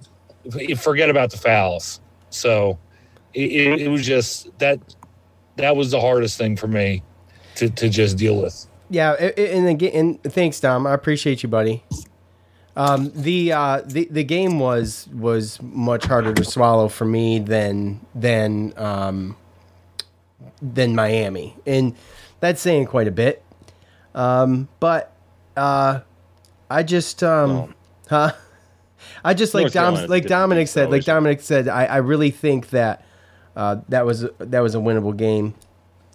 if, 0.45 0.81
forget 0.81 1.09
about 1.09 1.31
the 1.31 1.37
fouls. 1.37 1.99
So 2.29 2.77
it, 3.33 3.81
it, 3.81 3.87
was 3.89 4.05
just 4.05 4.57
that 4.59 4.79
that 5.57 5.75
was 5.75 5.91
the 5.91 5.99
hardest 5.99 6.37
thing 6.37 6.55
for 6.55 6.67
me 6.67 7.03
to 7.55 7.69
to 7.69 7.89
just 7.89 8.17
deal 8.17 8.41
with. 8.41 8.67
Yeah, 8.89 9.13
and 9.13 9.67
again, 9.67 9.91
and 9.93 10.23
thanks, 10.33 10.59
Dom. 10.59 10.85
I 10.85 10.93
appreciate 10.93 11.43
you, 11.43 11.49
buddy. 11.49 11.83
Um, 12.75 13.11
the 13.13 13.51
uh, 13.51 13.81
the 13.85 14.07
the 14.09 14.23
game 14.23 14.59
was 14.59 15.07
was 15.13 15.61
much 15.61 16.05
harder 16.05 16.33
to 16.33 16.43
swallow 16.43 16.87
for 16.87 17.05
me 17.05 17.39
than 17.39 17.99
than 18.15 18.73
um, 18.77 19.37
than 20.61 20.95
Miami, 20.95 21.55
and 21.67 21.95
that's 22.39 22.61
saying 22.61 22.85
quite 22.85 23.07
a 23.07 23.11
bit. 23.11 23.43
Um, 24.15 24.69
but 24.79 25.13
uh, 25.55 25.99
I 26.69 26.83
just 26.83 27.23
um, 27.23 27.75
huh? 28.09 28.31
I 29.23 29.33
just 29.33 29.53
like 29.53 29.71
Dom, 29.71 30.07
like 30.07 30.25
Dominic 30.25 30.67
said, 30.67 30.89
like. 30.89 31.05
Dominic 31.05 31.41
said. 31.41 31.67
I, 31.67 31.85
I 31.85 31.97
really 31.97 32.31
think 32.31 32.69
that 32.69 33.05
uh, 33.55 33.77
that 33.89 34.05
was 34.05 34.25
that 34.39 34.59
was 34.59 34.75
a 34.75 34.79
winnable 34.79 35.15
game. 35.15 35.53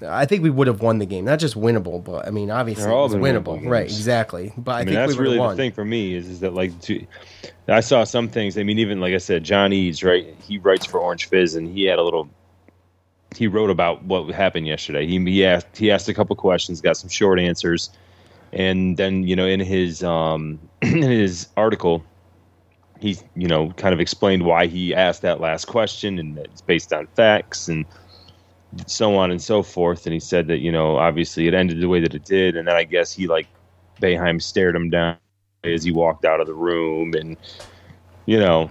I 0.03 0.27
think 0.27 0.43
we 0.43 0.51
would 0.51 0.67
have 0.67 0.83
won 0.83 0.99
the 0.99 1.07
game, 1.07 1.25
not 1.25 1.39
just 1.39 1.55
winnable, 1.55 2.03
but 2.03 2.27
I 2.27 2.31
mean, 2.31 2.51
obviously 2.51 2.85
They're 2.85 2.93
it 2.93 2.97
was 2.97 3.15
winnable, 3.15 3.61
winnable 3.61 3.71
right? 3.71 3.85
Exactly. 3.85 4.53
But 4.57 4.73
I, 4.73 4.75
I, 4.75 4.79
mean, 4.81 4.87
think 4.87 4.97
that's 4.97 5.17
we 5.17 5.25
really 5.25 5.39
won. 5.39 5.51
the 5.51 5.57
thing 5.57 5.73
for 5.73 5.85
me 5.85 6.15
is, 6.15 6.29
is 6.29 6.41
that 6.41 6.55
like 6.55 6.79
to, 6.83 7.07
I 7.69 7.81
saw 7.81 8.05
some 8.05 8.29
things. 8.29 8.57
I 8.59 8.63
mean, 8.63 8.79
even 8.79 9.01
like 9.01 9.15
I 9.15 9.19
said, 9.19 9.45
John 9.45 9.73
Eads, 9.73 10.03
right? 10.03 10.35
He 10.41 10.59
writes 10.59 10.87
for 10.87 11.01
Orange 11.01 11.29
Fizz, 11.29 11.55
and 11.55 11.69
he 11.69 11.85
had 11.85 11.99
a 11.99 12.03
little. 12.03 12.29
He 13.37 13.47
wrote 13.47 13.71
about 13.71 14.05
what 14.05 14.29
happened 14.31 14.67
yesterday. 14.67 15.07
He 15.07 15.19
he 15.25 15.45
asked 15.45 15.77
he 15.77 15.91
asked 15.91 16.09
a 16.09 16.15
couple 16.15 16.35
questions, 16.37 16.81
got 16.81 16.97
some 16.97 17.11
short 17.11 17.39
answers, 17.39 17.91
and 18.53 18.97
then 18.97 19.25
you 19.25 19.37
know 19.37 19.47
in 19.47 19.61
his 19.61 20.03
um 20.03 20.59
in 20.83 21.03
his 21.03 21.49
article, 21.57 22.03
he 23.01 23.19
you 23.37 23.49
know 23.49 23.71
kind 23.73 23.93
of 23.93 24.01
explained 24.01 24.45
why 24.45 24.67
he 24.67 24.95
asked 24.95 25.23
that 25.23 25.41
last 25.41 25.67
question, 25.67 26.19
and 26.19 26.39
it's 26.39 26.63
based 26.63 26.93
on 26.93 27.07
facts 27.09 27.69
and 27.69 27.85
so 28.87 29.17
on 29.17 29.31
and 29.31 29.41
so 29.41 29.63
forth. 29.63 30.07
And 30.07 30.13
he 30.13 30.21
said 30.21 30.47
that 30.49 30.59
you 30.59 30.73
know 30.73 30.97
obviously 30.97 31.47
it 31.47 31.55
ended 31.55 31.81
the 31.81 31.89
way 31.89 32.01
that 32.01 32.15
it 32.15 32.25
did, 32.25 32.57
and 32.57 32.69
then 32.69 32.77
I 32.77 32.85
guess 32.85 33.13
he 33.13 33.27
like 33.27 33.47
Boeheim 34.01 34.41
stared 34.41 34.77
him 34.77 34.91
down 34.91 35.17
as 35.65 35.83
he 35.83 35.91
walked 35.91 36.25
out 36.25 36.41
of 36.41 36.47
the 36.47 36.55
room, 36.55 37.15
and 37.15 37.37
you 38.27 38.39
know, 38.39 38.71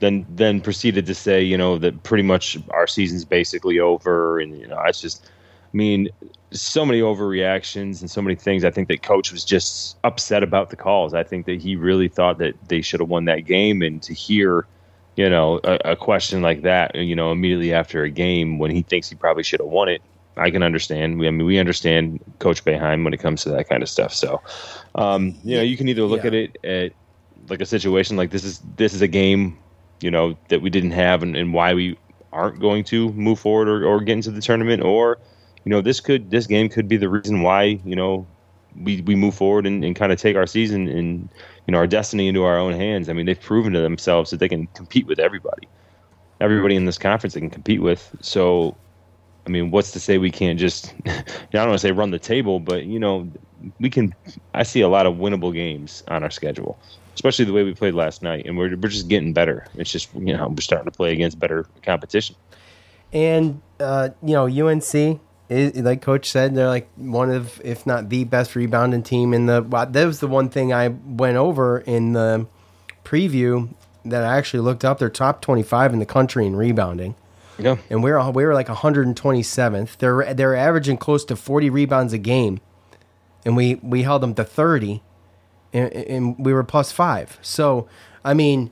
then 0.00 0.26
then 0.30 0.60
proceeded 0.60 1.06
to 1.06 1.14
say 1.14 1.42
you 1.42 1.56
know 1.56 1.78
that 1.78 2.02
pretty 2.02 2.22
much 2.22 2.58
our 2.70 2.86
season's 2.86 3.24
basically 3.24 3.78
over, 3.78 4.40
and 4.40 4.58
you 4.58 4.66
know 4.66 4.80
it's 4.86 5.00
just, 5.00 5.26
I 5.26 5.76
mean, 5.76 6.08
so 6.50 6.84
many 6.84 7.00
overreactions 7.00 8.00
and 8.00 8.10
so 8.10 8.22
many 8.22 8.34
things. 8.34 8.64
I 8.64 8.70
think 8.70 8.88
that 8.88 9.02
coach 9.02 9.30
was 9.32 9.44
just 9.44 9.96
upset 10.04 10.42
about 10.42 10.70
the 10.70 10.76
calls. 10.76 11.14
I 11.14 11.22
think 11.22 11.46
that 11.46 11.60
he 11.60 11.76
really 11.76 12.08
thought 12.08 12.38
that 12.38 12.54
they 12.68 12.80
should 12.80 13.00
have 13.00 13.08
won 13.08 13.26
that 13.26 13.40
game, 13.40 13.82
and 13.82 14.02
to 14.02 14.14
hear. 14.14 14.66
You 15.20 15.28
know, 15.28 15.60
a, 15.64 15.92
a 15.92 15.96
question 15.96 16.42
like 16.48 16.62
that, 16.62 16.94
you 16.94 17.16
know, 17.16 17.30
immediately 17.32 17.72
after 17.72 18.04
a 18.04 18.10
game 18.10 18.58
when 18.60 18.70
he 18.70 18.82
thinks 18.82 19.08
he 19.10 19.16
probably 19.16 19.44
should 19.44 19.60
have 19.60 19.68
won 19.68 19.88
it, 19.88 20.02
I 20.36 20.50
can 20.50 20.62
understand. 20.62 21.18
We, 21.18 21.26
I 21.28 21.30
mean, 21.30 21.46
we 21.46 21.58
understand 21.58 22.20
Coach 22.38 22.64
Boeheim 22.64 23.04
when 23.04 23.14
it 23.14 23.20
comes 23.20 23.42
to 23.44 23.50
that 23.50 23.68
kind 23.68 23.82
of 23.82 23.88
stuff. 23.88 24.12
So, 24.14 24.40
um, 24.94 25.34
you 25.42 25.56
know, 25.56 25.62
you 25.62 25.76
can 25.76 25.88
either 25.88 26.04
look 26.04 26.24
Yeah. 26.24 26.28
at 26.28 26.34
it 26.34 26.56
at 26.64 26.92
like 27.50 27.60
a 27.60 27.66
situation 27.66 28.16
like 28.16 28.30
this 28.30 28.44
is 28.44 28.60
this 28.76 28.94
is 28.94 29.02
a 29.02 29.08
game, 29.08 29.58
you 30.00 30.10
know, 30.10 30.36
that 30.48 30.62
we 30.62 30.70
didn't 30.70 30.92
have 30.92 31.22
and, 31.22 31.36
and 31.36 31.52
why 31.52 31.74
we 31.74 31.96
aren't 32.32 32.60
going 32.60 32.84
to 32.84 33.12
move 33.12 33.38
forward 33.40 33.68
or, 33.68 33.84
or 33.84 34.00
get 34.00 34.14
into 34.14 34.30
the 34.30 34.40
tournament, 34.40 34.82
or 34.82 35.18
you 35.64 35.70
know, 35.70 35.82
this 35.82 36.00
could 36.00 36.30
this 36.30 36.46
game 36.46 36.68
could 36.68 36.88
be 36.88 36.96
the 36.96 37.08
reason 37.10 37.42
why 37.42 37.80
you 37.84 37.96
know 37.96 38.26
we 38.76 39.02
we 39.02 39.16
move 39.16 39.34
forward 39.34 39.66
and, 39.66 39.84
and 39.84 39.96
kind 39.96 40.12
of 40.12 40.18
take 40.18 40.36
our 40.36 40.46
season 40.46 40.88
and 40.88 41.30
you 41.70 41.72
know 41.72 41.78
our 41.78 41.86
destiny 41.86 42.26
into 42.26 42.42
our 42.42 42.58
own 42.58 42.72
hands. 42.72 43.08
I 43.08 43.12
mean, 43.12 43.26
they've 43.26 43.40
proven 43.40 43.72
to 43.74 43.80
themselves 43.80 44.32
that 44.32 44.40
they 44.40 44.48
can 44.48 44.66
compete 44.74 45.06
with 45.06 45.20
everybody, 45.20 45.68
everybody 46.40 46.74
in 46.74 46.84
this 46.84 46.98
conference 46.98 47.34
they 47.34 47.40
can 47.40 47.48
compete 47.48 47.80
with. 47.80 48.12
So 48.20 48.76
I 49.46 49.50
mean, 49.50 49.70
what's 49.70 49.92
to 49.92 50.00
say 50.00 50.18
we 50.18 50.32
can't 50.32 50.58
just, 50.58 50.92
I 51.06 51.22
don't 51.52 51.68
want 51.68 51.80
to 51.80 51.86
say 51.86 51.92
run 51.92 52.10
the 52.10 52.18
table, 52.18 52.58
but, 52.58 52.86
you 52.86 52.98
know, 52.98 53.30
we 53.78 53.88
can, 53.88 54.12
I 54.52 54.64
see 54.64 54.80
a 54.80 54.88
lot 54.88 55.06
of 55.06 55.14
winnable 55.14 55.54
games 55.54 56.02
on 56.08 56.24
our 56.24 56.30
schedule, 56.30 56.76
especially 57.14 57.44
the 57.44 57.52
way 57.52 57.62
we 57.62 57.72
played 57.72 57.94
last 57.94 58.20
night. 58.20 58.46
And 58.46 58.58
we're, 58.58 58.76
we're 58.76 58.88
just 58.88 59.06
getting 59.06 59.32
better. 59.32 59.66
It's 59.76 59.92
just, 59.92 60.12
you 60.14 60.36
know, 60.36 60.48
we're 60.48 60.60
starting 60.60 60.90
to 60.90 60.96
play 60.96 61.12
against 61.12 61.38
better 61.38 61.66
competition. 61.82 62.34
And 63.12 63.62
uh, 63.78 64.10
you 64.22 64.34
know, 64.34 64.46
UNC, 64.46 65.20
is, 65.50 65.76
like 65.82 66.00
Coach 66.00 66.30
said, 66.30 66.54
they're 66.54 66.68
like 66.68 66.88
one 66.96 67.30
of, 67.30 67.60
if 67.64 67.84
not 67.84 68.08
the 68.08 68.24
best 68.24 68.54
rebounding 68.56 69.02
team 69.02 69.34
in 69.34 69.46
the. 69.46 69.60
That 69.90 70.04
was 70.06 70.20
the 70.20 70.28
one 70.28 70.48
thing 70.48 70.72
I 70.72 70.88
went 70.88 71.36
over 71.36 71.78
in 71.80 72.12
the 72.12 72.46
preview 73.04 73.68
that 74.04 74.24
I 74.24 74.38
actually 74.38 74.60
looked 74.60 74.84
up. 74.84 74.98
They're 74.98 75.10
top 75.10 75.42
twenty-five 75.42 75.92
in 75.92 75.98
the 75.98 76.06
country 76.06 76.46
in 76.46 76.56
rebounding. 76.56 77.16
Yeah. 77.58 77.76
and 77.90 78.02
we're 78.02 78.18
uh, 78.18 78.30
we 78.30 78.46
were 78.46 78.54
like 78.54 78.68
127th. 78.68 79.98
They're 79.98 80.32
they're 80.32 80.56
averaging 80.56 80.96
close 80.96 81.26
to 81.26 81.36
40 81.36 81.68
rebounds 81.68 82.12
a 82.14 82.18
game, 82.18 82.60
and 83.44 83.54
we 83.56 83.74
we 83.76 84.02
held 84.02 84.22
them 84.22 84.34
to 84.36 84.44
30, 84.44 85.02
and, 85.74 85.92
and 85.92 86.38
we 86.38 86.54
were 86.54 86.62
plus 86.64 86.90
five. 86.90 87.38
So 87.42 87.86
I 88.24 88.32
mean, 88.34 88.70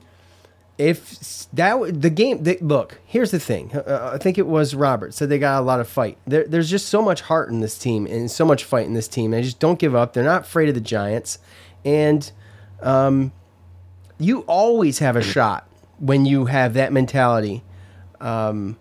if 0.79 1.45
that 1.53 2.01
the 2.01 2.09
game, 2.09 2.41
they, 2.43 2.57
look, 2.59 2.99
here's 3.05 3.31
the 3.31 3.39
thing. 3.39 3.71
Uh, 3.75 4.11
I 4.13 4.17
think 4.17 4.37
it 4.37 4.47
was 4.47 4.73
Robert 4.73 5.13
said 5.13 5.29
they 5.29 5.37
got 5.37 5.59
a 5.59 5.61
lot 5.61 5.79
of 5.79 5.87
fight. 5.89 6.17
There, 6.25 6.45
there's 6.47 6.69
just 6.69 6.87
so 6.87 7.01
much 7.01 7.21
heart 7.21 7.49
in 7.49 7.59
this 7.59 7.77
team 7.77 8.07
and 8.07 8.31
so 8.31 8.45
much 8.45 8.63
fight 8.63 8.85
in 8.87 8.93
this 8.93 9.07
team. 9.09 9.31
They 9.31 9.41
just 9.41 9.59
don't 9.59 9.77
give 9.77 9.93
up. 9.93 10.13
They're 10.13 10.23
not 10.23 10.43
afraid 10.43 10.69
of 10.69 10.75
the 10.75 10.81
Giants, 10.81 11.37
and 11.83 12.31
um, 12.81 13.33
you 14.17 14.39
always 14.47 14.99
have 14.99 15.15
a 15.15 15.21
shot 15.21 15.67
when 15.99 16.25
you 16.25 16.45
have 16.45 16.73
that 16.75 16.93
mentality 16.93 17.61
um, 18.21 18.77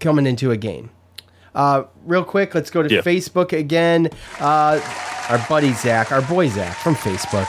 coming 0.00 0.26
into 0.26 0.50
a 0.50 0.56
game. 0.56 0.90
Uh, 1.54 1.84
real 2.04 2.24
quick, 2.24 2.54
let's 2.54 2.70
go 2.70 2.82
to 2.82 2.92
Yeah. 2.92 3.02
Facebook 3.02 3.52
again. 3.52 4.08
Uh, 4.40 4.80
our 5.28 5.38
buddy 5.48 5.72
Zach, 5.74 6.10
our 6.10 6.22
boy 6.22 6.48
Zach 6.48 6.76
from 6.78 6.94
Facebook. 6.96 7.46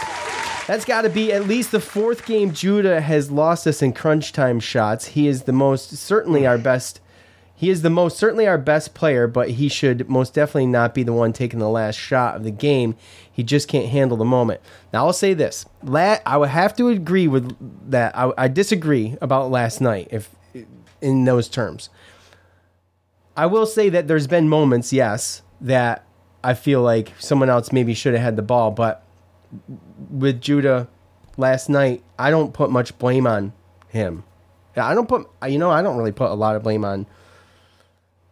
That's 0.65 0.86
got 0.86 1.02
to 1.02 1.10
be 1.10 1.34
at 1.34 1.47
least 1.47 1.71
the 1.71 1.82
fourth 1.82 2.26
game 2.26 2.54
Judah 2.54 3.02
has 3.02 3.30
lost 3.30 3.67
us 3.67 3.82
in 3.82 3.91
crunch 3.91 4.32
time 4.32 4.62
shots. 4.62 5.08
He 5.08 5.28
is 5.28 5.43
the 5.43 5.52
most 5.52 5.89
certainly 5.97 6.47
our 6.47 6.58
best. 6.58 7.02
He 7.54 7.69
is 7.69 7.82
the 7.82 7.89
most 7.89 8.17
certainly 8.17 8.47
our 8.47 8.58
best 8.58 8.93
player, 8.93 9.28
but 9.28 9.52
he 9.52 9.67
should 9.67 10.10
most 10.10 10.34
definitely 10.34 10.67
not 10.67 10.93
be 10.93 11.04
the 11.04 11.13
one 11.13 11.34
taking 11.34 11.60
the 11.60 11.69
last 11.69 11.97
shot 11.97 12.36
of 12.36 12.43
the 12.43 12.52
game. 12.52 12.95
He 13.30 13.43
just 13.43 13.67
can't 13.67 13.89
handle 13.89 14.17
the 14.17 14.26
moment. 14.26 14.62
Now 14.93 15.06
I'll 15.06 15.13
say 15.13 15.34
this: 15.34 15.65
La- 15.84 16.19
I 16.26 16.38
would 16.38 16.49
have 16.49 16.76
to 16.78 16.88
agree 16.88 17.28
with 17.28 17.56
that. 17.91 18.17
I, 18.17 18.32
I 18.38 18.47
disagree 18.47 19.17
about 19.21 19.52
last 19.52 19.82
night, 19.82 20.08
if 20.12 20.34
in 21.02 21.26
those 21.26 21.49
terms. 21.49 21.89
I 23.36 23.47
will 23.47 23.65
say 23.65 23.89
that 23.89 24.08
there's 24.08 24.28
been 24.28 24.47
moments, 24.47 24.93
yes, 24.93 25.41
that 25.60 26.06
I 26.43 26.54
feel 26.54 26.82
like 26.82 27.12
someone 27.19 27.49
else 27.49 27.71
maybe 27.71 27.93
should 27.93 28.13
have 28.13 28.23
had 28.23 28.36
the 28.36 28.41
ball, 28.43 28.71
but 28.71 29.03
with 30.10 30.42
Judah 30.42 30.88
last 31.38 31.70
night, 31.70 32.04
I 32.18 32.30
don't 32.30 32.54
put 32.54 32.70
much 32.70 32.98
blame 32.98 33.28
on 33.28 33.54
him. 33.89 34.24
I 34.76 34.96
don't 34.96 35.08
put 35.08 35.30
you 35.48 35.60
know, 35.60 35.70
I 35.70 35.82
don't 35.82 35.98
really 35.98 36.12
put 36.12 36.32
a 36.32 36.36
lot 36.36 36.56
of 36.56 36.63
blame 36.63 36.84
on 36.84 37.06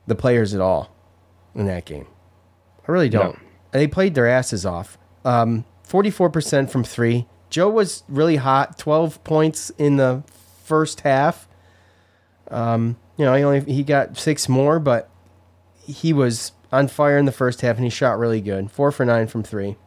the 0.08 0.16
players 0.16 0.54
at 0.54 0.62
all 0.62 0.94
in 1.54 1.68
that 1.68 1.86
game. 1.86 2.08
I 2.88 2.92
really 2.92 3.10
don't. 3.10 3.38
They 3.72 3.88
played 3.88 4.16
their 4.16 4.28
asses 4.28 4.66
off. 4.66 4.98
Um, 5.24 5.66
44% 5.88 6.70
from 6.70 6.84
3. 6.84 7.28
Joe 7.50 7.70
was 7.70 8.04
really 8.08 8.38
hot, 8.38 8.78
12 8.78 9.24
points 9.24 9.70
in 9.78 9.98
the 9.98 10.24
first 10.64 11.02
half. 11.02 11.48
Um, 12.50 12.98
you 13.18 13.26
know, 13.26 13.36
he 13.36 13.44
only 13.44 13.62
he 13.72 13.84
got 13.84 14.18
6 14.18 14.50
more, 14.50 14.80
but 14.80 15.10
he 15.86 16.12
was 16.12 16.54
on 16.72 16.88
fire 16.88 17.18
in 17.18 17.26
the 17.26 17.32
first 17.32 17.62
half 17.62 17.76
and 17.76 17.84
he 17.84 17.90
shot 17.90 18.18
really 18.18 18.42
good. 18.42 18.72
4 18.72 18.92
for 18.92 19.06
9 19.06 19.28
from 19.28 19.44
3 19.44 19.78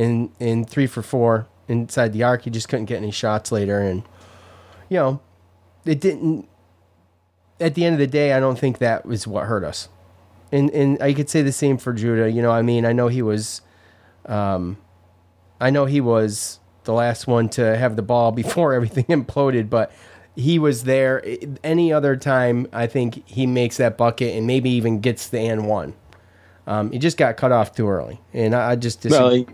in 0.00 0.30
in 0.40 0.64
three 0.64 0.86
for 0.86 1.02
four 1.02 1.46
inside 1.68 2.14
the 2.14 2.22
arc. 2.22 2.42
He 2.42 2.50
just 2.50 2.68
couldn't 2.70 2.86
get 2.86 2.96
any 2.96 3.10
shots 3.10 3.52
later, 3.52 3.80
and 3.80 4.02
you 4.88 4.96
know, 4.96 5.20
it 5.84 6.00
didn't. 6.00 6.48
At 7.60 7.74
the 7.74 7.84
end 7.84 7.92
of 7.92 7.98
the 7.98 8.06
day, 8.06 8.32
I 8.32 8.40
don't 8.40 8.58
think 8.58 8.78
that 8.78 9.04
was 9.04 9.26
what 9.26 9.44
hurt 9.46 9.62
us. 9.62 9.90
And 10.50 10.70
and 10.70 11.00
I 11.02 11.12
could 11.12 11.28
say 11.28 11.42
the 11.42 11.52
same 11.52 11.76
for 11.76 11.92
Judah. 11.92 12.30
You 12.30 12.40
know, 12.40 12.50
I 12.50 12.62
mean, 12.62 12.86
I 12.86 12.92
know 12.92 13.08
he 13.08 13.20
was, 13.20 13.60
um, 14.24 14.78
I 15.60 15.68
know 15.68 15.84
he 15.84 16.00
was 16.00 16.58
the 16.84 16.94
last 16.94 17.26
one 17.26 17.50
to 17.50 17.76
have 17.76 17.96
the 17.96 18.02
ball 18.02 18.32
before 18.42 18.72
everything 18.72 19.04
imploded, 19.08 19.68
but 19.68 19.92
he 20.34 20.58
was 20.58 20.84
there. 20.84 21.22
Any 21.62 21.92
other 21.92 22.16
time, 22.16 22.66
I 22.72 22.86
think 22.86 23.28
he 23.28 23.46
makes 23.46 23.76
that 23.76 23.98
bucket 23.98 24.34
and 24.34 24.46
maybe 24.46 24.70
even 24.70 25.00
gets 25.00 25.28
the 25.28 25.40
and 25.40 25.68
one. 25.68 25.92
Um, 26.66 26.90
he 26.90 26.98
just 26.98 27.18
got 27.18 27.36
cut 27.36 27.52
off 27.52 27.74
too 27.74 27.86
early, 27.88 28.18
and 28.32 28.54
I, 28.54 28.70
I 28.70 28.76
just 28.76 29.02
disagree. 29.02 29.18
Well, 29.20 29.34
he- 29.34 29.46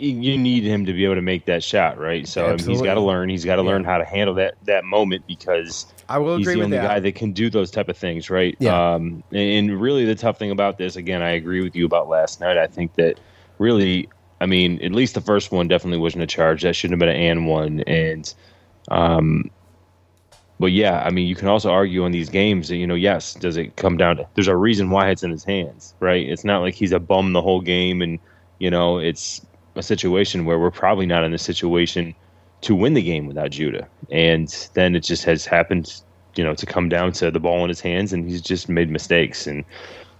you 0.00 0.38
need 0.38 0.64
him 0.64 0.86
to 0.86 0.92
be 0.92 1.04
able 1.04 1.16
to 1.16 1.22
make 1.22 1.46
that 1.46 1.62
shot, 1.62 1.98
right? 1.98 2.26
So 2.26 2.46
I 2.46 2.56
mean, 2.56 2.68
he's 2.68 2.82
got 2.82 2.94
to 2.94 3.00
learn. 3.00 3.28
He's 3.28 3.44
got 3.44 3.56
to 3.56 3.62
learn 3.62 3.84
how 3.84 3.98
to 3.98 4.04
handle 4.04 4.34
that 4.36 4.54
that 4.64 4.84
moment 4.84 5.26
because 5.26 5.86
I 6.08 6.18
will 6.18 6.38
he's 6.38 6.46
agree 6.46 6.54
the 6.54 6.58
with 6.60 6.64
only 6.66 6.76
that. 6.78 6.88
guy 6.88 7.00
that 7.00 7.14
can 7.14 7.32
do 7.32 7.50
those 7.50 7.70
type 7.70 7.88
of 7.88 7.96
things, 7.96 8.30
right? 8.30 8.56
Yeah. 8.58 8.94
Um, 8.94 9.22
and, 9.30 9.70
and 9.70 9.80
really, 9.80 10.04
the 10.04 10.14
tough 10.14 10.38
thing 10.38 10.50
about 10.50 10.78
this, 10.78 10.96
again, 10.96 11.22
I 11.22 11.30
agree 11.30 11.62
with 11.62 11.76
you 11.76 11.86
about 11.86 12.08
last 12.08 12.40
night. 12.40 12.56
I 12.56 12.66
think 12.66 12.94
that 12.94 13.20
really, 13.58 14.08
I 14.40 14.46
mean, 14.46 14.82
at 14.82 14.92
least 14.92 15.14
the 15.14 15.20
first 15.20 15.52
one 15.52 15.68
definitely 15.68 15.98
wasn't 15.98 16.24
a 16.24 16.26
charge. 16.26 16.62
That 16.62 16.74
shouldn't 16.74 17.00
have 17.00 17.06
been 17.06 17.16
an 17.16 17.22
and 17.22 17.46
one. 17.46 17.80
And 17.80 18.34
um, 18.88 19.50
but 20.58 20.72
yeah, 20.72 21.02
I 21.02 21.10
mean, 21.10 21.26
you 21.26 21.34
can 21.34 21.48
also 21.48 21.70
argue 21.70 22.04
on 22.04 22.12
these 22.12 22.28
games 22.28 22.68
that 22.68 22.76
you 22.76 22.86
know, 22.86 22.94
yes, 22.94 23.34
does 23.34 23.56
it 23.56 23.76
come 23.76 23.96
down 23.96 24.16
to? 24.16 24.28
There's 24.34 24.48
a 24.48 24.56
reason 24.56 24.90
why 24.90 25.10
it's 25.10 25.22
in 25.22 25.30
his 25.30 25.44
hands, 25.44 25.94
right? 26.00 26.28
It's 26.28 26.44
not 26.44 26.60
like 26.60 26.74
he's 26.74 26.92
a 26.92 27.00
bum 27.00 27.32
the 27.32 27.42
whole 27.42 27.60
game, 27.60 28.02
and 28.02 28.18
you 28.58 28.70
know, 28.70 28.98
it's 28.98 29.40
a 29.74 29.82
situation 29.82 30.44
where 30.44 30.58
we're 30.58 30.70
probably 30.70 31.06
not 31.06 31.24
in 31.24 31.32
a 31.34 31.38
situation 31.38 32.14
to 32.62 32.74
win 32.74 32.94
the 32.94 33.02
game 33.02 33.26
without 33.26 33.50
Judah, 33.50 33.88
and 34.10 34.68
then 34.74 34.94
it 34.94 35.00
just 35.00 35.24
has 35.24 35.46
happened, 35.46 36.02
you 36.36 36.44
know, 36.44 36.54
to 36.54 36.66
come 36.66 36.88
down 36.88 37.12
to 37.12 37.30
the 37.30 37.40
ball 37.40 37.62
in 37.62 37.68
his 37.68 37.80
hands, 37.80 38.12
and 38.12 38.28
he's 38.28 38.42
just 38.42 38.68
made 38.68 38.90
mistakes, 38.90 39.46
and 39.46 39.64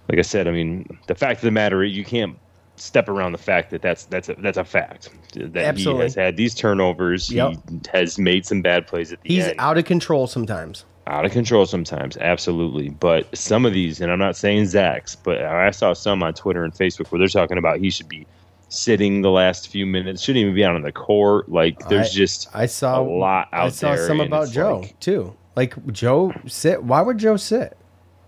like 0.09 0.19
I 0.19 0.23
said, 0.23 0.49
I 0.49 0.51
mean, 0.51 0.99
the 1.07 1.15
fact 1.15 1.39
of 1.39 1.43
the 1.43 1.51
matter, 1.53 1.85
you 1.85 2.05
can't 2.05 2.37
step 2.77 3.09
around 3.09 3.33
the 3.33 3.39
fact 3.39 3.71
that 3.71 3.83
that's 3.83 4.05
that's 4.05 4.29
a 4.29 4.35
that's 4.39 4.57
a 4.59 4.65
fact 4.65 5.11
that 5.35 5.57
Absolutely. 5.57 6.01
he 6.01 6.05
has 6.05 6.15
had 6.15 6.37
these 6.37 6.55
turnovers. 6.55 7.31
Yep. 7.31 7.53
He 7.53 7.81
has 7.93 8.19
made 8.19 8.47
some 8.47 8.63
bad 8.63 8.87
plays 8.87 9.13
at 9.13 9.21
the 9.23 9.29
He's 9.29 9.45
end. 9.45 9.53
He's 9.53 9.61
out 9.61 9.79
of 9.79 9.85
control 9.85 10.27
sometimes. 10.27 10.85
Out 11.07 11.25
of 11.25 11.33
control 11.33 11.67
sometimes, 11.67 12.17
absolutely. 12.19 12.91
But 12.91 13.37
some 13.37 13.67
of 13.67 13.73
these, 13.73 14.01
and 14.01 14.11
I'm 14.11 14.19
not 14.19 14.37
saying 14.37 14.67
Zach's, 14.67 15.17
but 15.17 15.43
I 15.43 15.71
saw 15.71 15.93
some 15.93 16.23
on 16.23 16.35
Twitter 16.35 16.65
and 16.65 16.73
Facebook 16.73 17.11
where 17.11 17.19
they're 17.19 17.29
talking 17.29 17.59
about 17.59 17.79
he 17.79 17.91
should 17.91 18.09
be 18.09 18.27
sitting 18.71 19.21
the 19.21 19.31
last 19.31 19.69
few 19.69 19.85
minutes, 19.85 20.23
shouldn't 20.23 20.41
even 20.43 20.55
be 20.55 20.65
out 20.65 20.75
on 20.75 20.83
the 20.83 20.93
court. 20.93 21.51
Like 21.51 21.89
there's 21.89 22.09
I- 22.09 22.13
just 22.13 22.49
I 22.55 22.67
saw 22.67 23.01
a 23.01 23.03
lot 23.03 23.49
out 23.53 23.67
I 23.67 23.69
saw 23.71 23.95
there. 23.95 24.07
some 24.07 24.21
about 24.21 24.51
Joe 24.51 24.79
like- 24.81 24.99
too. 25.01 25.37
Like 25.57 25.93
Joe 25.93 26.33
sit. 26.47 26.83
Why 26.83 27.03
would 27.03 27.19
Joe 27.19 27.37
sit? 27.37 27.77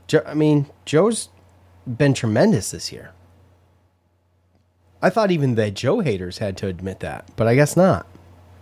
Joe, 0.08 0.22
I 0.26 0.34
mean, 0.34 0.66
Joe's 0.84 1.28
been 1.86 2.12
tremendous 2.14 2.72
this 2.72 2.92
year. 2.92 3.12
I 5.00 5.10
thought 5.10 5.30
even 5.30 5.54
the 5.54 5.70
Joe 5.70 6.00
haters 6.00 6.38
had 6.38 6.56
to 6.58 6.66
admit 6.68 7.00
that, 7.00 7.28
but 7.36 7.48
I 7.48 7.54
guess 7.54 7.76
not. 7.76 8.06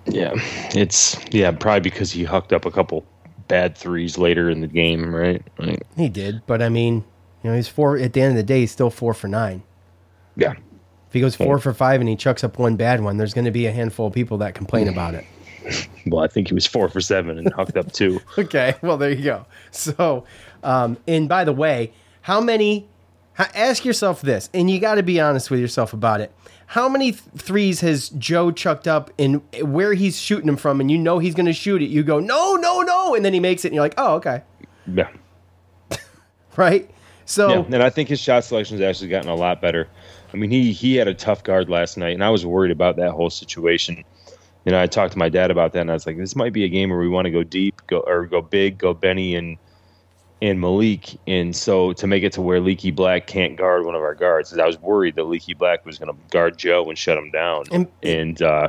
Yeah, 0.07 0.33
it's 0.75 1.19
yeah, 1.33 1.51
probably 1.51 1.81
because 1.81 2.11
he 2.13 2.25
hucked 2.25 2.53
up 2.53 2.65
a 2.65 2.71
couple 2.71 3.05
bad 3.49 3.77
threes 3.77 4.17
later 4.17 4.49
in 4.49 4.61
the 4.61 4.67
game, 4.67 5.15
right? 5.15 5.43
Like, 5.59 5.83
He 5.97 6.09
did, 6.09 6.43
but 6.47 6.63
I 6.63 6.69
mean, 6.71 7.05
you 7.43 7.51
know, 7.51 7.57
he's 7.57 7.69
four. 7.69 7.99
At 7.99 8.13
the 8.15 8.23
end 8.23 8.31
of 8.31 8.37
the 8.37 8.43
day, 8.43 8.61
he's 8.61 8.71
still 8.73 8.91
four 8.91 9.13
for 9.13 9.29
nine. 9.29 9.63
yeah, 10.37 10.55
If 11.11 11.15
he 11.15 11.21
goes 11.21 11.35
four 11.35 11.59
for 11.59 11.75
five 11.75 12.01
and 12.01 12.09
he 12.09 12.15
chucks 12.15 12.45
up 12.45 12.57
one 12.57 12.77
bad 12.77 13.03
one, 13.03 13.17
there's 13.17 13.35
going 13.35 13.47
to 13.47 13.51
be 13.51 13.67
a 13.67 13.73
handful 13.73 14.07
of 14.07 14.13
people 14.13 14.39
that 14.39 14.55
complain 14.55 14.87
about 14.87 15.17
it. 15.17 15.25
well, 16.07 16.23
I 16.23 16.29
think 16.29 16.47
he 16.47 16.55
was 16.55 16.69
four 16.69 16.89
for 16.89 17.01
seven 17.01 17.37
and 17.37 17.53
hucked 17.53 17.77
up 17.77 17.91
two. 17.91 18.21
Okay, 18.39 18.77
well 18.81 18.97
there 18.97 19.11
you 19.11 19.25
go. 19.25 19.45
So, 19.73 20.25
um, 20.63 20.99
and 21.09 21.29
by 21.29 21.43
the 21.43 21.53
way, 21.53 21.93
how 22.23 22.41
many? 22.41 22.87
Ask 23.39 23.85
yourself 23.85 24.21
this, 24.21 24.51
and 24.55 24.71
you 24.71 24.79
got 24.79 24.97
to 24.97 25.03
be 25.03 25.21
honest 25.21 25.51
with 25.51 25.59
yourself 25.59 25.93
about 25.93 26.21
it. 26.21 26.33
How 26.67 26.89
many 26.89 27.11
th- 27.11 27.25
threes 27.37 27.81
has 27.81 28.11
Joe 28.11 28.53
chucked 28.53 28.87
up, 28.87 29.11
and 29.19 29.43
where 29.63 29.95
he's 29.95 30.21
shooting 30.21 30.47
them 30.47 30.57
from, 30.57 30.81
and 30.81 30.91
you 30.91 30.97
know 30.99 31.19
he's 31.19 31.35
going 31.35 31.47
to 31.47 31.53
shoot 31.53 31.83
it? 31.83 31.87
You 31.87 32.05
go, 32.05 32.21
no, 32.21 32.55
no, 32.55 32.83
no, 32.83 33.17
and 33.17 33.25
then 33.25 33.33
he 33.33 33.41
makes 33.41 33.65
it, 33.65 33.69
and 33.69 33.75
you're 33.75 33.85
like, 33.85 33.95
oh, 33.99 34.15
okay, 34.17 34.43
Yeah. 34.87 35.09
right. 36.57 36.89
So, 37.25 37.49
Yeah, 37.49 37.65
and 37.75 37.83
I 37.83 37.91
think 37.91 38.09
his 38.09 38.21
shot 38.21 38.45
selection 38.45 38.77
has 38.79 38.85
actually 38.85 39.09
gotten 39.09 39.31
a 39.31 39.35
lot 39.35 39.61
better. 39.61 39.89
I 40.33 40.37
mean, 40.37 40.51
he 40.51 40.73
he 40.73 40.97
had 40.97 41.09
a 41.09 41.15
tough 41.15 41.43
guard 41.43 41.69
last 41.69 41.97
night, 41.97 42.15
and 42.15 42.25
I 42.25 42.31
was 42.31 42.47
worried 42.47 42.71
about 42.73 42.97
that 42.97 43.13
whole 43.13 43.31
situation. 43.31 44.05
You 44.65 44.73
know, 44.73 44.81
I 44.81 44.87
talked 44.87 45.13
to 45.13 45.19
my 45.19 45.29
dad 45.29 45.51
about 45.51 45.73
that, 45.73 45.81
and 45.81 45.91
I 45.91 45.95
was 45.95 46.07
like, 46.07 46.17
"This 46.19 46.37
might 46.37 46.53
be 46.53 46.65
a 46.65 46.69
game 46.69 46.91
where 46.91 46.99
we 46.99 47.09
want 47.09 47.25
to 47.27 47.31
go 47.31 47.43
deep, 47.43 47.81
go 47.87 48.01
or 48.01 48.27
go 48.27 48.41
big, 48.43 48.79
go 48.79 48.95
Benny 48.95 49.35
and 49.35 49.57
and 50.43 50.59
Maliq." 50.61 51.17
And 51.27 51.55
so 51.57 51.93
to 51.95 52.07
make 52.07 52.23
it 52.23 52.33
to 52.35 52.43
where 52.43 52.61
Leaky 52.61 52.91
Black 52.91 53.27
can't 53.27 53.57
guard 53.57 53.85
one 53.85 53.95
of 53.95 54.03
our 54.03 54.15
guards, 54.15 54.57
I 54.57 54.67
was 54.67 54.79
worried 54.79 55.17
that 55.17 55.25
Leaky 55.25 55.55
Black 55.55 55.85
was 55.85 55.99
going 55.99 56.13
to 56.15 56.19
guard 56.31 56.59
Joe 56.59 56.89
and 56.89 56.97
shut 56.97 57.17
him 57.19 57.31
down. 57.31 57.65
And- 57.73 57.89
And, 58.03 58.43
uh, 58.43 58.69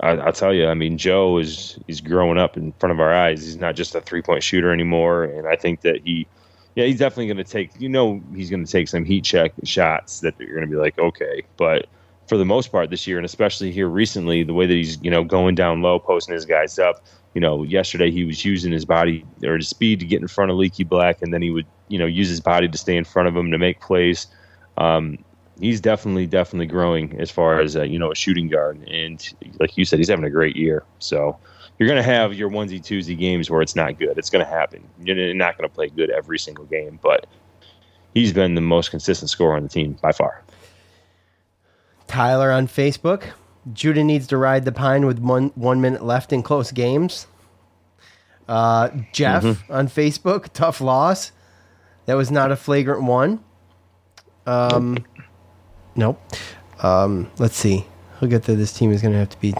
I, 0.00 0.10
I'll 0.10 0.32
tell 0.32 0.52
you, 0.52 0.66
I 0.66 0.74
mean, 0.74 0.98
Joe 0.98 1.38
is 1.38 1.78
he's 1.86 2.00
growing 2.02 2.36
up 2.38 2.56
in 2.58 2.72
front 2.72 2.92
of 2.92 3.00
our 3.00 3.14
eyes. 3.14 3.42
He's 3.44 3.56
not 3.56 3.76
just 3.76 3.94
a 3.94 4.00
three 4.00 4.20
point 4.20 4.42
shooter 4.42 4.70
anymore, 4.72 5.24
and 5.24 5.46
I 5.46 5.56
think 5.56 5.80
that 5.82 6.02
he 6.04 6.26
yeah, 6.76 6.84
he's 6.84 6.98
definitely 6.98 7.26
going 7.26 7.38
to 7.38 7.44
take. 7.44 7.70
You 7.80 7.88
know, 7.88 8.22
he's 8.34 8.50
going 8.50 8.64
to 8.64 8.70
take 8.70 8.86
some 8.86 9.04
heat 9.04 9.24
check 9.24 9.52
shots 9.64 10.20
that 10.20 10.34
you're 10.38 10.54
going 10.54 10.68
to 10.68 10.70
be 10.70 10.76
like, 10.76 10.98
okay. 10.98 11.42
But 11.56 11.86
for 12.28 12.36
the 12.36 12.44
most 12.44 12.70
part 12.70 12.90
this 12.90 13.06
year, 13.06 13.16
and 13.16 13.24
especially 13.24 13.72
here 13.72 13.88
recently, 13.88 14.42
the 14.42 14.52
way 14.52 14.66
that 14.66 14.74
he's 14.74 15.02
you 15.02 15.10
know 15.10 15.24
going 15.24 15.54
down 15.54 15.80
low, 15.80 15.98
posting 15.98 16.34
his 16.34 16.44
guys 16.44 16.78
up. 16.78 17.02
You 17.34 17.40
know, 17.40 17.64
yesterday 17.64 18.10
he 18.10 18.24
was 18.24 18.44
using 18.44 18.72
his 18.72 18.84
body 18.84 19.24
or 19.44 19.56
his 19.56 19.68
speed 19.68 20.00
to 20.00 20.06
get 20.06 20.22
in 20.22 20.28
front 20.28 20.50
of 20.50 20.56
Leaky 20.58 20.84
Black, 20.84 21.22
and 21.22 21.32
then 21.32 21.42
he 21.42 21.50
would 21.50 21.66
you 21.88 21.98
know 21.98 22.06
use 22.06 22.28
his 22.28 22.40
body 22.40 22.68
to 22.68 22.78
stay 22.78 22.96
in 22.96 23.04
front 23.04 23.28
of 23.28 23.36
him 23.36 23.50
to 23.50 23.58
make 23.58 23.80
plays. 23.80 24.26
Um, 24.76 25.18
he's 25.58 25.80
definitely 25.80 26.26
definitely 26.26 26.66
growing 26.66 27.18
as 27.18 27.30
far 27.30 27.60
as 27.60 27.74
uh, 27.74 27.82
you 27.84 27.98
know 27.98 28.12
a 28.12 28.14
shooting 28.14 28.48
guard, 28.48 28.86
and 28.86 29.26
like 29.58 29.78
you 29.78 29.86
said, 29.86 29.98
he's 29.98 30.08
having 30.10 30.26
a 30.26 30.30
great 30.30 30.56
year. 30.56 30.84
So 30.98 31.38
you're 31.78 31.88
going 31.88 32.02
to 32.02 32.08
have 32.08 32.34
your 32.34 32.50
onesie 32.50 32.80
twosie 32.80 33.18
games 33.18 33.50
where 33.50 33.62
it's 33.62 33.76
not 33.76 33.98
good. 33.98 34.16
It's 34.18 34.30
going 34.30 34.44
to 34.44 34.50
happen. 34.50 34.82
You're 35.02 35.34
not 35.34 35.56
going 35.58 35.68
to 35.68 35.74
play 35.74 35.88
good 35.88 36.10
every 36.10 36.38
single 36.38 36.64
game, 36.64 36.98
but 37.02 37.26
he's 38.14 38.32
been 38.32 38.54
the 38.54 38.60
most 38.60 38.90
consistent 38.90 39.30
scorer 39.30 39.56
on 39.56 39.62
the 39.62 39.68
team 39.68 39.96
by 40.00 40.12
far. 40.12 40.42
Tyler 42.06 42.52
on 42.52 42.66
Facebook, 42.68 43.24
Judah 43.72 44.04
needs 44.04 44.26
to 44.28 44.36
ride 44.36 44.64
the 44.64 44.72
pine 44.72 45.06
with 45.06 45.18
one 45.18 45.50
one 45.54 45.80
minute 45.80 46.04
left 46.04 46.32
in 46.32 46.42
close 46.42 46.70
games. 46.72 47.26
Uh, 48.48 48.90
Jeff 49.12 49.42
Mm-hmm. 49.42 49.72
on 49.72 49.88
Facebook, 49.88 50.52
tough 50.52 50.80
loss. 50.80 51.32
That 52.06 52.14
was 52.14 52.30
not 52.30 52.52
a 52.52 52.56
flagrant 52.56 53.02
one. 53.02 53.42
Um, 54.46 55.04
nope. 55.96 56.22
Um, 56.80 57.28
let's 57.38 57.56
see. 57.56 57.84
He'll 58.20 58.28
get 58.28 58.44
there. 58.44 58.54
This 58.54 58.72
team 58.72 58.92
is 58.92 59.02
going 59.02 59.12
to 59.12 59.18
have 59.18 59.30
to 59.30 59.40
be. 59.40 59.52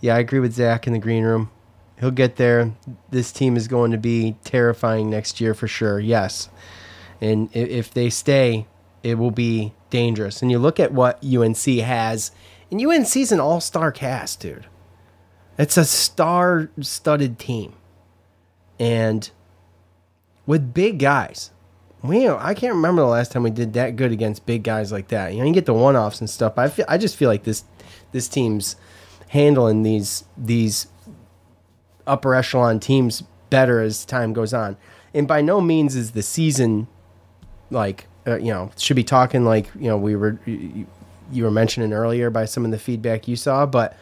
Yeah, 0.00 0.16
I 0.16 0.18
agree 0.20 0.40
with 0.40 0.54
Zach 0.54 0.86
in 0.86 0.92
the 0.92 0.98
green 0.98 1.24
room. 1.24 1.50
He'll 1.98 2.10
get 2.10 2.36
there. 2.36 2.72
This 3.10 3.30
team 3.30 3.56
is 3.56 3.68
going 3.68 3.90
to 3.90 3.98
be 3.98 4.36
terrifying 4.44 5.10
next 5.10 5.40
year 5.40 5.52
for 5.52 5.68
sure. 5.68 6.00
Yes, 6.00 6.48
and 7.20 7.54
if 7.54 7.92
they 7.92 8.08
stay, 8.08 8.66
it 9.02 9.16
will 9.16 9.30
be 9.30 9.74
dangerous. 9.90 10.40
And 10.40 10.50
you 10.50 10.58
look 10.58 10.80
at 10.80 10.92
what 10.92 11.22
UNC 11.24 11.58
has, 11.58 12.32
and 12.70 12.80
UNC's 12.80 13.32
an 13.32 13.40
all-star 13.40 13.92
cast, 13.92 14.40
dude. 14.40 14.66
It's 15.58 15.76
a 15.76 15.84
star-studded 15.84 17.38
team, 17.38 17.74
and 18.78 19.30
with 20.46 20.72
big 20.72 20.98
guys. 20.98 21.50
We, 22.02 22.26
I 22.26 22.54
can't 22.54 22.74
remember 22.74 23.02
the 23.02 23.08
last 23.08 23.30
time 23.30 23.42
we 23.42 23.50
did 23.50 23.74
that 23.74 23.96
good 23.96 24.10
against 24.10 24.46
big 24.46 24.62
guys 24.62 24.90
like 24.90 25.08
that. 25.08 25.34
You 25.34 25.40
know, 25.40 25.44
you 25.44 25.52
get 25.52 25.66
the 25.66 25.74
one-offs 25.74 26.20
and 26.20 26.30
stuff. 26.30 26.56
I 26.56 26.68
feel, 26.68 26.86
I 26.88 26.96
just 26.96 27.14
feel 27.14 27.28
like 27.28 27.44
this, 27.44 27.64
this 28.12 28.26
team's 28.26 28.76
handling 29.30 29.84
these 29.84 30.24
these 30.36 30.88
upper 32.06 32.34
echelon 32.34 32.80
teams 32.80 33.22
better 33.48 33.80
as 33.80 34.04
time 34.04 34.32
goes 34.32 34.52
on. 34.52 34.76
And 35.14 35.26
by 35.26 35.40
no 35.40 35.60
means 35.60 35.94
is 35.94 36.12
the 36.12 36.22
season 36.22 36.88
like 37.70 38.06
uh, 38.26 38.36
you 38.36 38.52
know 38.52 38.70
should 38.76 38.96
be 38.96 39.04
talking 39.04 39.44
like 39.44 39.68
you 39.78 39.88
know 39.88 39.96
we 39.96 40.16
were 40.16 40.38
you, 40.46 40.86
you 41.30 41.44
were 41.44 41.50
mentioning 41.50 41.92
earlier 41.92 42.28
by 42.28 42.44
some 42.44 42.64
of 42.64 42.70
the 42.72 42.78
feedback 42.78 43.28
you 43.28 43.36
saw, 43.36 43.66
but 43.66 43.96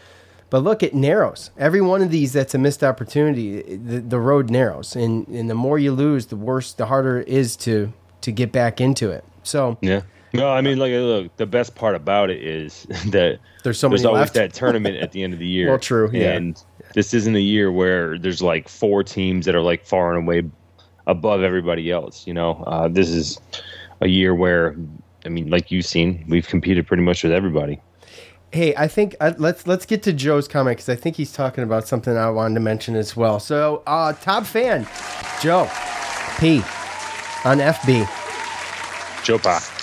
but 0.50 0.60
look 0.60 0.82
it 0.82 0.94
narrows. 0.94 1.50
Every 1.58 1.82
one 1.82 2.00
of 2.00 2.10
these 2.10 2.32
that's 2.32 2.54
a 2.54 2.58
missed 2.58 2.82
opportunity. 2.82 3.62
The, 3.76 3.98
the 3.98 4.18
road 4.18 4.48
narrows, 4.48 4.96
and 4.96 5.28
and 5.28 5.50
the 5.50 5.54
more 5.54 5.78
you 5.78 5.92
lose, 5.92 6.26
the 6.26 6.36
worse, 6.36 6.72
the 6.72 6.86
harder 6.86 7.20
it 7.20 7.28
is 7.28 7.54
to 7.56 7.92
to 8.22 8.32
get 8.32 8.50
back 8.50 8.80
into 8.80 9.10
it. 9.10 9.24
So 9.42 9.76
Yeah. 9.82 10.02
No, 10.34 10.50
I 10.50 10.60
mean, 10.60 10.78
like, 10.78 10.92
look, 10.92 11.36
the 11.36 11.46
best 11.46 11.74
part 11.74 11.94
about 11.94 12.30
it 12.30 12.42
is 12.42 12.82
that 13.10 13.38
There's 13.62 13.78
so 13.78 13.88
there's 13.88 14.02
many 14.02 14.14
always 14.14 14.20
left. 14.20 14.34
that 14.34 14.52
tournament 14.52 14.96
at 14.96 15.12
the 15.12 15.22
end 15.22 15.32
of 15.32 15.38
the 15.38 15.46
year. 15.46 15.70
Well, 15.70 15.78
true, 15.78 16.10
yeah. 16.12 16.32
And 16.32 16.62
this 16.94 17.14
isn't 17.14 17.34
a 17.34 17.40
year 17.40 17.72
where 17.72 18.18
there's 18.18 18.42
like 18.42 18.68
four 18.68 19.02
teams 19.02 19.46
that 19.46 19.54
are 19.54 19.62
like 19.62 19.84
far 19.86 20.14
and 20.14 20.24
away 20.24 20.44
above 21.06 21.42
everybody 21.42 21.90
else. 21.90 22.26
You 22.26 22.34
know, 22.34 22.62
uh, 22.66 22.88
this 22.88 23.08
is 23.08 23.40
a 24.00 24.08
year 24.08 24.34
where, 24.34 24.76
I 25.24 25.28
mean, 25.30 25.48
like 25.50 25.70
you've 25.70 25.86
seen, 25.86 26.24
we've 26.28 26.46
competed 26.46 26.86
pretty 26.86 27.02
much 27.02 27.22
with 27.22 27.32
everybody. 27.32 27.80
Hey, 28.52 28.74
I 28.76 28.88
think 28.88 29.14
uh, 29.20 29.34
let's 29.36 29.66
let's 29.66 29.84
get 29.84 30.02
to 30.04 30.12
Joe's 30.12 30.48
comment 30.48 30.78
because 30.78 30.88
I 30.88 30.94
think 30.96 31.16
he's 31.16 31.32
talking 31.32 31.64
about 31.64 31.86
something 31.86 32.16
I 32.16 32.30
wanted 32.30 32.54
to 32.54 32.60
mention 32.60 32.96
as 32.96 33.14
well. 33.14 33.40
So, 33.40 33.82
uh, 33.86 34.14
top 34.14 34.46
fan, 34.46 34.86
Joe 35.42 35.68
P 36.38 36.58
on 37.44 37.58
FB. 37.58 38.08
Joe 39.22 39.38
Pa. 39.38 39.77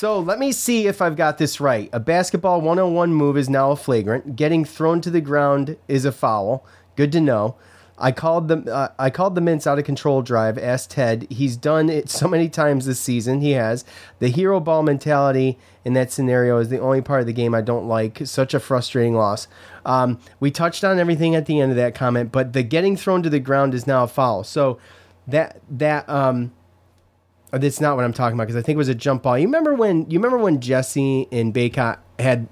So 0.00 0.18
let 0.18 0.38
me 0.38 0.50
see 0.50 0.86
if 0.86 1.02
I've 1.02 1.14
got 1.14 1.36
this 1.36 1.60
right. 1.60 1.90
A 1.92 2.00
basketball 2.00 2.62
101 2.62 3.12
move 3.12 3.36
is 3.36 3.50
now 3.50 3.70
a 3.70 3.76
flagrant. 3.76 4.34
Getting 4.34 4.64
thrown 4.64 5.02
to 5.02 5.10
the 5.10 5.20
ground 5.20 5.76
is 5.88 6.06
a 6.06 6.10
foul. 6.10 6.64
Good 6.96 7.12
to 7.12 7.20
know. 7.20 7.56
I 7.98 8.10
called 8.10 8.48
the 8.48 8.74
uh, 8.74 8.88
I 8.98 9.10
called 9.10 9.34
the 9.34 9.42
Mintz 9.42 9.66
out 9.66 9.78
of 9.78 9.84
control 9.84 10.22
drive. 10.22 10.56
Asked 10.56 10.92
Ted. 10.92 11.26
He's 11.28 11.54
done 11.54 11.90
it 11.90 12.08
so 12.08 12.26
many 12.26 12.48
times 12.48 12.86
this 12.86 12.98
season. 12.98 13.42
He 13.42 13.50
has 13.50 13.84
the 14.20 14.28
hero 14.28 14.58
ball 14.58 14.82
mentality 14.82 15.58
in 15.84 15.92
that 15.92 16.10
scenario 16.10 16.56
is 16.56 16.70
the 16.70 16.80
only 16.80 17.02
part 17.02 17.20
of 17.20 17.26
the 17.26 17.34
game 17.34 17.54
I 17.54 17.60
don't 17.60 17.86
like. 17.86 18.22
Such 18.24 18.54
a 18.54 18.58
frustrating 18.58 19.14
loss. 19.14 19.48
Um, 19.84 20.18
we 20.40 20.50
touched 20.50 20.82
on 20.82 20.98
everything 20.98 21.34
at 21.34 21.44
the 21.44 21.60
end 21.60 21.72
of 21.72 21.76
that 21.76 21.94
comment, 21.94 22.32
but 22.32 22.54
the 22.54 22.62
getting 22.62 22.96
thrown 22.96 23.22
to 23.22 23.28
the 23.28 23.38
ground 23.38 23.74
is 23.74 23.86
now 23.86 24.04
a 24.04 24.08
foul. 24.08 24.44
So 24.44 24.78
that 25.26 25.60
that 25.68 26.08
um, 26.08 26.52
that's 27.52 27.80
not 27.80 27.96
what 27.96 28.04
I'm 28.04 28.12
talking 28.12 28.34
about 28.34 28.44
because 28.48 28.56
I 28.56 28.62
think 28.64 28.76
it 28.76 28.78
was 28.78 28.88
a 28.88 28.94
jump 28.94 29.22
ball. 29.22 29.38
You 29.38 29.46
remember 29.46 29.74
when 29.74 30.08
you 30.10 30.18
remember 30.18 30.38
when 30.38 30.60
Jesse 30.60 31.26
and 31.32 31.52
Bacot 31.54 31.98
had 32.18 32.48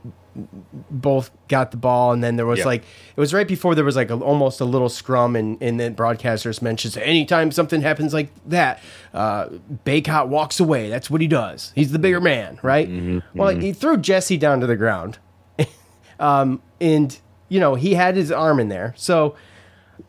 both 0.90 1.30
got 1.48 1.72
the 1.72 1.76
ball, 1.76 2.12
and 2.12 2.22
then 2.22 2.37
there 2.37 2.46
was 2.46 2.61
Yeah. 2.61 2.66
like 2.66 2.82
it 2.82 3.20
was 3.20 3.34
right 3.34 3.48
before 3.48 3.74
there 3.74 3.84
was 3.84 3.96
like 3.96 4.11
a, 4.11 4.14
almost 4.14 4.61
a 4.61 4.64
little 4.64 4.88
scrum, 4.88 5.34
and 5.37 5.61
and 5.61 5.80
then 5.80 5.94
broadcasters 5.94 6.62
mentions 6.62 6.96
anytime 6.96 7.50
something 7.50 7.80
happens 7.82 8.14
like 8.14 8.30
that, 8.46 8.80
uh, 9.14 9.46
Bacot 9.84 10.28
walks 10.28 10.61
away. 10.61 10.88
That's 10.88 11.11
what 11.11 11.20
he 11.20 11.26
does. 11.26 11.72
He's 11.74 11.90
the 11.92 11.98
bigger 11.98 12.20
man, 12.20 12.58
right? 12.62 12.88
Well, 13.34 13.56
he 13.56 13.72
threw 13.72 13.96
Jesse 13.96 14.37
down 14.37 14.61
to 14.61 14.66
the 14.66 14.76
ground, 14.76 15.18
um, 16.20 16.62
and 16.80 17.18
you 17.48 17.58
know 17.61 17.74
he 17.74 17.94
had 17.94 18.14
his 18.16 18.30
arm 18.30 18.61
in 18.61 18.68
there, 18.68 18.94
so 18.96 19.34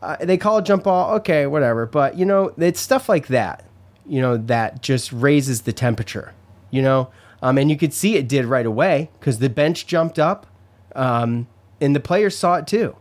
uh, 0.02 0.16
they 0.20 0.36
call 0.36 0.58
a 0.58 0.62
jump 0.62 0.84
ball. 0.84 1.14
Okay, 1.16 1.46
whatever. 1.46 1.86
But 1.86 2.16
you 2.16 2.24
know, 2.24 2.52
it's 2.56 2.80
stuff 2.80 3.08
like 3.08 3.26
that. 3.28 3.64
You 4.10 4.20
know 4.20 4.36
that 4.36 4.82
just 4.82 5.12
raises 5.12 5.62
the 5.62 5.72
temperature. 5.72 6.34
You 6.72 6.82
know, 6.82 7.10
um, 7.42 7.58
and 7.58 7.70
you 7.70 7.76
could 7.76 7.94
see 7.94 8.16
it 8.16 8.28
did 8.28 8.44
right 8.44 8.66
away 8.66 9.08
because 9.20 9.38
the 9.38 9.48
bench 9.48 9.86
jumped 9.86 10.18
up, 10.18 10.48
um, 10.96 11.46
and 11.80 11.94
the 11.94 12.00
players 12.00 12.36
saw 12.36 12.56
it 12.56 12.66
too, 12.66 12.96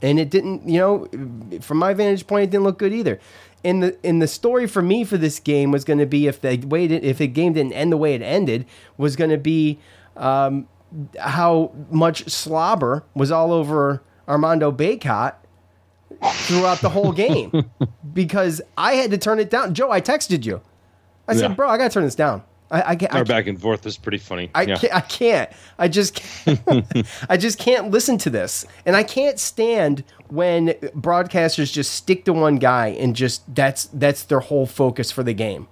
and 0.00 0.18
it 0.18 0.30
didn't. 0.30 0.66
You 0.66 0.78
know, 0.78 1.60
from 1.60 1.76
my 1.76 1.92
vantage 1.92 2.26
point, 2.26 2.44
it 2.44 2.50
didn't 2.50 2.64
look 2.64 2.78
good 2.78 2.94
either. 2.94 3.20
And 3.62 3.82
the 3.82 3.98
in 4.02 4.20
the 4.20 4.26
story 4.26 4.66
for 4.66 4.80
me 4.80 5.04
for 5.04 5.18
this 5.18 5.38
game 5.38 5.70
was 5.70 5.84
going 5.84 5.98
to 5.98 6.06
be 6.06 6.26
if 6.26 6.40
the 6.40 6.56
way 6.66 6.86
if 6.86 7.18
the 7.18 7.26
game 7.26 7.52
didn't 7.52 7.74
end 7.74 7.92
the 7.92 7.98
way 7.98 8.14
it 8.14 8.22
ended 8.22 8.64
was 8.96 9.16
going 9.16 9.30
to 9.30 9.38
be 9.38 9.78
um, 10.16 10.66
how 11.18 11.72
much 11.90 12.28
slobber 12.30 13.04
was 13.14 13.30
all 13.30 13.52
over 13.52 14.02
Armando 14.26 14.72
Bacot 14.72 15.34
throughout 16.32 16.80
the 16.80 16.88
whole 16.88 17.12
game 17.26 17.70
because 18.12 18.60
I 18.76 18.94
had 18.94 19.10
to 19.10 19.18
turn 19.18 19.38
it 19.38 19.50
down. 19.50 19.74
Joe, 19.74 19.90
I 19.90 20.00
texted 20.00 20.44
you. 20.44 20.60
I 21.28 21.34
said, 21.34 21.50
Yeah. 21.50 21.54
"Bro, 21.54 21.68
I 21.70 21.76
got 21.78 21.84
to 21.84 21.90
turn 21.94 22.04
this 22.04 22.14
down. 22.14 22.42
I, 22.70 22.90
I 22.92 22.96
can't. 22.96 23.12
I 23.14 23.18
Our 23.18 23.24
can't- 23.24 23.28
back 23.28 23.46
and 23.46 23.60
forth 23.60 23.86
is 23.86 23.96
pretty 23.96 24.18
funny. 24.18 24.50
I 24.54 24.62
yeah. 24.62 24.76
can't. 24.76 24.94
I 24.94 25.00
can't. 25.00 25.50
I 25.78 25.88
just. 25.88 26.14
Can't, 26.14 26.60
I 27.28 27.36
just 27.36 27.58
can't 27.58 27.90
listen 27.90 28.18
to 28.18 28.30
this, 28.30 28.64
and 28.86 28.96
I 28.96 29.02
can't 29.02 29.38
stand 29.38 30.02
when 30.28 30.68
broadcasters 30.96 31.72
just 31.72 31.92
stick 31.92 32.24
to 32.24 32.32
one 32.32 32.56
guy 32.56 32.88
and 32.88 33.14
just 33.14 33.42
that's 33.54 33.86
that's 33.86 34.24
their 34.24 34.40
whole 34.40 34.66
focus 34.66 35.10
for 35.12 35.22
the 35.22 35.34
game. 35.34 35.68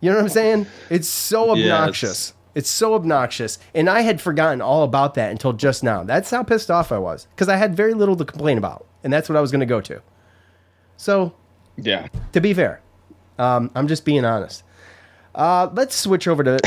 You 0.00 0.10
know 0.10 0.16
what 0.16 0.22
I'm 0.24 0.28
saying? 0.30 0.66
It's 0.88 1.08
so 1.08 1.54
Yeah, 1.54 1.64
it's- 1.66 1.72
obnoxious. 1.80 2.34
It's 2.54 2.70
so 2.70 2.94
obnoxious, 2.94 3.58
and 3.74 3.88
I 3.88 4.00
had 4.00 4.20
forgotten 4.20 4.60
all 4.60 4.82
about 4.82 5.14
that 5.14 5.30
until 5.30 5.52
just 5.52 5.82
now. 5.82 6.02
That's 6.02 6.30
how 6.30 6.42
pissed 6.42 6.70
off 6.70 6.92
I 6.92 6.98
was 6.98 7.26
because 7.34 7.48
I 7.48 7.56
had 7.56 7.76
very 7.76 7.94
little 7.94 8.16
to 8.16 8.24
complain 8.24 8.58
about, 8.58 8.86
and 9.04 9.12
that's 9.12 9.28
what 9.28 9.36
I 9.36 9.40
was 9.40 9.50
going 9.50 9.60
to 9.60 9.66
go 9.66 9.80
to. 9.82 10.02
So 10.96 11.34
yeah. 11.76 12.08
to 12.32 12.40
be 12.40 12.52
fair, 12.52 12.80
um, 13.38 13.70
I'm 13.74 13.88
just 13.88 14.04
being 14.04 14.24
honest. 14.24 14.64
Uh, 15.34 15.70
let's 15.72 15.94
switch 15.94 16.26
over 16.26 16.42
to 16.42 16.58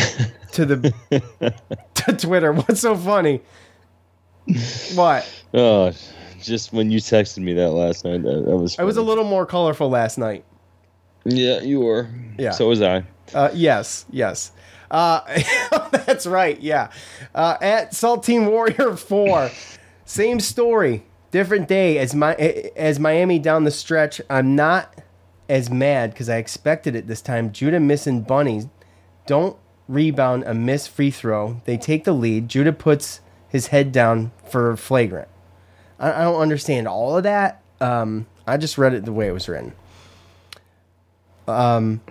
to 0.54 0.66
the 0.66 1.54
to 1.96 2.14
Twitter. 2.14 2.54
What's 2.54 2.82
so 2.82 2.96
funny? 2.96 3.42
What? 4.96 5.44
Oh, 5.54 5.92
just 6.42 6.74
when 6.74 6.92
you 6.92 7.00
texted 7.00 7.40
me 7.40 7.54
that 7.54 7.72
last 7.72 8.06
night, 8.06 8.24
that, 8.24 8.46
that 8.46 8.58
was. 8.58 8.78
I 8.80 8.84
was 8.84 8.98
a 8.98 9.02
little 9.02 9.24
more 9.24 9.46
colorful 9.46 9.90
last 9.90 10.18
night. 10.18 10.46
Yeah, 11.26 11.62
you 11.62 11.82
were. 11.82 12.10
Yeah. 12.38 12.52
So 12.52 12.68
was 12.68 12.82
I. 12.82 13.06
Uh, 13.34 13.50
yes, 13.54 14.06
yes. 14.12 14.52
Uh, 14.94 15.22
that's 16.06 16.28
right. 16.28 16.62
Yeah. 16.62 16.92
Uh, 17.34 17.58
at 17.60 17.92
Saltine 17.92 18.48
Warrior 18.48 18.96
Four, 18.96 19.50
same 20.06 20.40
story, 20.40 21.04
different 21.32 21.68
day 21.68 21.98
as 21.98 22.14
my 22.14 22.36
as 22.36 23.00
Miami 23.00 23.40
down 23.40 23.64
the 23.64 23.72
stretch. 23.72 24.22
I'm 24.30 24.56
not 24.56 25.02
as 25.50 25.70
mad 25.70 26.12
because 26.12 26.30
I 26.30 26.38
expected 26.38 26.96
it 26.96 27.08
this 27.08 27.22
time. 27.22 27.52
Judah 27.52 27.80
missing 27.80 28.22
bunnies. 28.22 28.68
Don't 29.26 29.58
rebound 29.88 30.44
a 30.44 30.54
missed 30.54 30.90
free 30.90 31.12
throw. 31.12 31.62
They 31.66 31.76
take 31.78 32.04
the 32.04 32.14
lead. 32.14 32.48
Judah 32.48 32.72
puts 32.72 33.20
his 33.50 33.68
head 33.68 33.92
down 33.92 34.32
for 34.48 34.78
flagrant. 34.78 35.28
I, 36.00 36.12
I 36.14 36.22
don't 36.24 36.40
understand 36.40 36.88
all 36.88 37.18
of 37.18 37.24
that. 37.24 37.62
Um, 37.82 38.28
I 38.46 38.58
just 38.58 38.78
read 38.78 38.94
it 38.94 39.06
the 39.06 39.12
way 39.12 39.28
it 39.28 39.32
was 39.32 39.50
written. 39.50 39.74
Um, 41.48 42.02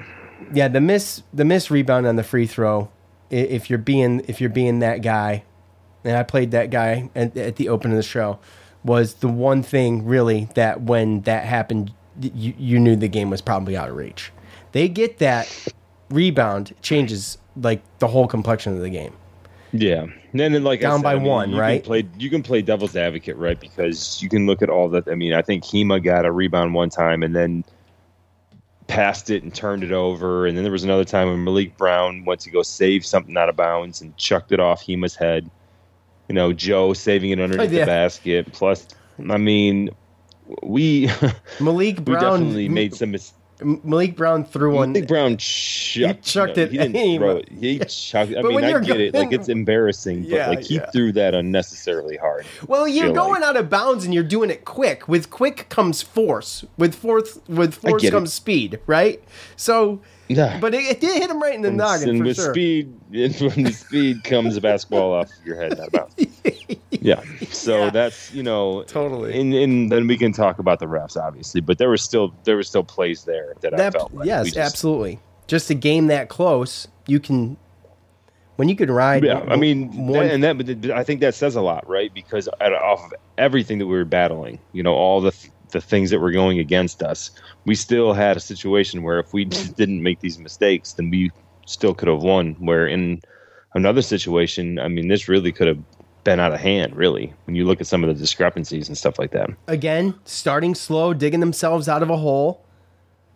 yeah, 0.53 0.69
the 0.69 0.81
miss 0.81 1.23
the 1.33 1.45
miss 1.45 1.71
rebound 1.71 2.07
on 2.07 2.17
the 2.17 2.23
free 2.23 2.47
throw. 2.47 2.91
If 3.31 3.71
you're 3.71 3.79
being 3.79 4.23
if 4.29 4.41
you're 4.41 4.51
being 4.51 4.81
that 4.81 5.03
guy, 5.03 5.45
and 6.05 6.17
I 6.17 6.23
played 6.23 6.51
that 6.51 6.71
guy 6.71 7.11
at, 7.15 7.37
at 7.37 7.57
the 7.57 7.69
open 7.69 7.91
of 7.91 7.97
the 7.97 8.03
show, 8.03 8.39
was 8.85 9.15
the 9.15 9.29
one 9.29 9.63
thing 9.63 10.05
really 10.05 10.49
that 10.55 10.83
when 10.83 11.23
that 11.23 11.45
happened, 11.45 11.93
you 12.21 12.55
you 12.59 12.79
knew 12.79 12.97
the 12.97 13.09
game 13.09 13.31
was 13.31 13.41
probably 13.41 13.77
out 13.77 13.89
of 13.89 13.97
reach. 13.97 14.33
They 14.73 14.89
get 14.89 15.19
that 15.19 15.69
rebound 16.11 16.75
changes 16.83 17.39
like 17.57 17.83
the 17.99 18.09
whole 18.09 18.27
complexion 18.27 18.75
of 18.75 18.81
the 18.81 18.91
game. 18.91 19.15
Yeah. 19.73 20.03
And 20.03 20.41
then, 20.41 20.65
like 20.65 20.81
Down 20.81 20.99
said, 20.99 21.05
by 21.05 21.13
I 21.13 21.17
mean, 21.17 21.25
one, 21.25 21.51
you 21.51 21.61
right? 21.61 21.83
Can 21.83 21.87
play, 21.87 22.09
you 22.19 22.31
can 22.31 22.43
play 22.43 22.63
devil's 22.63 22.95
advocate, 22.95 23.37
right? 23.37 23.59
Because 23.59 24.23
you 24.23 24.29
can 24.29 24.47
look 24.47 24.63
at 24.63 24.69
all 24.69 24.89
that. 24.91 25.09
I 25.09 25.15
mean, 25.15 25.33
I 25.33 25.43
think 25.43 25.65
Hema 25.65 26.03
got 26.03 26.25
a 26.25 26.33
rebound 26.33 26.75
one 26.75 26.91
time 26.91 27.23
and 27.23 27.35
then 27.35 27.65
passed 28.93 29.31
it 29.31 29.43
and 29.43 29.55
turned 29.55 29.83
it 29.83 29.93
over. 29.93 30.47
And 30.47 30.55
then 30.55 30.65
there 30.65 30.73
was 30.73 30.85
another 30.85 31.05
time 31.05 31.29
when 31.29 31.39
Maliq 31.39 31.77
Brown 31.79 32.27
went 32.27 32.41
to 32.43 32.51
go 32.51 32.63
save 32.63 33.07
something 33.07 33.37
out 33.39 33.49
of 33.49 33.57
bounds 33.57 34.03
and 34.03 34.15
chucked 34.19 34.53
it 34.53 34.61
off 34.61 34.83
Hema's 34.83 35.15
head. 35.15 35.51
You 36.29 36.35
know, 36.35 36.53
Joe 36.53 36.93
saving 36.93 37.31
it 37.31 37.41
underneath 37.41 37.73
yeah. 37.73 37.81
the 37.81 37.87
basket. 37.87 38.53
Plus, 38.53 38.87
I 39.31 39.39
mean, 39.39 39.91
we 40.63 41.07
Maliq 41.59 41.75
we 41.75 41.93
Brown 41.93 42.41
definitely 42.41 42.69
made 42.69 42.95
some 42.95 43.13
mistakes. 43.13 43.39
Maliq 43.63 44.17
Brown 44.17 44.45
threw 44.45 44.75
one. 44.75 44.95
Maliq 44.95 45.09
Brown 45.09 45.37
chucked, 45.39 46.23
chucked 46.25 46.57
no, 46.57 46.63
it 46.65 46.71
He 46.71 46.79
didn't 46.79 47.19
throw 47.19 47.37
it. 47.37 47.49
He 47.51 47.79
chucked. 47.89 48.33
I 48.37 48.43
But 48.43 48.49
mean, 48.51 48.65
I 48.65 48.79
get 48.81 49.01
it. 49.01 49.15
Like 49.15 49.33
it's 49.33 49.49
embarrassing, 49.49 50.23
but 50.23 50.29
Yeah, 50.31 50.49
like 50.49 50.63
he 50.63 50.77
yeah. 50.77 50.91
threw 50.91 51.13
that 51.13 51.35
unnecessarily 51.35 52.17
hard. 52.17 52.47
Well, 52.67 52.87
you're 52.89 53.13
going 53.13 53.41
like. 53.41 53.43
out 53.45 53.57
of 53.57 53.71
bounds 53.71 54.05
and 54.05 54.13
you're 54.15 54.23
doing 54.25 54.51
it 54.51 54.65
quick. 54.65 55.09
With 55.09 55.31
quick 55.31 55.69
comes 55.69 56.03
force. 56.03 56.65
With 56.77 56.95
force, 56.95 57.39
with 57.49 57.75
force 57.75 58.03
get 58.03 58.09
it. 58.09 58.11
comes 58.13 58.33
speed. 58.33 58.81
Right. 58.87 59.23
So, 59.57 60.01
Yeah. 60.37 60.59
but 60.61 60.75
it, 60.75 60.83
it 60.85 61.01
did 61.01 61.21
hit 61.21 61.31
him 61.31 61.43
right 61.43 61.55
in 61.55 61.63
the 61.63 61.69
And, 61.69 61.77
noggin 61.79 62.09
and 62.09 62.19
for 62.19 62.25
with 62.25 62.37
sure. 62.37 62.53
speed, 62.55 62.93
and 63.13 63.35
when 63.41 63.65
the 63.65 63.73
speed 63.73 64.25
comes 64.25 64.55
the 64.55 64.61
basketball 64.61 65.13
off 65.13 65.31
your 65.45 65.57
head, 65.57 65.77
not 65.79 65.89
about. 65.89 66.13
Yeah. 67.01 67.21
So 67.51 67.85
Yeah. 67.87 67.91
that's 67.91 68.33
you 68.33 68.45
know 68.45 68.85
Totally. 68.85 69.39
And, 69.41 69.53
and 69.55 69.91
then 69.91 70.07
we 70.07 70.17
can 70.17 70.33
talk 70.33 70.61
about 70.61 70.79
the 70.79 70.87
refs, 70.87 71.17
obviously, 71.17 71.61
but 71.61 71.79
there 71.79 71.89
was 71.91 72.01
still 72.01 72.33
there 72.45 72.55
were 72.55 72.63
still 72.63 72.85
plays 72.85 73.25
there 73.25 73.55
that, 73.63 73.75
I 73.79 73.91
felt 73.91 74.15
like 74.15 74.27
yes, 74.27 74.47
just- 74.47 74.57
absolutely. 74.59 75.19
Just 75.49 75.69
a 75.71 75.75
game 75.75 76.07
that 76.07 76.29
close, 76.29 76.87
you 77.09 77.19
can 77.19 77.57
when 78.55 78.69
you 78.69 78.77
can 78.77 78.89
ride. 78.91 79.25
Yeah, 79.25 79.41
I 79.49 79.57
mean, 79.57 80.07
one, 80.07 80.27
and 80.27 80.45
that, 80.45 80.57
but 80.59 80.91
I 80.93 81.03
think 81.03 81.21
that 81.23 81.35
says 81.35 81.57
a 81.57 81.61
lot, 81.61 81.89
right? 81.89 82.15
Because 82.15 82.49
out- 82.61 82.73
off 82.73 83.05
of 83.07 83.15
everything 83.37 83.79
that 83.81 83.87
we 83.87 83.95
were 83.97 84.05
battling, 84.05 84.61
you 84.73 84.85
know, 84.85 84.95
all 84.95 85.21
the 85.21 85.33
the 85.73 85.81
things 85.81 86.11
that 86.11 86.21
were 86.21 86.33
going 86.33 86.59
against 86.59 87.03
us, 87.03 87.31
we 87.65 87.75
still 87.75 88.13
had 88.13 88.37
a 88.37 88.41
situation 88.41 89.03
where 89.03 89.19
if 89.19 89.33
we 89.33 89.45
didn't 89.77 90.03
make 90.03 90.21
these 90.21 90.39
mistakes, 90.39 90.93
then 90.93 91.11
we 91.11 91.31
still 91.67 91.95
could 91.95 92.09
have 92.09 92.23
won. 92.23 92.55
Where 92.61 92.87
in 92.87 93.21
another 93.75 94.03
situation, 94.03 94.79
I 94.79 94.89
mean, 94.89 95.09
this 95.09 95.29
really 95.29 95.53
could 95.53 95.67
have 95.67 95.79
been 96.25 96.39
out 96.39 96.53
of 96.53 96.61
hand, 96.61 96.95
really, 96.95 97.33
when 97.47 97.57
you 97.57 97.65
look 97.65 97.81
at 97.81 97.87
some 97.87 98.05
of 98.05 98.09
the 98.09 98.15
discrepancies 98.15 98.89
and 98.89 98.97
stuff 98.97 99.19
like 99.19 99.33
that. 99.33 99.51
again 99.67 100.15
starting 100.25 100.75
slow, 100.75 101.13
digging 101.15 101.41
themselves 101.41 101.89
out 101.89 102.03
of 102.03 102.11
a 102.11 102.17
hole. 102.17 102.65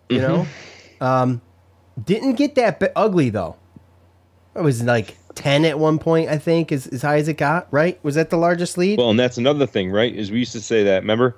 You 0.09 0.21
know, 0.21 0.47
um, 1.01 1.41
didn't 2.03 2.35
get 2.35 2.55
that 2.55 2.79
bi- 2.79 2.93
ugly 2.95 3.31
though. 3.31 3.57
It 4.55 4.63
was 4.63 4.83
like 4.83 5.17
ten 5.35 5.65
at 5.65 5.79
one 5.79 5.99
point, 5.99 6.31
I 6.31 6.39
think, 6.39 6.71
as 6.71 6.87
as 6.87 7.03
high 7.03 7.19
as 7.19 7.27
it 7.27 7.35
got. 7.35 7.67
Right? 7.73 8.03
Was 8.05 8.15
that 8.15 8.31
the 8.31 8.37
largest 8.37 8.79
lead? 8.79 8.99
Well, 8.99 9.11
and 9.11 9.19
that's 9.19 9.37
another 9.37 9.67
thing, 9.67 9.91
right? 9.91 10.15
Is 10.15 10.31
we 10.31 10.39
used 10.39 10.53
to 10.53 10.61
say 10.61 10.85
that. 10.85 11.03
Remember? 11.03 11.37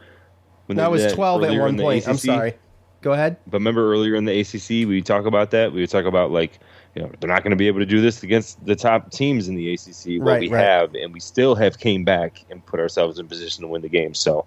When 0.68 0.76
that 0.76 0.90
was 0.90 1.02
that 1.02 1.14
twelve 1.14 1.42
at 1.44 1.59
one 1.59 1.78
point. 1.78 2.07
I'm 2.07 2.18
sorry. 2.18 2.54
Go 3.00 3.12
ahead. 3.12 3.37
But 3.46 3.59
remember 3.59 3.92
earlier 3.92 4.16
in 4.16 4.24
the 4.24 4.40
ACC, 4.40 4.87
we 4.88 5.00
talk 5.02 5.24
about 5.24 5.50
that. 5.52 5.72
We 5.72 5.81
would 5.81 5.90
talk 5.90 6.04
about 6.04 6.31
like, 6.31 6.59
you 6.94 7.02
know, 7.02 7.11
they're 7.20 7.31
not 7.31 7.42
going 7.42 7.52
to 7.52 7.57
be 7.57 7.68
able 7.68 7.78
to 7.78 7.87
do 7.87 8.00
this 8.00 8.22
against 8.24 8.64
the 8.66 8.74
top 8.74 9.11
teams 9.12 9.48
in 9.48 9.54
the 9.54 9.72
ACC. 9.72 10.18
Well, 10.20 10.35
Right, 10.35 10.40
we 10.40 10.48
right. 10.48 10.61
have, 10.64 10.94
and 10.94 11.14
we 11.14 11.20
still 11.20 11.54
have 11.54 11.78
came 11.78 12.04
back 12.04 12.44
and 12.50 12.64
put 12.66 12.81
ourselves 12.81 13.18
in 13.18 13.28
position 13.28 13.62
to 13.62 13.68
win 13.68 13.83
the 13.83 13.88
game. 13.88 14.14
So, 14.14 14.46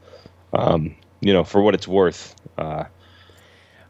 um, 0.54 0.96
you 1.22 1.32
know, 1.34 1.44
for 1.46 1.62
what 1.62 1.74
it's 1.74 1.88
worth, 1.88 2.36
uh, 2.58 2.84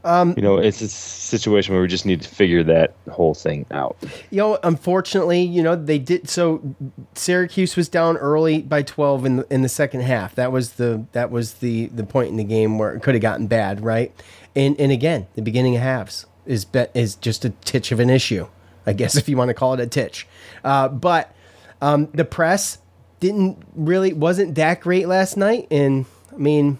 Um, 0.03 0.33
you 0.35 0.41
know, 0.41 0.57
it's 0.57 0.81
a 0.81 0.87
situation 0.87 1.73
where 1.73 1.81
we 1.81 1.87
just 1.87 2.05
need 2.05 2.21
to 2.21 2.29
figure 2.29 2.63
that 2.63 2.95
whole 3.09 3.33
thing 3.33 3.65
out. 3.71 3.97
You 4.29 4.37
know, 4.37 4.59
unfortunately, 4.63 5.41
you 5.41 5.61
know 5.61 5.75
they 5.75 5.99
did. 5.99 6.29
So 6.29 6.75
Syracuse 7.13 7.75
was 7.75 7.87
down 7.87 8.17
early 8.17 8.61
by 8.61 8.81
twelve 8.81 9.25
in 9.25 9.37
the, 9.37 9.53
in 9.53 9.61
the 9.61 9.69
second 9.69 10.01
half. 10.01 10.35
That 10.35 10.51
was 10.51 10.73
the 10.73 11.05
that 11.11 11.29
was 11.29 11.55
the 11.55 11.87
the 11.87 12.03
point 12.03 12.29
in 12.29 12.37
the 12.37 12.43
game 12.43 12.77
where 12.77 12.93
it 12.93 13.01
could 13.01 13.13
have 13.13 13.21
gotten 13.21 13.47
bad, 13.47 13.81
right? 13.81 14.11
And 14.55 14.79
and 14.79 14.91
again, 14.91 15.27
the 15.35 15.41
beginning 15.41 15.75
of 15.75 15.81
halves 15.81 16.25
is 16.45 16.65
bet 16.65 16.91
is 16.93 17.15
just 17.15 17.45
a 17.45 17.49
titch 17.49 17.91
of 17.91 17.99
an 17.99 18.09
issue, 18.09 18.47
I 18.85 18.93
guess 18.93 19.15
if 19.17 19.29
you 19.29 19.37
want 19.37 19.49
to 19.49 19.53
call 19.53 19.73
it 19.73 19.79
a 19.79 19.87
titch. 19.87 20.27
Uh, 20.63 20.87
but 20.87 21.33
um, 21.81 22.07
the 22.13 22.25
press 22.25 22.79
didn't 23.19 23.61
really 23.75 24.13
wasn't 24.13 24.55
that 24.55 24.81
great 24.81 25.07
last 25.07 25.37
night, 25.37 25.67
and 25.69 26.05
I 26.33 26.37
mean, 26.37 26.79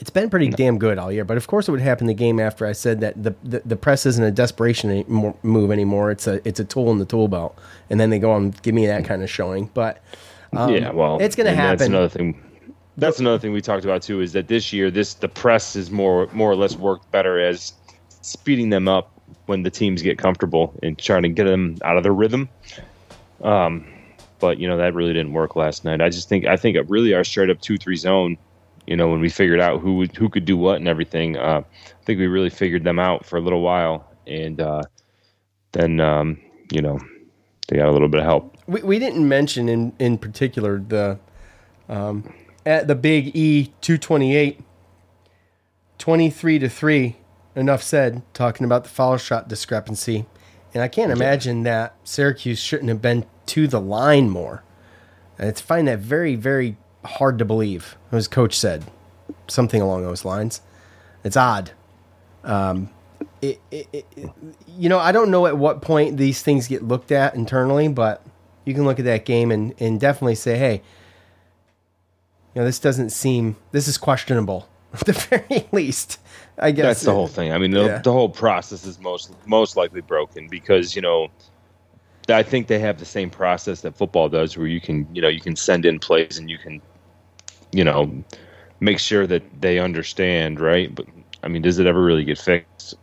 It's 0.00 0.10
been 0.10 0.30
pretty 0.30 0.48
damn 0.48 0.78
good 0.78 0.96
all 0.96 1.12
year, 1.12 1.26
but 1.26 1.36
of 1.36 1.46
course 1.46 1.68
it 1.68 1.72
would 1.72 1.80
happen 1.82 2.06
the 2.06 2.14
game 2.14 2.40
after 2.40 2.66
I 2.66 2.72
said 2.72 3.00
that 3.00 3.22
the, 3.22 3.34
the, 3.44 3.60
the 3.66 3.76
press 3.76 4.06
isn't 4.06 4.24
a 4.24 4.30
desperation 4.30 5.04
move 5.42 5.70
anymore. 5.70 6.10
It's 6.10 6.26
a 6.26 6.46
it's 6.48 6.58
a 6.58 6.64
tool 6.64 6.90
in 6.90 6.98
the 6.98 7.04
tool 7.04 7.28
belt, 7.28 7.58
and 7.90 8.00
then 8.00 8.08
they 8.08 8.18
go 8.18 8.30
on 8.32 8.52
give 8.62 8.74
me 8.74 8.86
that 8.86 9.04
kind 9.04 9.22
of 9.22 9.30
showing. 9.30 9.70
But 9.74 10.02
um, 10.54 10.74
yeah, 10.74 10.90
well, 10.90 11.18
it's 11.20 11.36
going 11.36 11.44
to 11.44 11.50
and 11.50 11.58
That's 11.58 11.82
happen. 11.82 11.94
another 11.94 12.08
thing. 12.08 12.42
That's 12.96 13.20
another 13.20 13.38
thing 13.38 13.52
we 13.52 13.60
talked 13.60 13.84
about 13.84 14.00
too. 14.00 14.22
Is 14.22 14.32
that 14.32 14.48
this 14.48 14.72
year, 14.72 14.90
this 14.90 15.14
the 15.14 15.28
press 15.28 15.76
is 15.76 15.90
more 15.90 16.28
more 16.32 16.50
or 16.50 16.56
less 16.56 16.76
worked 16.76 17.10
better 17.10 17.38
as 17.38 17.74
speeding 18.22 18.70
them 18.70 18.88
up 18.88 19.12
when 19.46 19.64
the 19.64 19.70
teams 19.70 20.00
get 20.00 20.16
comfortable 20.16 20.74
and 20.82 20.98
trying 20.98 21.22
to 21.22 21.28
get 21.28 21.44
them 21.44 21.76
out 21.84 21.98
of 21.98 22.02
their 22.02 22.14
rhythm. 22.14 22.48
Um, 23.42 23.86
but 24.38 24.58
you 24.58 24.66
know 24.66 24.78
that 24.78 24.94
really 24.94 25.12
didn't 25.12 25.34
work 25.34 25.56
last 25.56 25.84
night. 25.84 26.00
I 26.00 26.08
just 26.08 26.28
think 26.28 26.46
I 26.46 26.56
think 26.56 26.78
really 26.88 27.12
our 27.12 27.22
straight 27.22 27.50
up 27.50 27.60
two 27.60 27.76
three 27.76 27.96
zone. 27.96 28.38
You 28.90 28.96
know 28.96 29.06
when 29.06 29.20
we 29.20 29.28
figured 29.28 29.60
out 29.60 29.80
who 29.80 29.98
would, 29.98 30.16
who 30.16 30.28
could 30.28 30.44
do 30.44 30.56
what 30.56 30.78
and 30.78 30.88
everything. 30.88 31.36
Uh, 31.36 31.62
I 31.62 32.04
think 32.04 32.18
we 32.18 32.26
really 32.26 32.50
figured 32.50 32.82
them 32.82 32.98
out 32.98 33.24
for 33.24 33.36
a 33.36 33.40
little 33.40 33.60
while, 33.60 34.04
and 34.26 34.60
uh, 34.60 34.82
then 35.70 36.00
um, 36.00 36.40
you 36.72 36.82
know 36.82 36.98
they 37.68 37.76
got 37.76 37.88
a 37.88 37.92
little 37.92 38.08
bit 38.08 38.18
of 38.18 38.26
help. 38.26 38.56
we, 38.66 38.82
we 38.82 38.98
didn't 38.98 39.28
mention 39.28 39.68
in 39.68 39.92
in 40.00 40.18
particular 40.18 40.80
the 40.80 41.20
um, 41.88 42.34
at 42.66 42.88
the 42.88 42.96
big 42.96 43.30
E 43.36 43.72
two 43.80 43.96
twenty 43.96 44.34
eight. 44.36 44.60
23 45.98 46.58
to 46.58 46.68
3 46.68 47.16
enough 47.54 47.82
said 47.82 48.22
talking 48.32 48.64
about 48.64 48.84
the 48.84 48.88
foul 48.88 49.18
shot 49.18 49.48
discrepancy 49.48 50.24
and 50.72 50.82
i 50.82 50.88
can't 50.88 51.12
imagine 51.12 51.62
that 51.62 51.94
syracuse 52.04 52.58
shouldn't 52.58 52.88
have 52.88 53.02
been 53.02 53.26
to 53.44 53.68
the 53.68 53.78
line 53.78 54.30
more 54.30 54.64
and 55.36 55.46
it's 55.46 55.60
find 55.60 55.86
that 55.86 55.98
very 55.98 56.34
very 56.36 56.78
hard 57.04 57.38
to 57.38 57.44
believe 57.44 57.96
as 58.12 58.28
coach 58.28 58.58
said 58.58 58.84
something 59.48 59.80
along 59.80 60.02
those 60.02 60.24
lines 60.24 60.60
it's 61.24 61.36
odd 61.36 61.70
um, 62.44 62.90
it, 63.42 63.60
it, 63.70 63.86
it, 63.92 64.06
you 64.78 64.88
know 64.88 64.98
i 64.98 65.12
don't 65.12 65.30
know 65.30 65.46
at 65.46 65.56
what 65.56 65.82
point 65.82 66.16
these 66.16 66.42
things 66.42 66.68
get 66.68 66.82
looked 66.82 67.12
at 67.12 67.34
internally 67.34 67.88
but 67.88 68.22
you 68.64 68.74
can 68.74 68.84
look 68.84 68.98
at 68.98 69.04
that 69.04 69.24
game 69.24 69.50
and, 69.50 69.74
and 69.78 70.00
definitely 70.00 70.34
say 70.34 70.58
hey 70.58 70.82
you 72.54 72.60
know 72.60 72.64
this 72.64 72.78
doesn't 72.78 73.10
seem 73.10 73.56
this 73.72 73.88
is 73.88 73.96
questionable 73.98 74.68
at 74.92 75.00
the 75.06 75.12
very 75.12 75.66
least 75.72 76.18
i 76.58 76.70
guess 76.70 76.84
That's 76.84 77.02
the 77.02 77.12
whole 77.14 77.28
thing. 77.28 77.52
I 77.52 77.58
mean, 77.58 77.70
the, 77.70 77.84
Yeah. 77.84 77.98
the 77.98 78.12
whole 78.12 78.28
process 78.28 78.84
is 78.84 78.98
most 78.98 79.32
most 79.46 79.76
likely 79.76 80.00
broken 80.02 80.46
because 80.48 80.94
you 80.96 81.00
know, 81.00 81.28
I 82.28 82.42
think 82.42 82.66
they 82.66 82.78
have 82.80 82.98
the 82.98 83.04
same 83.06 83.30
process 83.30 83.80
that 83.80 83.96
football 83.96 84.28
does, 84.28 84.56
where 84.58 84.66
you 84.66 84.80
can 84.80 85.06
you 85.14 85.22
know 85.22 85.28
you 85.28 85.40
can 85.40 85.56
send 85.56 85.86
in 85.86 85.98
plays 85.98 86.36
and 86.38 86.50
you 86.50 86.58
can, 86.58 86.82
you 87.72 87.84
know, 87.84 88.24
make 88.80 88.98
sure 88.98 89.26
that 89.26 89.42
they 89.60 89.78
understand, 89.78 90.60
right? 90.60 90.94
But 90.94 91.06
I 91.42 91.48
mean, 91.48 91.62
does 91.62 91.78
it 91.78 91.86
ever 91.86 92.02
really 92.02 92.24
get 92.24 92.38
fixed? 92.38 92.96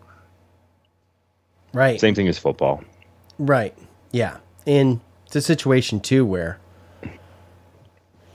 right 1.73 1.99
Same 1.99 2.15
thing 2.15 2.27
as 2.27 2.37
football. 2.37 2.83
Right. 3.37 3.73
Yeah. 4.11 4.37
And 4.65 4.99
it's 5.25 5.35
a 5.35 5.41
situation 5.41 5.99
too 5.99 6.25
where 6.25 6.59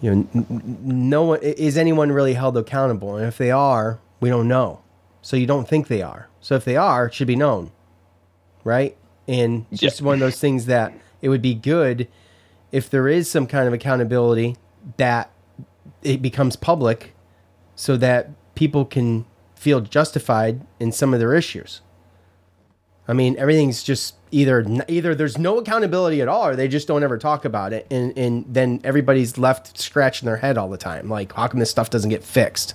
you 0.00 0.14
know 0.14 0.46
no 0.82 1.22
one 1.24 1.40
is 1.42 1.76
anyone 1.76 2.10
really 2.12 2.34
held 2.34 2.56
accountable, 2.56 3.16
and 3.16 3.26
if 3.26 3.38
they 3.38 3.50
are, 3.50 4.00
we 4.20 4.28
don't 4.28 4.48
know. 4.48 4.80
So 5.20 5.36
you 5.36 5.46
don't 5.46 5.68
think 5.68 5.88
they 5.88 6.02
are. 6.02 6.28
So 6.40 6.56
if 6.56 6.64
they 6.64 6.76
are, 6.76 7.06
it 7.06 7.14
should 7.14 7.28
be 7.28 7.36
known, 7.36 7.70
right? 8.64 8.96
And 9.28 9.66
it's 9.70 9.80
just 9.80 10.02
one 10.02 10.14
of 10.14 10.20
those 10.20 10.40
things 10.40 10.66
that 10.66 10.92
it 11.20 11.28
would 11.28 11.42
be 11.42 11.54
good 11.54 12.08
if 12.72 12.90
there 12.90 13.06
is 13.06 13.30
some 13.30 13.46
kind 13.46 13.68
of 13.68 13.72
accountability 13.72 14.56
that 14.96 15.30
it 16.02 16.22
becomes 16.22 16.56
public, 16.56 17.14
so 17.74 17.96
that 17.96 18.30
people 18.54 18.84
can 18.84 19.24
feel 19.54 19.80
justified 19.80 20.60
in 20.80 20.92
some 20.92 21.14
of 21.14 21.20
their 21.20 21.34
issues. 21.34 21.80
I 23.08 23.12
mean, 23.14 23.36
everything's 23.36 23.82
just 23.82 24.14
either 24.30 24.64
either 24.88 25.14
there's 25.14 25.36
no 25.36 25.58
accountability 25.58 26.20
at 26.20 26.28
all, 26.28 26.46
or 26.46 26.56
they 26.56 26.68
just 26.68 26.86
don't 26.86 27.02
ever 27.02 27.18
talk 27.18 27.44
about 27.44 27.72
it, 27.72 27.86
and 27.90 28.16
and 28.16 28.44
then 28.48 28.80
everybody's 28.84 29.38
left 29.38 29.78
scratching 29.78 30.26
their 30.26 30.36
head 30.36 30.56
all 30.56 30.68
the 30.68 30.76
time. 30.76 31.08
Like, 31.08 31.32
how 31.32 31.48
come 31.48 31.60
this 31.60 31.70
stuff 31.70 31.90
doesn't 31.90 32.10
get 32.10 32.22
fixed? 32.22 32.74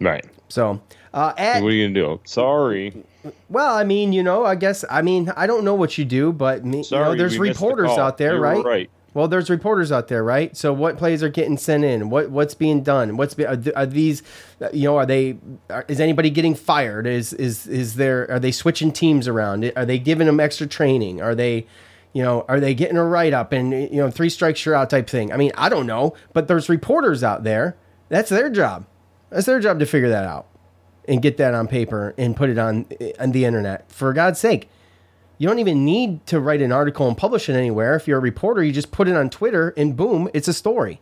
Right. 0.00 0.24
So, 0.48 0.82
uh, 1.12 1.32
at, 1.38 1.62
what 1.62 1.68
are 1.68 1.74
you 1.74 1.88
gonna 1.88 1.94
do? 2.16 2.20
Sorry. 2.24 3.04
well, 3.48 3.76
I 3.76 3.84
mean, 3.84 4.12
you 4.12 4.22
know, 4.22 4.44
I 4.44 4.56
guess 4.56 4.84
I 4.90 5.00
mean 5.02 5.32
I 5.36 5.46
don't 5.46 5.64
know 5.64 5.74
what 5.74 5.96
you 5.96 6.04
do, 6.04 6.32
but 6.32 6.64
me, 6.64 6.70
you 6.70 6.76
know, 6.78 6.82
Sorry, 6.82 7.18
there's 7.18 7.38
missed 7.38 7.60
the 7.60 7.66
reporters 7.66 7.96
out 7.96 8.18
there, 8.18 8.34
You 8.34 8.40
were 8.40 8.46
right? 8.46 8.64
right. 8.64 8.90
Well, 9.14 9.28
there's 9.28 9.48
reporters 9.48 9.92
out 9.92 10.08
there, 10.08 10.24
right? 10.24 10.56
So 10.56 10.72
what 10.72 10.98
plays 10.98 11.22
are 11.22 11.28
getting 11.28 11.56
sent 11.56 11.84
in? 11.84 12.10
What 12.10 12.30
what's 12.30 12.54
being 12.54 12.82
done? 12.82 13.16
What's 13.16 13.34
be, 13.34 13.46
are, 13.46 13.56
are 13.76 13.86
these? 13.86 14.24
You 14.72 14.88
know, 14.88 14.96
are 14.96 15.06
they? 15.06 15.38
Are, 15.70 15.84
is 15.86 16.00
anybody 16.00 16.30
getting 16.30 16.56
fired? 16.56 17.06
Is 17.06 17.32
is 17.32 17.68
is 17.68 17.94
there? 17.94 18.28
Are 18.28 18.40
they 18.40 18.50
switching 18.50 18.90
teams 18.92 19.28
around? 19.28 19.72
Are 19.76 19.86
they 19.86 20.00
giving 20.00 20.26
them 20.26 20.40
extra 20.40 20.66
training? 20.66 21.22
Are 21.22 21.34
they? 21.34 21.66
You 22.12 22.22
know, 22.22 22.44
are 22.48 22.60
they 22.60 22.74
getting 22.74 22.96
a 22.96 23.04
write 23.04 23.32
up 23.32 23.52
and 23.52 23.72
you 23.72 23.96
know 23.96 24.10
three 24.10 24.30
strikes 24.30 24.64
you're 24.66 24.74
out 24.74 24.90
type 24.90 25.08
thing? 25.08 25.32
I 25.32 25.36
mean, 25.36 25.52
I 25.56 25.68
don't 25.68 25.86
know, 25.86 26.14
but 26.32 26.48
there's 26.48 26.68
reporters 26.68 27.22
out 27.22 27.44
there. 27.44 27.76
That's 28.08 28.30
their 28.30 28.50
job. 28.50 28.84
That's 29.30 29.46
their 29.46 29.60
job 29.60 29.78
to 29.78 29.86
figure 29.86 30.08
that 30.08 30.24
out 30.24 30.46
and 31.06 31.22
get 31.22 31.36
that 31.36 31.54
on 31.54 31.68
paper 31.68 32.14
and 32.18 32.36
put 32.36 32.50
it 32.50 32.58
on 32.58 32.86
on 33.20 33.30
the 33.30 33.44
internet. 33.44 33.90
For 33.90 34.12
God's 34.12 34.40
sake, 34.40 34.68
you 35.38 35.48
don't 35.48 35.58
even 35.58 35.84
need 35.84 36.26
to 36.26 36.40
write 36.40 36.62
an 36.62 36.72
article 36.72 37.08
and 37.08 37.16
publish 37.16 37.48
it 37.48 37.54
anywhere. 37.54 37.96
If 37.96 38.06
you're 38.06 38.18
a 38.18 38.22
reporter, 38.22 38.62
you 38.62 38.72
just 38.72 38.90
put 38.92 39.08
it 39.08 39.16
on 39.16 39.30
Twitter 39.30 39.74
and 39.76 39.96
boom, 39.96 40.28
it's 40.34 40.48
a 40.48 40.52
story. 40.52 41.00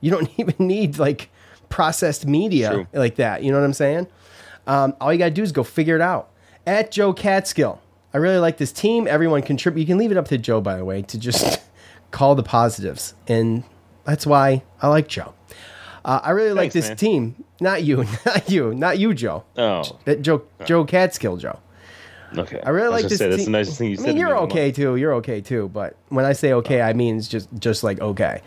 You 0.00 0.10
don't 0.10 0.30
even 0.38 0.54
need 0.58 0.98
like 0.98 1.30
processed 1.68 2.26
media 2.26 2.72
True. 2.72 2.86
like 2.92 3.16
that. 3.16 3.42
You 3.42 3.52
know 3.52 3.58
what 3.58 3.64
I'm 3.64 3.72
saying? 3.72 4.06
Um, 4.66 4.94
all 5.00 5.12
you 5.12 5.18
gotta 5.18 5.30
do 5.30 5.42
is 5.42 5.52
go 5.52 5.62
figure 5.64 5.96
it 5.96 6.00
out. 6.02 6.30
At 6.66 6.90
Joe 6.90 7.12
Catskill, 7.12 7.80
I 8.12 8.18
really 8.18 8.38
like 8.38 8.58
this 8.58 8.72
team. 8.72 9.06
Everyone 9.06 9.42
contribute. 9.42 9.80
You 9.82 9.86
can 9.86 9.98
leave 9.98 10.10
it 10.10 10.16
up 10.18 10.28
to 10.28 10.38
Joe, 10.38 10.60
by 10.60 10.76
the 10.76 10.84
way, 10.84 11.02
to 11.02 11.18
just 11.18 11.60
call 12.10 12.34
the 12.34 12.42
positives, 12.42 13.14
and 13.26 13.64
that's 14.04 14.26
why 14.26 14.62
I 14.80 14.88
like 14.88 15.08
Joe. 15.08 15.34
Uh, 16.04 16.20
I 16.22 16.30
really 16.30 16.52
like 16.52 16.72
this 16.72 16.88
man. 16.88 16.96
team. 16.96 17.44
Not 17.60 17.82
you, 17.82 18.04
not 18.26 18.50
you, 18.50 18.74
not 18.74 18.98
you, 18.98 19.14
Joe. 19.14 19.44
Oh, 19.56 19.98
That 20.04 20.22
Joe, 20.22 20.42
Joe 20.64 20.84
Catskill, 20.84 21.36
Joe. 21.38 21.58
Okay. 22.36 22.60
I 22.64 22.70
really 22.70 22.88
was 22.88 23.02
like 23.02 23.08
this. 23.08 23.18
Say, 23.18 23.28
that's 23.28 23.44
the 23.44 23.50
nicest 23.50 23.78
thing 23.78 23.90
you 23.90 23.94
I 23.94 23.96
said. 23.96 24.06
mean, 24.08 24.16
you're 24.16 24.28
me 24.28 24.34
in 24.34 24.38
a 24.38 24.42
okay 24.42 24.72
too. 24.72 24.96
You're 24.96 25.14
okay 25.14 25.40
too. 25.40 25.68
But 25.68 25.96
when 26.08 26.24
I 26.24 26.32
say 26.32 26.52
okay, 26.54 26.82
I 26.82 26.92
mean 26.92 27.16
it's 27.16 27.28
just 27.28 27.48
just 27.58 27.82
like 27.82 28.00
okay. 28.00 28.42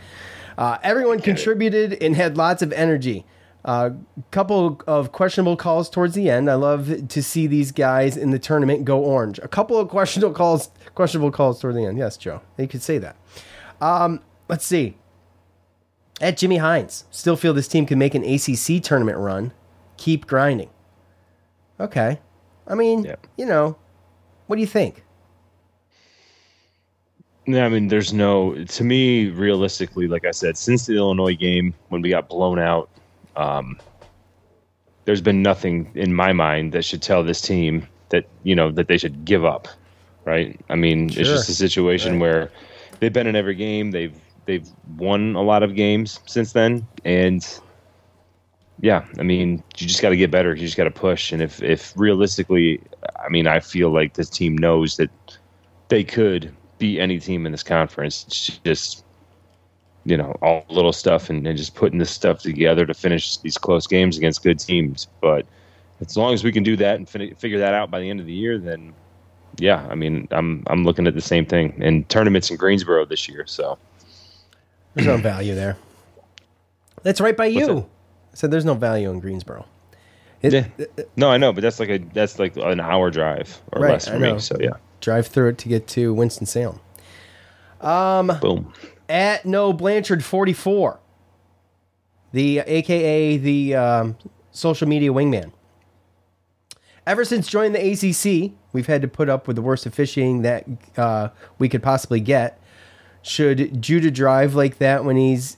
Uh, 0.57 0.77
everyone 0.83 1.19
contributed 1.19 2.01
and 2.03 2.15
had 2.15 2.37
lots 2.37 2.61
of 2.61 2.71
energy. 2.73 3.25
A 3.63 3.67
uh, 3.67 3.89
couple 4.31 4.81
of 4.87 5.11
questionable 5.11 5.55
calls 5.55 5.89
towards 5.89 6.15
the 6.15 6.29
end. 6.29 6.49
I 6.49 6.55
love 6.55 7.07
to 7.07 7.23
see 7.23 7.45
these 7.45 7.71
guys 7.71 8.17
in 8.17 8.31
the 8.31 8.39
tournament 8.39 8.85
go 8.85 8.99
orange. 8.99 9.39
A 9.39 9.47
couple 9.47 9.77
of 9.77 9.87
questionable 9.87 10.33
calls, 10.33 10.71
questionable 10.95 11.31
calls 11.31 11.61
toward 11.61 11.75
the 11.75 11.85
end. 11.85 11.97
Yes, 11.97 12.17
Joe, 12.17 12.41
you 12.57 12.67
could 12.67 12.81
say 12.81 12.97
that. 12.97 13.17
Um, 13.79 14.21
let's 14.49 14.65
see. 14.65 14.97
At 16.19 16.37
Jimmy 16.37 16.57
Hines, 16.57 17.05
still 17.11 17.35
feel 17.35 17.53
this 17.53 17.67
team 17.67 17.85
can 17.85 17.99
make 17.99 18.15
an 18.15 18.23
ACC 18.23 18.81
tournament 18.81 19.17
run. 19.19 19.53
Keep 19.97 20.25
grinding. 20.25 20.69
Okay, 21.79 22.19
I 22.71 22.75
mean, 22.75 23.03
Yeah. 23.03 23.15
you 23.37 23.45
know, 23.45 23.75
what 24.47 24.55
do 24.55 24.61
you 24.61 24.67
think? 24.67 25.03
Yeah, 27.45 27.65
I 27.65 27.69
mean, 27.69 27.89
there's 27.89 28.13
no. 28.13 28.53
To 28.63 28.83
me, 28.83 29.29
realistically, 29.29 30.07
like 30.07 30.25
I 30.25 30.31
said, 30.31 30.57
since 30.57 30.85
the 30.85 30.95
Illinois 30.95 31.35
game 31.35 31.73
when 31.89 32.01
we 32.01 32.09
got 32.09 32.29
blown 32.29 32.59
out, 32.59 32.89
um, 33.35 33.77
there's 35.05 35.21
been 35.21 35.41
nothing 35.41 35.91
in 35.95 36.13
my 36.13 36.31
mind 36.33 36.71
that 36.73 36.85
should 36.85 37.01
tell 37.01 37.23
this 37.23 37.41
team 37.41 37.87
that 38.09 38.25
you 38.43 38.55
know 38.55 38.71
that 38.71 38.87
they 38.87 38.97
should 38.97 39.25
give 39.25 39.43
up. 39.43 39.67
Right? 40.23 40.59
I 40.69 40.75
mean, 40.75 41.09
Sure. 41.09 41.21
it's 41.21 41.29
just 41.29 41.49
a 41.49 41.53
situation 41.55 42.13
Right. 42.13 42.21
where 42.21 42.51
they've 42.99 43.11
been 43.11 43.25
in 43.27 43.35
every 43.35 43.55
game. 43.55 43.89
They've 43.91 44.15
they've 44.45 44.67
won 44.97 45.35
a 45.35 45.41
lot 45.41 45.63
of 45.63 45.75
games 45.75 46.19
since 46.27 46.53
then, 46.53 46.85
and 47.03 47.45
yeah, 48.81 49.05
I 49.19 49.23
mean, 49.23 49.63
you 49.77 49.87
just 49.87 50.01
got 50.01 50.09
to 50.09 50.17
get 50.17 50.31
better. 50.31 50.55
You 50.55 50.65
just 50.65 50.77
got 50.77 50.85
to 50.85 50.91
push. 50.91 51.31
And 51.31 51.41
if 51.41 51.61
if 51.61 51.93
realistically, 51.95 52.81
I 53.23 53.29
mean, 53.29 53.45
I 53.45 53.59
feel 53.59 53.91
like 53.91 54.15
this 54.15 54.29
team 54.29 54.57
knows 54.57 54.97
that 54.97 55.11
they 55.89 56.03
could 56.03 56.53
beat 56.79 56.99
any 56.99 57.19
team 57.19 57.45
in 57.45 57.51
this 57.51 57.63
conference. 57.63 58.25
It's 58.27 58.59
just 58.65 59.05
you 60.03 60.17
know 60.17 60.35
all 60.41 60.65
little 60.69 60.93
stuff 60.93 61.29
and, 61.29 61.45
and 61.45 61.55
just 61.55 61.75
putting 61.75 61.99
this 61.99 62.09
stuff 62.09 62.39
together 62.39 62.87
to 62.87 62.93
finish 62.95 63.37
these 63.37 63.57
close 63.57 63.85
games 63.85 64.17
against 64.17 64.41
good 64.41 64.59
teams. 64.59 65.07
But 65.21 65.45
as 65.99 66.17
long 66.17 66.33
as 66.33 66.43
we 66.43 66.51
can 66.51 66.63
do 66.63 66.75
that 66.77 66.95
and 66.95 67.07
fin- 67.07 67.35
figure 67.35 67.59
that 67.59 67.75
out 67.75 67.91
by 67.91 67.99
the 67.99 68.09
end 68.09 68.19
of 68.19 68.25
the 68.25 68.33
year, 68.33 68.57
then 68.57 68.95
yeah, 69.59 69.85
I 69.91 69.95
mean, 69.95 70.27
I'm 70.31 70.63
I'm 70.65 70.85
looking 70.85 71.05
at 71.05 71.13
the 71.13 71.21
same 71.21 71.45
thing. 71.45 71.79
And 71.83 72.09
tournaments 72.09 72.49
in 72.49 72.57
Greensboro 72.57 73.05
this 73.05 73.29
year, 73.29 73.45
so 73.45 73.77
There's 74.95 75.05
no 75.05 75.17
value 75.17 75.53
there. 75.53 75.77
That's 77.03 77.21
right 77.21 77.37
by 77.37 77.45
you. 77.45 77.87
Said 78.33 78.51
there's 78.51 78.65
no 78.65 78.73
value 78.73 79.09
in 79.11 79.19
Greensboro. 79.19 79.65
It- 80.41 80.53
yeah. 80.53 80.85
No, 81.15 81.29
I 81.29 81.37
know, 81.37 81.53
but 81.53 81.61
that's 81.61 81.79
like 81.79 81.89
a 81.89 81.99
that's 82.13 82.39
like 82.39 82.55
an 82.57 82.79
hour 82.79 83.11
drive 83.11 83.61
or 83.71 83.81
Right, 83.81 83.91
less 83.91 84.07
for 84.07 84.17
me. 84.19 84.39
So 84.39 84.57
yeah, 84.59 84.71
Drive 84.99 85.27
through 85.27 85.49
it 85.49 85.57
to 85.59 85.69
get 85.69 85.87
to 85.89 86.13
Winston 86.13 86.45
Salem. 86.47 86.79
boom. 87.79 88.73
At 89.09 89.45
no 89.45 89.73
Blanchard 89.73 90.23
44. 90.23 90.99
the 92.31 92.59
AKA 92.59 93.37
the 93.37 93.75
um, 93.75 94.17
social 94.51 94.87
media 94.87 95.11
wingman. 95.11 95.51
Ever 97.05 97.25
since 97.25 97.47
joining 97.47 97.73
the 97.73 97.79
ACC, 97.81 98.53
we've 98.73 98.85
had 98.87 99.01
to 99.01 99.07
put 99.07 99.27
up 99.27 99.47
with 99.47 99.55
the 99.55 99.61
worst 99.61 99.85
officiating 99.85 100.43
that 100.43 100.65
uh, 100.97 101.29
we 101.57 101.67
could 101.67 101.81
possibly 101.83 102.19
get. 102.19 102.60
Should 103.23 103.81
Judah 103.81 104.09
drive 104.09 104.55
like 104.55 104.79
that 104.79 105.05
when 105.05 105.15
he's 105.15 105.57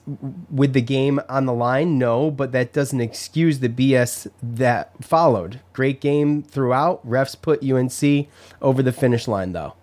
with 0.50 0.74
the 0.74 0.82
game 0.82 1.20
on 1.30 1.46
the 1.46 1.52
line? 1.52 1.98
No, 1.98 2.30
but 2.30 2.52
that 2.52 2.74
doesn't 2.74 3.00
excuse 3.00 3.60
the 3.60 3.70
BS 3.70 4.30
that 4.42 4.92
followed. 5.02 5.60
Great 5.72 6.00
game 6.02 6.42
throughout. 6.42 7.06
Refs 7.08 7.40
put 7.40 7.64
UNC 7.64 8.28
over 8.60 8.82
the 8.82 8.92
finish 8.92 9.26
line, 9.26 9.52
though. 9.52 9.74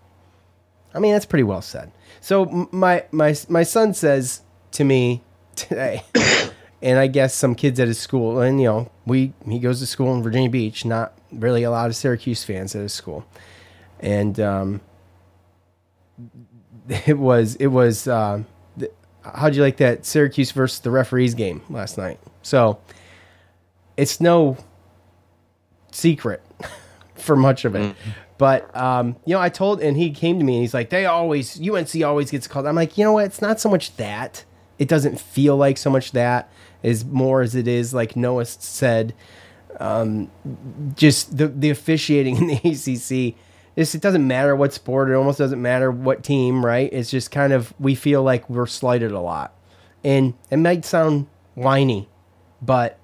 I 0.94 1.00
mean, 1.00 1.14
that's 1.14 1.26
pretty 1.26 1.44
well 1.44 1.62
said. 1.62 1.92
So 2.20 2.68
my 2.72 3.06
my 3.12 3.36
my 3.50 3.64
son 3.64 3.96
says 3.96 4.42
to 4.74 4.84
me 4.84 5.24
today, 5.56 6.04
and 6.84 7.00
I 7.00 7.08
guess 7.08 7.34
some 7.34 7.56
kids 7.56 7.80
at 7.80 7.88
his 7.88 7.98
school, 7.98 8.42
and 8.42 8.62
you 8.62 8.68
know, 8.68 8.92
we 9.08 9.34
he 9.48 9.58
goes 9.58 9.80
to 9.80 9.88
school 9.88 10.14
in 10.14 10.22
Virginia 10.22 10.50
Beach. 10.50 10.86
Not 10.86 11.14
really 11.32 11.64
a 11.64 11.72
lot 11.72 11.90
of 11.90 11.96
Syracuse 11.96 12.44
fans 12.44 12.76
at 12.76 12.82
his 12.82 12.94
school, 12.94 13.26
and 14.00 14.40
um, 14.40 14.82
it 17.08 17.18
was 17.18 17.56
it 17.56 17.68
was. 17.68 18.08
Uh, 18.08 18.44
th- 18.78 18.92
how'd 19.24 19.56
you 19.56 19.62
like 19.62 19.78
that 19.78 20.06
Syracuse 20.06 20.52
versus 20.52 20.80
the 20.80 20.92
referees 20.92 21.34
game 21.34 21.62
last 21.70 21.98
night? 21.98 22.20
So 22.42 22.80
it's 23.98 24.20
no 24.20 24.58
secret 25.92 26.44
for 27.16 27.36
much 27.36 27.66
of 27.66 27.76
it. 27.76 27.96
But 28.38 28.76
um, 28.76 29.16
you 29.26 29.36
know, 29.36 29.42
I 29.42 29.50
told, 29.50 29.82
and 29.82 29.96
he 29.96 30.10
came 30.10 30.40
to 30.40 30.44
me 30.44 30.56
and 30.56 30.62
he's 30.64 30.74
like, 30.74 30.90
"They 30.90 31.06
always 31.06 31.62
UNC 31.62 32.04
always 32.04 32.32
gets 32.32 32.48
called." 32.48 32.66
I'm 32.66 32.76
like, 32.76 32.98
you 32.98 33.04
know 33.04 33.14
what? 33.14 33.26
It's 33.26 33.42
not 33.42 33.60
so 33.60 33.70
much 33.70 33.96
that. 33.98 34.46
It 34.80 34.88
doesn't 34.88 35.20
feel 35.20 35.56
like 35.56 35.78
so 35.78 35.92
much 35.92 36.12
that 36.14 36.52
is 36.82 37.06
more 37.06 37.42
as 37.42 37.54
it 37.54 37.68
is 37.68 37.94
like 37.94 38.16
Noah 38.16 38.46
said. 38.46 39.14
Um, 39.80 40.32
just 40.96 41.38
the 41.38 41.48
the 41.48 41.70
officiating 41.70 42.38
in 42.42 42.48
the 42.48 42.56
ACC. 42.56 43.36
It's, 43.76 43.96
it 43.96 44.02
doesn't 44.02 44.26
matter 44.28 44.56
what 44.56 44.74
sport. 44.74 45.10
It 45.10 45.14
almost 45.16 45.38
doesn't 45.38 45.62
matter 45.62 45.92
what 45.92 46.24
team. 46.24 46.66
Right? 46.66 46.92
It's 46.92 47.10
just 47.10 47.32
kind 47.32 47.54
of 47.54 47.74
we 47.80 47.96
feel 47.96 48.22
like 48.24 48.50
we're 48.50 48.68
slighted 48.68 49.12
a 49.12 49.20
lot, 49.20 49.54
and 50.04 50.34
it 50.50 50.58
might 50.58 50.84
sound 50.86 51.28
whiny, 51.56 52.10
but 52.62 52.98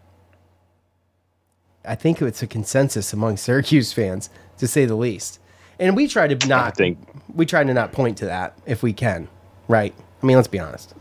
I 1.85 1.95
think 1.95 2.21
it's 2.21 2.41
a 2.43 2.47
consensus 2.47 3.13
among 3.13 3.37
Syracuse 3.37 3.93
fans, 3.93 4.29
to 4.57 4.67
say 4.67 4.85
the 4.85 4.95
least. 4.95 5.39
And 5.79 5.95
we 5.95 6.07
try 6.07 6.27
to 6.27 6.47
not 6.47 6.75
think- 6.75 6.97
we 7.33 7.45
try 7.45 7.63
to 7.63 7.73
not 7.73 7.91
point 7.91 8.17
to 8.19 8.25
that 8.25 8.57
if 8.65 8.81
we 8.83 8.93
can, 8.93 9.27
right? 9.67 9.93
I 10.21 10.25
mean, 10.25 10.35
let's 10.35 10.47
be 10.47 10.59
honest. 10.59 10.93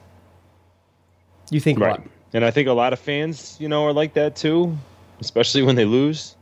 You 1.50 1.60
think 1.60 1.78
Right. 1.78 1.98
what? 1.98 2.02
And 2.34 2.44
I 2.44 2.50
think 2.50 2.68
a 2.68 2.72
lot 2.72 2.92
of 2.92 2.98
fans, 2.98 3.56
you 3.58 3.68
know, 3.68 3.84
are 3.86 3.92
like 3.92 4.12
that 4.14 4.36
too, 4.36 4.76
especially 5.20 5.62
when 5.62 5.76
they 5.76 5.84
lose. 5.86 6.36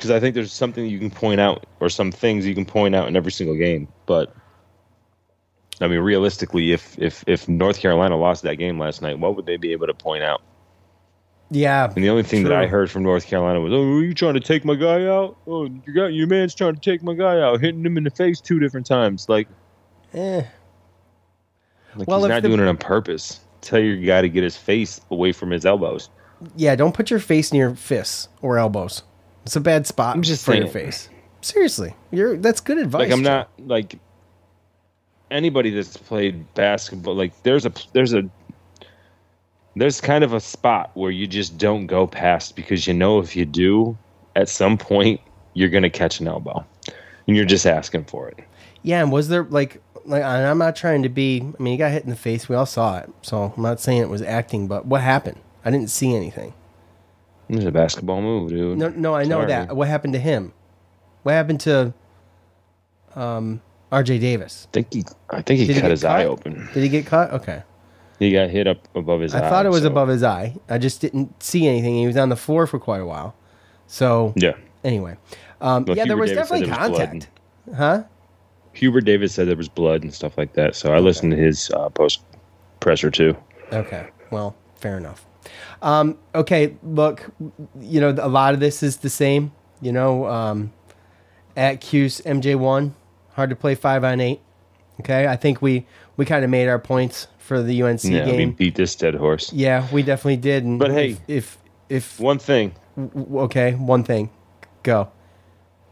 Because 0.00 0.10
I 0.10 0.18
think 0.18 0.34
there's 0.34 0.50
something 0.50 0.86
you 0.86 0.98
can 0.98 1.10
point 1.10 1.40
out, 1.42 1.66
or 1.78 1.90
some 1.90 2.10
things 2.10 2.46
you 2.46 2.54
can 2.54 2.64
point 2.64 2.94
out 2.94 3.06
in 3.06 3.16
every 3.16 3.30
single 3.32 3.54
game. 3.54 3.86
But 4.06 4.34
I 5.78 5.88
mean, 5.88 5.98
realistically, 6.00 6.72
if 6.72 6.98
if 6.98 7.22
if 7.26 7.46
North 7.50 7.78
Carolina 7.80 8.16
lost 8.16 8.42
that 8.44 8.54
game 8.54 8.78
last 8.78 9.02
night, 9.02 9.18
what 9.18 9.36
would 9.36 9.44
they 9.44 9.58
be 9.58 9.72
able 9.72 9.86
to 9.88 9.92
point 9.92 10.22
out? 10.24 10.40
Yeah. 11.50 11.92
And 11.94 12.02
the 12.02 12.08
only 12.08 12.22
thing 12.22 12.44
that 12.44 12.52
I 12.54 12.66
heard 12.66 12.90
from 12.90 13.02
North 13.02 13.26
Carolina 13.26 13.60
was, 13.60 13.74
"Oh, 13.74 13.82
are 13.98 14.02
you 14.02 14.14
trying 14.14 14.32
to 14.34 14.40
take 14.40 14.64
my 14.64 14.74
guy 14.74 15.04
out? 15.04 15.36
Oh, 15.46 15.64
you 15.64 15.92
got 15.94 16.14
your 16.14 16.26
man's 16.28 16.54
trying 16.54 16.76
to 16.76 16.80
take 16.80 17.02
my 17.02 17.12
guy 17.12 17.38
out, 17.38 17.60
hitting 17.60 17.84
him 17.84 17.98
in 17.98 18.04
the 18.04 18.10
face 18.10 18.40
two 18.40 18.58
different 18.58 18.86
times. 18.86 19.28
Like, 19.28 19.48
Eh. 20.14 20.42
like 21.94 22.08
Well, 22.08 22.20
he's 22.20 22.28
not 22.28 22.40
the- 22.42 22.48
doing 22.48 22.60
it 22.60 22.68
on 22.68 22.78
purpose. 22.78 23.40
Tell 23.60 23.80
your 23.80 23.96
guy 23.98 24.22
to 24.22 24.30
get 24.30 24.44
his 24.44 24.56
face 24.56 24.98
away 25.10 25.32
from 25.32 25.50
his 25.50 25.66
elbows. 25.66 26.08
Yeah, 26.56 26.74
don't 26.74 26.94
put 26.94 27.10
your 27.10 27.20
face 27.20 27.52
near 27.52 27.74
fists 27.74 28.28
or 28.40 28.56
elbows. 28.58 29.02
It's 29.50 29.56
a 29.56 29.60
bad 29.60 29.84
spot 29.84 30.14
I'm 30.14 30.22
just 30.22 30.44
for 30.44 30.54
your 30.54 30.68
face. 30.68 31.08
Seriously, 31.40 31.92
you're 32.12 32.36
that's 32.36 32.60
good 32.60 32.78
advice. 32.78 33.00
like 33.00 33.10
I'm 33.10 33.24
Joe. 33.24 33.30
not 33.30 33.50
like 33.58 33.98
anybody 35.28 35.70
that's 35.70 35.96
played 35.96 36.54
basketball. 36.54 37.16
Like 37.16 37.32
there's 37.42 37.66
a 37.66 37.72
there's 37.92 38.14
a 38.14 38.30
there's 39.74 40.00
kind 40.00 40.22
of 40.22 40.34
a 40.34 40.38
spot 40.38 40.92
where 40.94 41.10
you 41.10 41.26
just 41.26 41.58
don't 41.58 41.88
go 41.88 42.06
past 42.06 42.54
because 42.54 42.86
you 42.86 42.94
know 42.94 43.18
if 43.18 43.34
you 43.34 43.44
do, 43.44 43.98
at 44.36 44.48
some 44.48 44.78
point 44.78 45.20
you're 45.54 45.68
gonna 45.68 45.90
catch 45.90 46.20
an 46.20 46.28
elbow, 46.28 46.64
and 47.26 47.36
you're 47.36 47.44
just 47.44 47.66
asking 47.66 48.04
for 48.04 48.28
it. 48.28 48.38
Yeah, 48.82 49.02
and 49.02 49.10
was 49.10 49.30
there 49.30 49.42
like 49.42 49.82
like 50.04 50.22
and 50.22 50.46
I'm 50.46 50.58
not 50.58 50.76
trying 50.76 51.02
to 51.02 51.08
be. 51.08 51.40
I 51.40 51.60
mean, 51.60 51.72
he 51.72 51.76
got 51.76 51.90
hit 51.90 52.04
in 52.04 52.10
the 52.10 52.14
face. 52.14 52.48
We 52.48 52.54
all 52.54 52.66
saw 52.66 52.98
it. 52.98 53.10
So 53.22 53.52
I'm 53.56 53.62
not 53.64 53.80
saying 53.80 54.00
it 54.00 54.08
was 54.08 54.22
acting, 54.22 54.68
but 54.68 54.86
what 54.86 55.00
happened? 55.00 55.40
I 55.64 55.72
didn't 55.72 55.90
see 55.90 56.14
anything. 56.14 56.54
It 57.50 57.56
was 57.56 57.64
a 57.64 57.72
basketball 57.72 58.22
move, 58.22 58.50
dude. 58.50 58.78
No, 58.78 58.88
no, 58.90 59.14
I 59.14 59.24
know 59.24 59.38
Sorry. 59.38 59.46
that. 59.48 59.74
What 59.74 59.88
happened 59.88 60.12
to 60.12 60.20
him? 60.20 60.52
What 61.24 61.32
happened 61.32 61.60
to 61.62 61.92
um, 63.16 63.60
R.J. 63.90 64.18
Davis? 64.18 64.68
I 64.70 64.72
think 64.72 64.92
he 64.92 65.04
I 65.30 65.42
think 65.42 65.58
he 65.60 65.66
Did 65.66 65.74
cut 65.74 65.82
get 65.82 65.90
his 65.90 66.04
eye 66.04 66.24
open. 66.26 66.68
Did 66.72 66.82
he 66.82 66.88
get 66.88 67.06
cut? 67.06 67.32
Okay. 67.32 67.62
He 68.20 68.30
got 68.32 68.50
hit 68.50 68.66
up 68.68 68.86
above 68.94 69.20
his 69.20 69.34
eye. 69.34 69.44
I 69.44 69.50
thought 69.50 69.66
it 69.66 69.70
was 69.70 69.82
so- 69.82 69.88
above 69.88 70.08
his 70.08 70.22
eye. 70.22 70.54
I 70.68 70.78
just 70.78 71.00
didn't 71.00 71.42
see 71.42 71.66
anything. 71.66 71.94
He 71.96 72.06
was 72.06 72.16
on 72.16 72.28
the 72.28 72.36
floor 72.36 72.66
for 72.68 72.78
quite 72.78 73.00
a 73.00 73.06
while. 73.06 73.34
So 73.88 74.32
Yeah. 74.36 74.52
anyway, 74.84 75.16
um, 75.60 75.84
Well, 75.86 75.96
yeah, 75.96 76.04
there 76.04 76.16
was 76.16 76.30
Davis 76.30 76.48
definitely 76.48 76.70
there 76.70 76.88
was 76.88 76.98
contact, 76.98 77.28
huh? 77.76 78.02
Hubert 78.74 79.00
Davis 79.00 79.34
said 79.34 79.48
there 79.48 79.56
was 79.56 79.68
blood 79.68 80.04
and 80.04 80.14
stuff 80.14 80.38
like 80.38 80.52
that. 80.52 80.76
So 80.76 80.92
I 80.94 81.00
listened 81.00 81.32
to 81.32 81.36
his 81.36 81.70
uh, 81.72 81.88
post 81.88 82.20
presser 82.78 83.10
too. 83.10 83.36
Okay. 83.72 84.06
Well, 84.30 84.54
fair 84.76 84.96
enough. 84.96 85.26
Um, 85.82 86.18
okay, 86.34 86.76
look, 86.82 87.30
you 87.80 88.00
know, 88.00 88.10
a 88.18 88.28
lot 88.28 88.54
of 88.54 88.60
this 88.60 88.82
is 88.82 88.98
the 88.98 89.10
same. 89.10 89.52
You 89.80 89.92
know, 89.92 90.26
um, 90.26 90.72
at 91.56 91.80
Q's 91.80 92.20
MJ1, 92.26 92.92
hard 93.32 93.50
to 93.50 93.56
play 93.56 93.74
five 93.74 94.04
on 94.04 94.20
eight. 94.20 94.40
Okay, 95.00 95.26
I 95.26 95.36
think 95.36 95.62
we 95.62 95.86
we 96.18 96.26
kind 96.26 96.44
of 96.44 96.50
made 96.50 96.68
our 96.68 96.78
points 96.78 97.26
for 97.38 97.62
the 97.62 97.82
UNC 97.82 98.04
yeah, 98.04 98.26
we 98.26 98.46
beat 98.46 98.74
this 98.74 98.94
dead 98.94 99.14
horse. 99.14 99.50
yeah, 99.52 99.88
we 99.90 100.02
definitely 100.02 100.36
did. 100.36 100.64
And 100.64 100.78
But 100.78 100.90
hey- 100.90 101.16
if 101.26 101.56
if, 101.88 102.16
if 102.16 102.20
One 102.20 102.38
thing, 102.38 102.74
w- 102.96 103.40
okay, 103.40 103.72
one 103.72 104.04
thing, 104.04 104.28
go. 104.82 105.08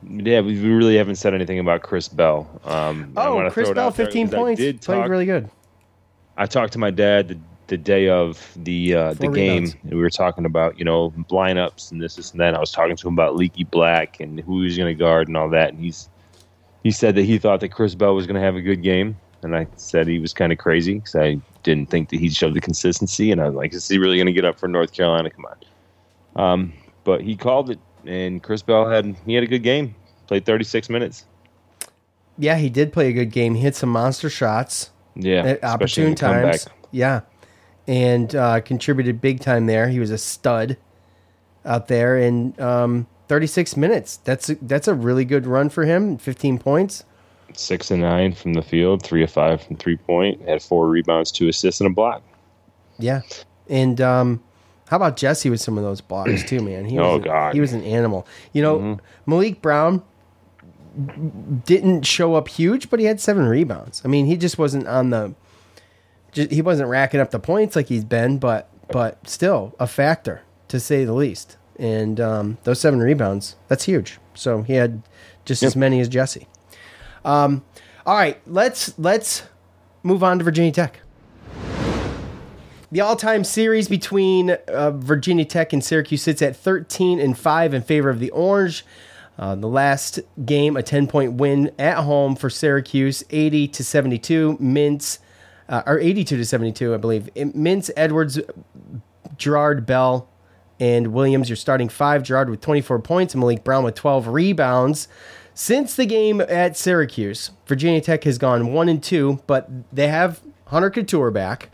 yeah, 0.06 0.40
we 0.42 0.58
really 0.60 0.96
haven't 0.98 1.16
said 1.16 1.32
anything 1.34 1.58
about 1.58 1.80
Chris 1.82 2.06
Bell. 2.08 2.46
Um, 2.64 3.12
Oh, 3.16 3.48
Chris 3.50 3.68
throw 3.68 3.74
Bell, 3.74 3.90
there 3.90 4.06
15 4.06 4.28
points, 4.28 4.60
did 4.60 4.82
played 4.82 5.08
really 5.08 5.24
good. 5.26 5.48
I 6.36 6.44
talked 6.46 6.74
to 6.74 6.78
my 6.78 6.90
dad 6.90 7.28
the, 7.28 7.38
the 7.68 7.76
day 7.76 8.08
of 8.08 8.52
the 8.56 8.94
uh, 8.94 9.12
the 9.14 9.28
game, 9.28 9.64
rebounds. 9.64 9.76
and 9.82 9.92
we 9.92 10.00
were 10.00 10.10
talking 10.10 10.44
about 10.44 10.78
you 10.78 10.84
know 10.84 11.10
lineups 11.30 11.92
and 11.92 12.02
this, 12.02 12.16
this, 12.16 12.32
and 12.32 12.40
that. 12.40 12.54
I 12.54 12.58
was 12.58 12.72
talking 12.72 12.96
to 12.96 13.08
him 13.08 13.14
about 13.14 13.36
Leaky 13.36 13.64
Black 13.64 14.20
and 14.20 14.40
who 14.40 14.60
he 14.60 14.64
was 14.64 14.76
going 14.76 14.94
to 14.94 14.98
guard 14.98 15.28
and 15.28 15.36
all 15.36 15.48
that. 15.50 15.70
And 15.72 15.78
he's 15.78 16.08
he 16.82 16.90
said 16.90 17.14
that 17.14 17.22
he 17.22 17.38
thought 17.38 17.60
that 17.60 17.68
Chris 17.68 17.94
Bell 17.94 18.14
was 18.14 18.26
going 18.26 18.34
to 18.36 18.40
have 18.40 18.56
a 18.56 18.60
good 18.60 18.82
game, 18.82 19.16
and 19.42 19.54
I 19.54 19.66
said 19.76 20.08
he 20.08 20.18
was 20.18 20.32
kind 20.32 20.52
of 20.52 20.58
crazy 20.58 20.94
because 20.94 21.14
I 21.14 21.40
didn't 21.62 21.90
think 21.90 22.08
that 22.08 22.18
he'd 22.18 22.34
show 22.34 22.50
the 22.50 22.60
consistency. 22.60 23.30
And 23.30 23.40
I 23.40 23.46
was 23.46 23.54
like, 23.54 23.72
is 23.74 23.86
he 23.86 23.98
really 23.98 24.16
going 24.16 24.26
to 24.26 24.32
get 24.32 24.44
up 24.44 24.58
for 24.58 24.68
North 24.68 24.92
Carolina? 24.92 25.30
Come 25.30 25.46
on. 25.46 25.56
Um, 26.36 26.72
but 27.04 27.20
he 27.20 27.36
called 27.36 27.70
it, 27.70 27.78
and 28.06 28.42
Chris 28.42 28.62
Bell 28.62 28.88
had 28.88 29.14
he 29.26 29.34
had 29.34 29.44
a 29.44 29.48
good 29.48 29.62
game. 29.62 29.94
Played 30.26 30.44
36 30.44 30.88
minutes. 30.90 31.24
Yeah, 32.38 32.56
he 32.56 32.70
did 32.70 32.92
play 32.92 33.08
a 33.08 33.12
good 33.12 33.32
game. 33.32 33.54
He 33.54 33.62
hit 33.62 33.74
some 33.74 33.88
monster 33.88 34.30
shots. 34.30 34.90
Yeah, 35.16 35.42
at 35.42 35.64
opportune 35.64 36.14
times. 36.14 36.68
Yeah, 36.92 37.22
and 37.88 38.36
uh, 38.36 38.60
contributed 38.60 39.20
big 39.20 39.40
time 39.40 39.66
there. 39.66 39.88
He 39.88 39.98
was 39.98 40.10
a 40.12 40.18
stud 40.18 40.76
out 41.64 41.88
there 41.88 42.16
in 42.18 42.54
um, 42.60 43.06
36 43.26 43.76
minutes. 43.76 44.18
That's 44.18 44.50
a, 44.50 44.54
that's 44.62 44.86
a 44.86 44.94
really 44.94 45.24
good 45.24 45.46
run 45.46 45.68
for 45.70 45.84
him. 45.84 46.16
15 46.18 46.58
points. 46.58 47.02
six 47.54 47.90
and 47.90 48.02
nine 48.02 48.32
from 48.34 48.52
the 48.52 48.62
field, 48.62 49.02
three 49.02 49.24
of 49.24 49.30
five 49.30 49.62
from 49.62 49.76
three 49.76 49.96
point, 49.96 50.40
had 50.46 50.62
four 50.62 50.88
rebounds, 50.88 51.32
two 51.32 51.48
assists, 51.48 51.80
and 51.80 51.90
a 51.90 51.92
block. 51.92 52.22
Yeah, 52.98 53.22
and 53.68 54.00
um, 54.00 54.42
how 54.88 54.96
about 54.96 55.16
Jesse 55.16 55.48
with 55.50 55.60
some 55.60 55.76
of 55.78 55.84
those 55.84 56.00
blocks 56.00 56.42
too, 56.44 56.60
man? 56.60 56.84
He 56.84 56.98
Oh, 57.00 57.16
was 57.16 57.24
a- 57.24 57.28
God. 57.28 57.54
he 57.54 57.60
was 57.60 57.72
an 57.72 57.82
animal. 57.84 58.26
You 58.52 58.62
know, 58.62 59.00
Maliq 59.26 59.60
Brown 59.62 60.02
didn't 61.64 62.02
show 62.06 62.34
up 62.34 62.48
huge, 62.48 62.90
but 62.90 62.98
he 63.00 63.06
had 63.06 63.20
seven 63.20 63.46
rebounds. 63.46 64.02
I 64.04 64.08
mean, 64.08 64.26
he 64.26 64.36
just 64.36 64.58
wasn't 64.58 64.86
on 64.86 65.10
the. 65.10 65.34
He 66.32 66.62
wasn't 66.62 66.88
racking 66.88 67.20
up 67.20 67.30
the 67.30 67.38
points 67.38 67.74
like 67.74 67.86
he's 67.88 68.04
been, 68.04 68.38
but 68.38 68.68
but 68.90 69.28
still 69.28 69.74
a 69.78 69.86
factor 69.86 70.42
to 70.68 70.80
say 70.80 71.04
the 71.04 71.12
least. 71.12 71.56
And 71.78 72.20
um, 72.20 72.58
those 72.64 72.80
seven 72.80 73.00
rebounds, 73.00 73.56
that's 73.68 73.84
huge. 73.84 74.18
So 74.34 74.62
he 74.62 74.74
had 74.74 75.02
just 75.44 75.62
as 75.62 75.76
many 75.76 76.00
as 76.00 76.08
Jesse. 76.08 76.46
Um, 77.24 77.64
all 78.04 78.16
right, 78.16 78.40
let's 78.46 78.98
let's 78.98 79.42
move 80.02 80.22
on 80.22 80.38
to 80.38 80.44
Virginia 80.44 80.72
Tech. 80.72 81.00
The 82.90 83.02
all-time 83.02 83.44
series 83.44 83.86
between 83.86 84.50
uh, 84.50 84.92
Virginia 84.92 85.44
Tech 85.44 85.74
and 85.74 85.84
Syracuse 85.84 86.22
sits 86.22 86.40
at 86.40 86.56
13 86.56 87.20
and 87.20 87.36
5 87.36 87.74
in 87.74 87.82
favor 87.82 88.08
of 88.08 88.18
the 88.18 88.30
Orange. 88.30 88.82
Uh, 89.38 89.54
the 89.54 89.68
last 89.68 90.20
game, 90.46 90.74
a 90.74 90.82
10-point 90.82 91.34
win 91.34 91.70
at 91.78 91.98
home 91.98 92.34
for 92.34 92.48
Syracuse, 92.48 93.22
80 93.28 93.68
to 93.68 93.84
72. 93.84 94.56
Mintz, 94.58 95.18
uh, 95.68 95.82
or 95.86 95.98
82 95.98 96.36
to 96.36 96.44
72, 96.44 96.94
I 96.94 96.96
believe. 96.96 97.28
Mintz, 97.34 97.90
Edwards, 97.96 98.40
Girard 99.36 99.86
Bell 99.86 100.28
and 100.80 101.08
Williams, 101.08 101.48
you're 101.48 101.56
starting 101.56 101.88
five. 101.88 102.22
Girard 102.22 102.50
with 102.50 102.60
24 102.60 103.00
points 103.00 103.34
Maliq 103.34 103.64
Brown 103.64 103.84
with 103.84 103.94
12 103.94 104.28
rebounds. 104.28 105.08
Since 105.54 105.96
the 105.96 106.06
game 106.06 106.40
at 106.40 106.76
Syracuse, 106.76 107.50
Virginia 107.66 108.00
Tech 108.00 108.24
has 108.24 108.38
gone 108.38 108.72
one 108.72 108.88
and 108.88 109.02
two, 109.02 109.42
but 109.48 109.68
they 109.92 110.06
have 110.06 110.40
Hunter 110.66 110.90
Cattoor 110.90 111.32
back, 111.32 111.70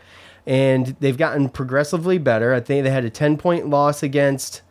and 0.47 0.95
they've 0.99 1.17
gotten 1.17 1.49
progressively 1.49 2.17
better. 2.17 2.51
I 2.53 2.61
think 2.61 2.83
they 2.83 2.89
had 2.89 3.05
a 3.05 3.11
10 3.11 3.37
point 3.37 3.69
loss 3.69 4.01
against 4.01 4.63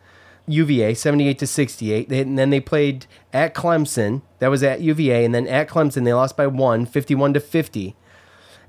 UVA, 0.47 0.93
78 0.93 1.39
to 1.39 1.47
68. 1.47 2.09
They, 2.09 2.19
and 2.19 2.37
then 2.37 2.49
they 2.49 2.59
played 2.59 3.05
at 3.31 3.55
Clemson. 3.55 4.21
That 4.39 4.49
was 4.49 4.63
at 4.63 4.81
UVA, 4.81 5.23
and 5.23 5.33
then 5.33 5.47
at 5.47 5.69
Clemson 5.69 6.03
they 6.03 6.13
lost 6.13 6.35
by 6.35 6.47
one, 6.47 6.85
51 6.85 7.33
to 7.35 7.39
50. 7.39 7.95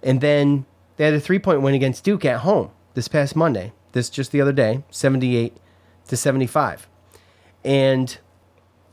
And 0.06 0.20
then 0.20 0.64
they 0.96 1.04
had 1.04 1.14
a 1.14 1.20
three 1.20 1.40
point 1.40 1.60
win 1.60 1.74
against 1.74 2.04
Duke 2.04 2.24
at 2.24 2.40
home 2.40 2.70
this 2.94 3.08
past 3.08 3.36
Monday. 3.36 3.72
This 3.92 4.08
just 4.08 4.30
the 4.30 4.40
other 4.40 4.52
day, 4.52 4.84
78 4.90 5.56
to 6.08 6.16
75. 6.16 6.88
And, 7.64 8.16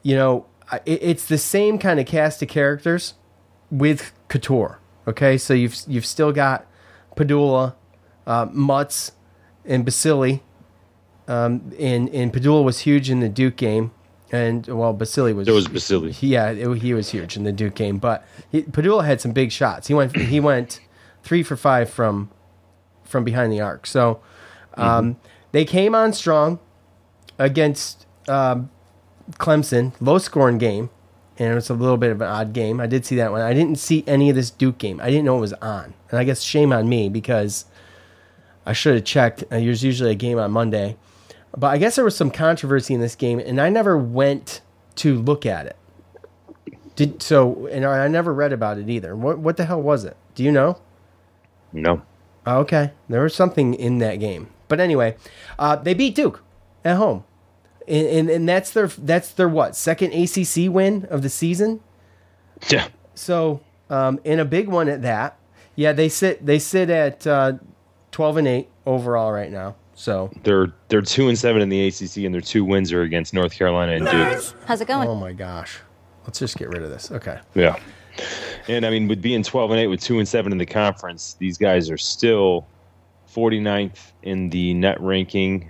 you 0.01 0.15
know, 0.15 0.47
it, 0.85 0.99
it's 1.01 1.25
the 1.25 1.37
same 1.37 1.77
kind 1.77 1.99
of 1.99 2.07
cast 2.07 2.41
of 2.41 2.47
characters 2.47 3.13
with 3.69 4.11
Cattoor. 4.27 4.77
Okay, 5.07 5.37
so 5.37 5.53
you've 5.53 5.75
you've 5.87 6.05
still 6.05 6.31
got 6.31 6.65
Pedulla, 7.17 7.75
uh, 8.25 8.47
Mutts, 8.51 9.11
and 9.65 9.83
Basile. 9.83 10.41
Um, 11.27 11.73
and 11.77 12.09
and 12.09 12.33
Pedulla 12.33 12.63
was 12.63 12.79
huge 12.79 13.09
in 13.09 13.19
the 13.19 13.29
Duke 13.29 13.57
game, 13.57 13.91
and 14.31 14.65
well, 14.67 14.93
Basile 14.93 15.33
was. 15.33 15.45
There 15.45 15.53
was 15.53 15.67
Basile. 15.67 16.11
Yeah, 16.21 16.51
it, 16.51 16.81
he 16.81 16.93
was 16.93 17.11
huge 17.11 17.35
in 17.35 17.43
the 17.43 17.51
Duke 17.51 17.75
game, 17.75 17.97
but 17.97 18.25
he, 18.49 18.63
Pedulla 18.63 19.03
had 19.03 19.19
some 19.19 19.31
big 19.31 19.51
shots. 19.51 19.87
He 19.87 19.93
went 19.93 20.15
he 20.15 20.39
went 20.39 20.79
three 21.23 21.43
for 21.43 21.55
five 21.55 21.89
from 21.89 22.29
from 23.03 23.23
behind 23.23 23.51
the 23.51 23.61
arc. 23.61 23.85
So 23.85 24.21
um, 24.75 25.17
they 25.51 25.65
came 25.65 25.95
on 25.95 26.13
strong 26.13 26.59
against 27.37 28.05
um, 28.27 28.69
Clemson, 29.33 29.93
low 29.99 30.17
scoring 30.17 30.57
game, 30.57 30.89
and 31.37 31.51
it 31.51 31.55
was 31.55 31.69
a 31.69 31.73
little 31.73 31.97
bit 31.97 32.11
of 32.11 32.21
an 32.21 32.27
odd 32.27 32.53
game. 32.53 32.79
I 32.79 32.87
did 32.87 33.05
see 33.05 33.15
that 33.17 33.31
one. 33.31 33.41
I 33.41 33.53
didn't 33.53 33.77
see 33.77 34.03
any 34.07 34.29
of 34.29 34.35
this 34.35 34.49
Duke 34.49 34.77
game. 34.77 34.99
I 35.01 35.09
didn't 35.09 35.25
know 35.25 35.37
it 35.37 35.41
was 35.41 35.53
on, 35.53 35.93
and 36.09 36.19
I 36.19 36.23
guess 36.23 36.41
shame 36.41 36.71
on 36.73 36.89
me 36.89 37.09
because 37.09 37.65
I 38.65 38.73
should 38.73 38.95
have 38.95 39.05
checked. 39.05 39.43
Uh, 39.43 39.59
There's 39.59 39.83
usually 39.83 40.11
a 40.11 40.15
game 40.15 40.39
on 40.39 40.51
Monday, 40.51 40.97
but 41.55 41.67
I 41.67 41.77
guess 41.77 41.95
there 41.95 42.05
was 42.05 42.15
some 42.15 42.31
controversy 42.31 42.93
in 42.93 43.01
this 43.01 43.15
game, 43.15 43.39
and 43.39 43.59
I 43.59 43.69
never 43.69 43.97
went 43.97 44.61
to 44.95 45.19
look 45.19 45.45
at 45.45 45.65
it. 45.65 45.75
Did 46.95 47.23
so, 47.23 47.67
and 47.67 47.85
I 47.85 48.07
never 48.07 48.33
read 48.33 48.53
about 48.53 48.77
it 48.77 48.87
either. 48.89 49.15
What 49.15 49.39
what 49.39 49.57
the 49.57 49.65
hell 49.65 49.81
was 49.81 50.05
it? 50.05 50.15
Do 50.35 50.43
you 50.43 50.51
know? 50.51 50.79
No. 51.73 52.01
Oh, 52.45 52.59
okay, 52.59 52.91
there 53.09 53.23
was 53.23 53.33
something 53.33 53.73
in 53.73 53.99
that 53.99 54.15
game, 54.19 54.49
but 54.67 54.79
anyway, 54.79 55.15
uh, 55.57 55.75
they 55.77 55.93
beat 55.93 56.13
Duke 56.13 56.41
at 56.83 56.97
home, 56.97 57.23
and, 57.87 58.05
and 58.07 58.29
and 58.29 58.49
that's 58.49 58.71
their 58.71 58.87
that's 58.87 59.31
their 59.31 59.47
what 59.47 59.75
second 59.75 60.13
ACC 60.13 60.69
win 60.69 61.05
of 61.09 61.21
the 61.21 61.29
season. 61.29 61.79
Yeah. 62.69 62.87
So, 63.15 63.61
um, 63.89 64.19
in 64.25 64.39
a 64.39 64.45
big 64.45 64.67
one 64.67 64.89
at 64.89 65.01
that, 65.03 65.37
yeah, 65.75 65.93
they 65.93 66.09
sit 66.09 66.45
they 66.45 66.59
sit 66.59 66.89
at 66.89 67.25
uh, 67.25 67.53
twelve 68.11 68.35
and 68.35 68.47
eight 68.47 68.67
overall 68.85 69.31
right 69.31 69.51
now. 69.51 69.75
So 69.95 70.31
They're 70.43 70.73
they're 70.89 71.01
two 71.01 71.29
and 71.29 71.37
seven 71.37 71.61
in 71.61 71.69
the 71.69 71.87
ACC, 71.87 72.17
and 72.25 72.33
their 72.33 72.41
two 72.41 72.65
wins 72.65 72.91
are 72.91 73.03
against 73.03 73.33
North 73.33 73.53
Carolina 73.53 73.93
and 73.93 74.05
Duke. 74.05 74.55
How's 74.65 74.81
it 74.81 74.87
going? 74.87 75.07
Oh 75.07 75.15
my 75.15 75.31
gosh, 75.31 75.79
let's 76.25 76.39
just 76.39 76.57
get 76.57 76.69
rid 76.69 76.81
of 76.83 76.89
this. 76.89 77.11
Okay. 77.11 77.39
Yeah. 77.55 77.79
And 78.67 78.85
I 78.85 78.89
mean, 78.89 79.07
with 79.07 79.21
being 79.21 79.43
12 79.43 79.71
and 79.71 79.79
8 79.79 79.87
with 79.87 80.01
2 80.01 80.19
and 80.19 80.27
7 80.27 80.51
in 80.51 80.57
the 80.57 80.65
conference, 80.65 81.35
these 81.39 81.57
guys 81.57 81.89
are 81.89 81.97
still 81.97 82.65
49th 83.33 84.11
in 84.21 84.49
the 84.49 84.73
net 84.73 84.99
ranking 85.01 85.69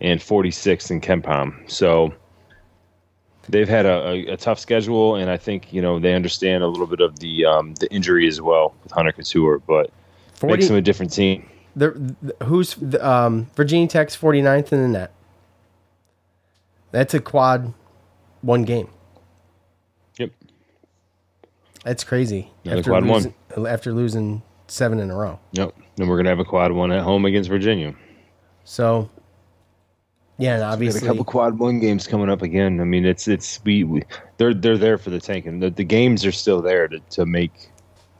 and 0.00 0.20
46th 0.20 0.90
in 0.90 1.00
KenPom. 1.00 1.68
So 1.70 2.14
they've 3.48 3.68
had 3.68 3.86
a, 3.86 4.08
a, 4.08 4.26
a 4.32 4.36
tough 4.36 4.58
schedule, 4.58 5.16
and 5.16 5.30
I 5.30 5.36
think, 5.36 5.72
you 5.72 5.80
know, 5.80 5.98
they 5.98 6.14
understand 6.14 6.62
a 6.62 6.68
little 6.68 6.86
bit 6.86 7.00
of 7.00 7.18
the 7.18 7.44
um, 7.44 7.74
the 7.74 7.90
injury 7.92 8.28
as 8.28 8.40
well 8.40 8.74
with 8.82 8.92
Hunter 8.92 9.12
Cattoor, 9.12 9.62
but 9.66 9.90
40 10.34 10.54
makes 10.54 10.68
them 10.68 10.76
a 10.76 10.82
different 10.82 11.12
team. 11.12 11.48
Who's 12.44 12.74
the, 12.74 13.06
um, 13.06 13.48
Virginia 13.54 13.86
Tech's 13.86 14.16
49th 14.16 14.72
in 14.72 14.82
the 14.82 14.88
net? 14.88 15.12
That's 16.90 17.14
a 17.14 17.20
quad 17.20 17.74
one 18.40 18.64
game. 18.64 18.88
That's 21.86 22.02
crazy. 22.02 22.50
Another 22.64 22.82
quad 22.82 23.04
one. 23.04 23.32
After 23.56 23.92
losing 23.92 24.42
seven 24.66 24.98
in 24.98 25.08
a 25.08 25.14
row. 25.14 25.38
Yep. 25.52 25.72
And 25.98 26.08
we're 26.08 26.16
going 26.16 26.24
to 26.24 26.30
have 26.30 26.40
a 26.40 26.44
quad 26.44 26.72
one 26.72 26.90
at 26.90 27.00
home 27.02 27.24
against 27.24 27.48
Virginia. 27.48 27.94
So, 28.64 29.08
yeah, 30.36 30.54
and 30.54 30.58
We 30.58 30.64
got 30.64 30.72
obviously, 30.72 31.06
a 31.06 31.10
couple 31.10 31.24
quad 31.24 31.60
one 31.60 31.78
games 31.78 32.08
coming 32.08 32.28
up 32.28 32.42
again. 32.42 32.80
I 32.80 32.84
mean, 32.84 33.06
it's 33.06 33.28
it's 33.28 33.60
we, 33.64 33.84
we 33.84 34.02
they're 34.36 34.52
they're 34.52 34.76
there 34.76 34.98
for 34.98 35.10
the 35.10 35.20
tank, 35.20 35.46
and 35.46 35.62
the, 35.62 35.70
the 35.70 35.84
games 35.84 36.26
are 36.26 36.32
still 36.32 36.60
there 36.60 36.88
to, 36.88 36.98
to 36.98 37.24
make 37.24 37.70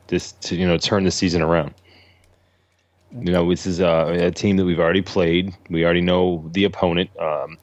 this 0.07 0.31
to 0.33 0.55
you 0.55 0.67
know 0.67 0.79
turn 0.79 1.03
the 1.03 1.11
season 1.11 1.43
around. 1.43 1.75
You 3.11 3.33
know, 3.33 3.51
this 3.51 3.67
is 3.67 3.81
a, 3.81 4.29
a 4.29 4.31
team 4.31 4.59
that 4.59 4.65
we've 4.65 4.79
already 4.79 5.03
played. 5.03 5.53
We 5.71 5.85
already 5.85 6.03
know 6.03 6.49
the 6.53 6.63
opponent. 6.63 7.11
Um, 7.19 7.59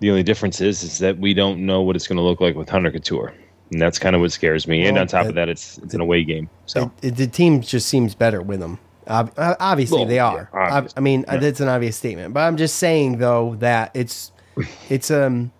the 0.00 0.10
only 0.10 0.22
difference 0.22 0.60
is 0.60 0.82
is 0.82 0.98
that 0.98 1.16
we 1.18 1.32
don't 1.32 1.64
know 1.64 1.80
what 1.80 1.96
it's 1.96 2.06
going 2.06 2.18
to 2.18 2.22
look 2.22 2.42
like 2.42 2.54
with 2.54 2.68
Hunter 2.68 2.92
Cattoor, 2.92 3.32
and 3.72 3.80
that's 3.80 3.98
kind 3.98 4.14
of 4.14 4.20
what 4.20 4.30
scares 4.32 4.68
me. 4.68 4.86
and 4.86 4.96
on 4.98 5.06
top 5.08 5.24
it- 5.24 5.30
of 5.30 5.34
that, 5.34 5.48
it's 5.48 5.78
it's 5.78 5.94
an 5.94 6.00
away 6.00 6.22
game. 6.24 6.48
So 6.66 6.92
it, 7.02 7.16
the 7.16 7.26
team 7.26 7.60
just 7.62 7.88
seems 7.88 8.14
better 8.14 8.40
with 8.42 8.60
them. 8.60 8.78
Ob- 9.08 9.32
uh, 9.36 9.56
obviously, 9.58 9.98
Well, 9.98 10.06
they 10.06 10.20
are. 10.20 10.48
Ob- 10.54 10.72
obviously, 10.72 10.96
I 10.96 11.00
mean, 11.00 11.24
yeah. 11.26 11.36
that's 11.38 11.58
an 11.60 11.68
obvious 11.68 11.96
statement. 11.96 12.32
But 12.34 12.40
I'm 12.40 12.56
just 12.56 12.76
saying 12.76 13.18
though 13.18 13.56
that 13.58 13.90
it's 13.94 14.30
it's 14.88 15.10
um 15.10 15.50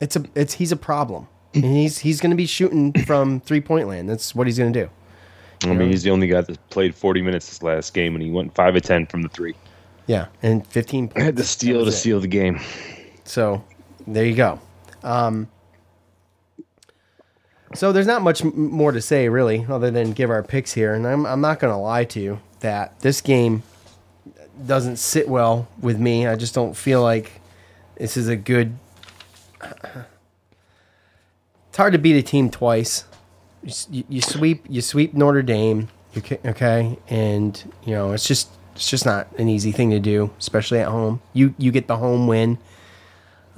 it's 0.00 0.16
a 0.16 0.24
it's 0.34 0.54
he's 0.54 0.72
a 0.72 0.76
problem, 0.76 1.28
and 1.54 1.64
he's 1.64 1.98
he's 1.98 2.20
going 2.20 2.30
to 2.30 2.36
be 2.36 2.46
shooting 2.46 2.92
from 3.04 3.40
three 3.40 3.60
point 3.60 3.88
land. 3.88 4.08
That's 4.08 4.34
what 4.34 4.46
he's 4.46 4.58
going 4.58 4.72
to 4.72 4.84
do. 4.84 4.90
I 5.68 5.72
mean, 5.72 5.88
he's 5.88 6.02
the 6.02 6.10
only 6.10 6.26
guy 6.26 6.42
that 6.42 6.68
played 6.68 6.94
40 6.94 7.22
minutes 7.22 7.48
this 7.48 7.62
last 7.62 7.94
game, 7.94 8.14
and 8.14 8.22
he 8.22 8.30
went 8.30 8.54
five 8.54 8.76
of 8.76 8.82
10 8.82 9.06
from 9.06 9.22
the 9.22 9.28
three. 9.30 9.54
Yeah, 10.06 10.26
and 10.42 10.66
15 10.66 11.08
points. 11.08 11.16
I 11.20 11.24
Had 11.24 11.36
to 11.38 11.44
steal 11.44 11.80
to 11.82 11.88
it. 11.88 11.92
seal 11.92 12.20
the 12.20 12.28
game. 12.28 12.60
So 13.24 13.64
there 14.06 14.26
you 14.26 14.34
go. 14.36 14.60
Um, 15.02 15.48
so 17.74 17.92
there's 17.92 18.06
not 18.06 18.22
much 18.22 18.42
m- 18.44 18.70
more 18.70 18.92
to 18.92 19.00
say 19.00 19.28
really, 19.28 19.66
other 19.68 19.90
than 19.90 20.12
give 20.12 20.30
our 20.30 20.42
picks 20.42 20.72
here. 20.72 20.94
And 20.94 21.06
I'm 21.06 21.26
I'm 21.26 21.40
not 21.40 21.58
going 21.60 21.72
to 21.72 21.78
lie 21.78 22.04
to 22.04 22.20
you 22.20 22.40
that 22.60 22.98
this 23.00 23.20
game 23.20 23.62
doesn't 24.64 24.96
sit 24.96 25.28
well 25.28 25.68
with 25.80 25.98
me. 25.98 26.26
I 26.26 26.36
just 26.36 26.54
don't 26.54 26.76
feel 26.76 27.02
like 27.02 27.40
this 27.96 28.16
is 28.16 28.28
a 28.28 28.36
good. 28.36 28.76
It's 31.68 31.76
hard 31.76 31.92
to 31.92 31.98
beat 31.98 32.16
a 32.16 32.22
team 32.22 32.50
twice. 32.50 33.04
You, 33.90 34.04
you, 34.08 34.20
sweep 34.22 34.64
you 34.68 34.80
sweep 34.80 35.12
Notre 35.12 35.42
Dame, 35.42 35.88
okay, 36.16 36.98
and 37.08 37.74
you 37.84 37.92
know 37.92 38.12
it's 38.12 38.26
just 38.26 38.48
it's 38.76 38.88
just 38.88 39.04
not 39.04 39.26
an 39.38 39.48
easy 39.48 39.72
thing 39.72 39.90
to 39.90 39.98
do, 39.98 40.30
especially 40.38 40.78
at 40.78 40.88
home. 40.88 41.20
You 41.32 41.54
you 41.58 41.72
get 41.72 41.88
the 41.88 41.96
home 41.96 42.28
win, 42.28 42.58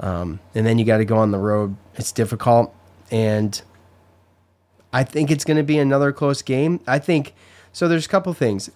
um, 0.00 0.40
and 0.54 0.66
then 0.66 0.78
you 0.78 0.84
got 0.84 0.98
to 0.98 1.04
go 1.04 1.18
on 1.18 1.30
the 1.30 1.38
road. 1.38 1.76
It's 1.96 2.10
difficult, 2.10 2.74
and 3.10 3.60
I 4.92 5.04
think 5.04 5.30
it's 5.30 5.44
going 5.44 5.56
to 5.56 5.62
be 5.62 5.78
another 5.78 6.12
close 6.12 6.42
game. 6.42 6.80
I 6.86 6.98
think 6.98 7.34
so. 7.72 7.88
There's 7.88 8.06
a 8.06 8.08
couple 8.08 8.32
things. 8.34 8.70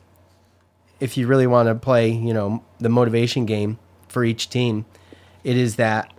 If 1.01 1.17
you 1.17 1.27
really 1.27 1.47
want 1.47 1.69
to 1.69 1.75
play, 1.75 2.11
you 2.11 2.35
know, 2.35 2.63
the 2.79 2.89
motivation 2.89 3.47
game 3.47 3.79
for 4.09 4.25
each 4.25 4.49
team, 4.51 4.85
it 5.43 5.57
is 5.57 5.77
that 5.77 6.13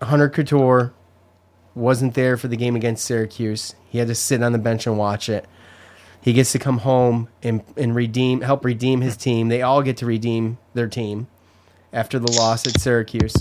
Hunter 0.00 0.30
Cattoor 0.30 0.92
wasn't 1.74 2.14
there 2.14 2.36
for 2.36 2.48
the 2.48 2.56
game 2.56 2.76
against 2.76 3.04
Syracuse. 3.04 3.74
He 3.88 3.98
had 3.98 4.08
to 4.08 4.14
sit 4.14 4.42
on 4.42 4.52
the 4.52 4.58
bench 4.58 4.86
and 4.86 4.96
watch 4.96 5.28
it. 5.28 5.46
He 6.20 6.32
gets 6.32 6.52
to 6.52 6.58
come 6.58 6.78
home 6.78 7.28
and, 7.42 7.62
and 7.76 7.94
redeem, 7.94 8.42
help 8.42 8.64
redeem 8.64 9.00
his 9.00 9.16
team. 9.16 9.48
They 9.48 9.62
all 9.62 9.82
get 9.82 9.96
to 9.98 10.06
redeem 10.06 10.58
their 10.72 10.86
team 10.86 11.26
after 11.92 12.18
the 12.18 12.30
loss 12.30 12.66
at 12.66 12.80
Syracuse. 12.80 13.34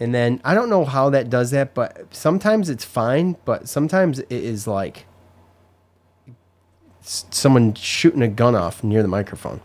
And 0.00 0.14
then 0.14 0.40
I 0.44 0.54
don't 0.54 0.70
know 0.70 0.86
how 0.86 1.10
that 1.10 1.28
does 1.28 1.50
that, 1.50 1.74
but 1.74 2.12
sometimes 2.14 2.70
it's 2.70 2.84
fine, 2.84 3.36
but 3.44 3.68
sometimes 3.68 4.18
it 4.18 4.32
is 4.32 4.66
like 4.66 5.06
someone 7.02 7.74
shooting 7.74 8.22
a 8.22 8.28
gun 8.28 8.54
off 8.54 8.82
near 8.82 9.02
the 9.02 9.08
microphone. 9.08 9.60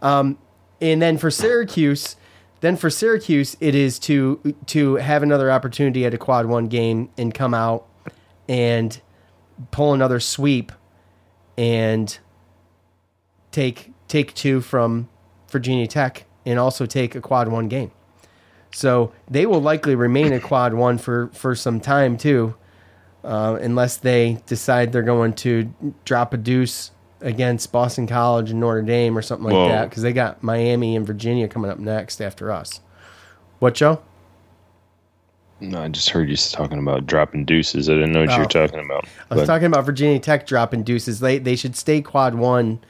Um, 0.00 0.38
and 0.80 1.02
then 1.02 1.18
for 1.18 1.32
Syracuse, 1.32 2.14
then 2.60 2.76
for 2.76 2.90
Syracuse, 2.90 3.56
it 3.60 3.74
is 3.74 3.98
to 4.00 4.54
to 4.66 4.96
have 4.96 5.22
another 5.22 5.50
opportunity 5.50 6.06
at 6.06 6.14
a 6.14 6.18
quad 6.18 6.46
one 6.46 6.68
game 6.68 7.10
and 7.18 7.34
come 7.34 7.52
out 7.52 7.86
and 8.48 9.00
pull 9.70 9.94
another 9.94 10.20
sweep 10.20 10.70
and 11.58 12.18
take 13.50 13.92
take 14.06 14.34
two 14.34 14.60
from 14.60 15.08
Virginia 15.50 15.86
Tech 15.86 16.24
and 16.44 16.58
also 16.58 16.86
take 16.86 17.14
a 17.14 17.20
quad 17.20 17.48
one 17.48 17.68
game. 17.68 17.90
So 18.72 19.12
they 19.30 19.46
will 19.46 19.60
likely 19.62 19.94
remain 19.94 20.32
a 20.32 20.40
quad 20.40 20.74
one 20.74 20.98
for 20.98 21.28
for 21.32 21.54
some 21.54 21.80
time 21.80 22.16
too, 22.18 22.54
uh, 23.24 23.58
unless 23.60 23.96
they 23.96 24.38
decide 24.46 24.92
they're 24.92 25.02
going 25.02 25.32
to 25.34 25.72
drop 26.04 26.34
a 26.34 26.36
deuce 26.36 26.90
against 27.22 27.72
Boston 27.72 28.06
College 28.06 28.50
and 28.50 28.60
Notre 28.60 28.82
Dame 28.82 29.16
or 29.16 29.22
something 29.22 29.44
like 29.46 29.54
Whoa. 29.54 29.68
that 29.68 29.88
because 29.88 30.02
they 30.02 30.12
got 30.12 30.42
Miami 30.42 30.94
and 30.96 31.06
Virginia 31.06 31.48
coming 31.48 31.70
up 31.70 31.78
next 31.78 32.20
after 32.20 32.52
us. 32.52 32.80
What, 33.58 33.74
Joe? 33.74 34.02
No, 35.58 35.80
I 35.80 35.88
just 35.88 36.10
heard 36.10 36.28
you 36.28 36.36
talking 36.36 36.78
about 36.78 37.06
dropping 37.06 37.46
deuces. 37.46 37.88
I 37.88 37.94
didn't 37.94 38.12
know 38.12 38.20
what 38.20 38.28
you 38.30 38.36
Oh. 38.36 38.40
were 38.40 38.44
talking 38.44 38.84
about. 38.84 39.06
I 39.30 39.34
was 39.34 39.42
But- 39.42 39.46
talking 39.46 39.66
about 39.66 39.86
Virginia 39.86 40.18
Tech 40.18 40.46
dropping 40.46 40.82
deuces. 40.82 41.20
They 41.20 41.38
they 41.38 41.56
should 41.56 41.74
stay 41.76 42.02
quad 42.02 42.34
one 42.34 42.80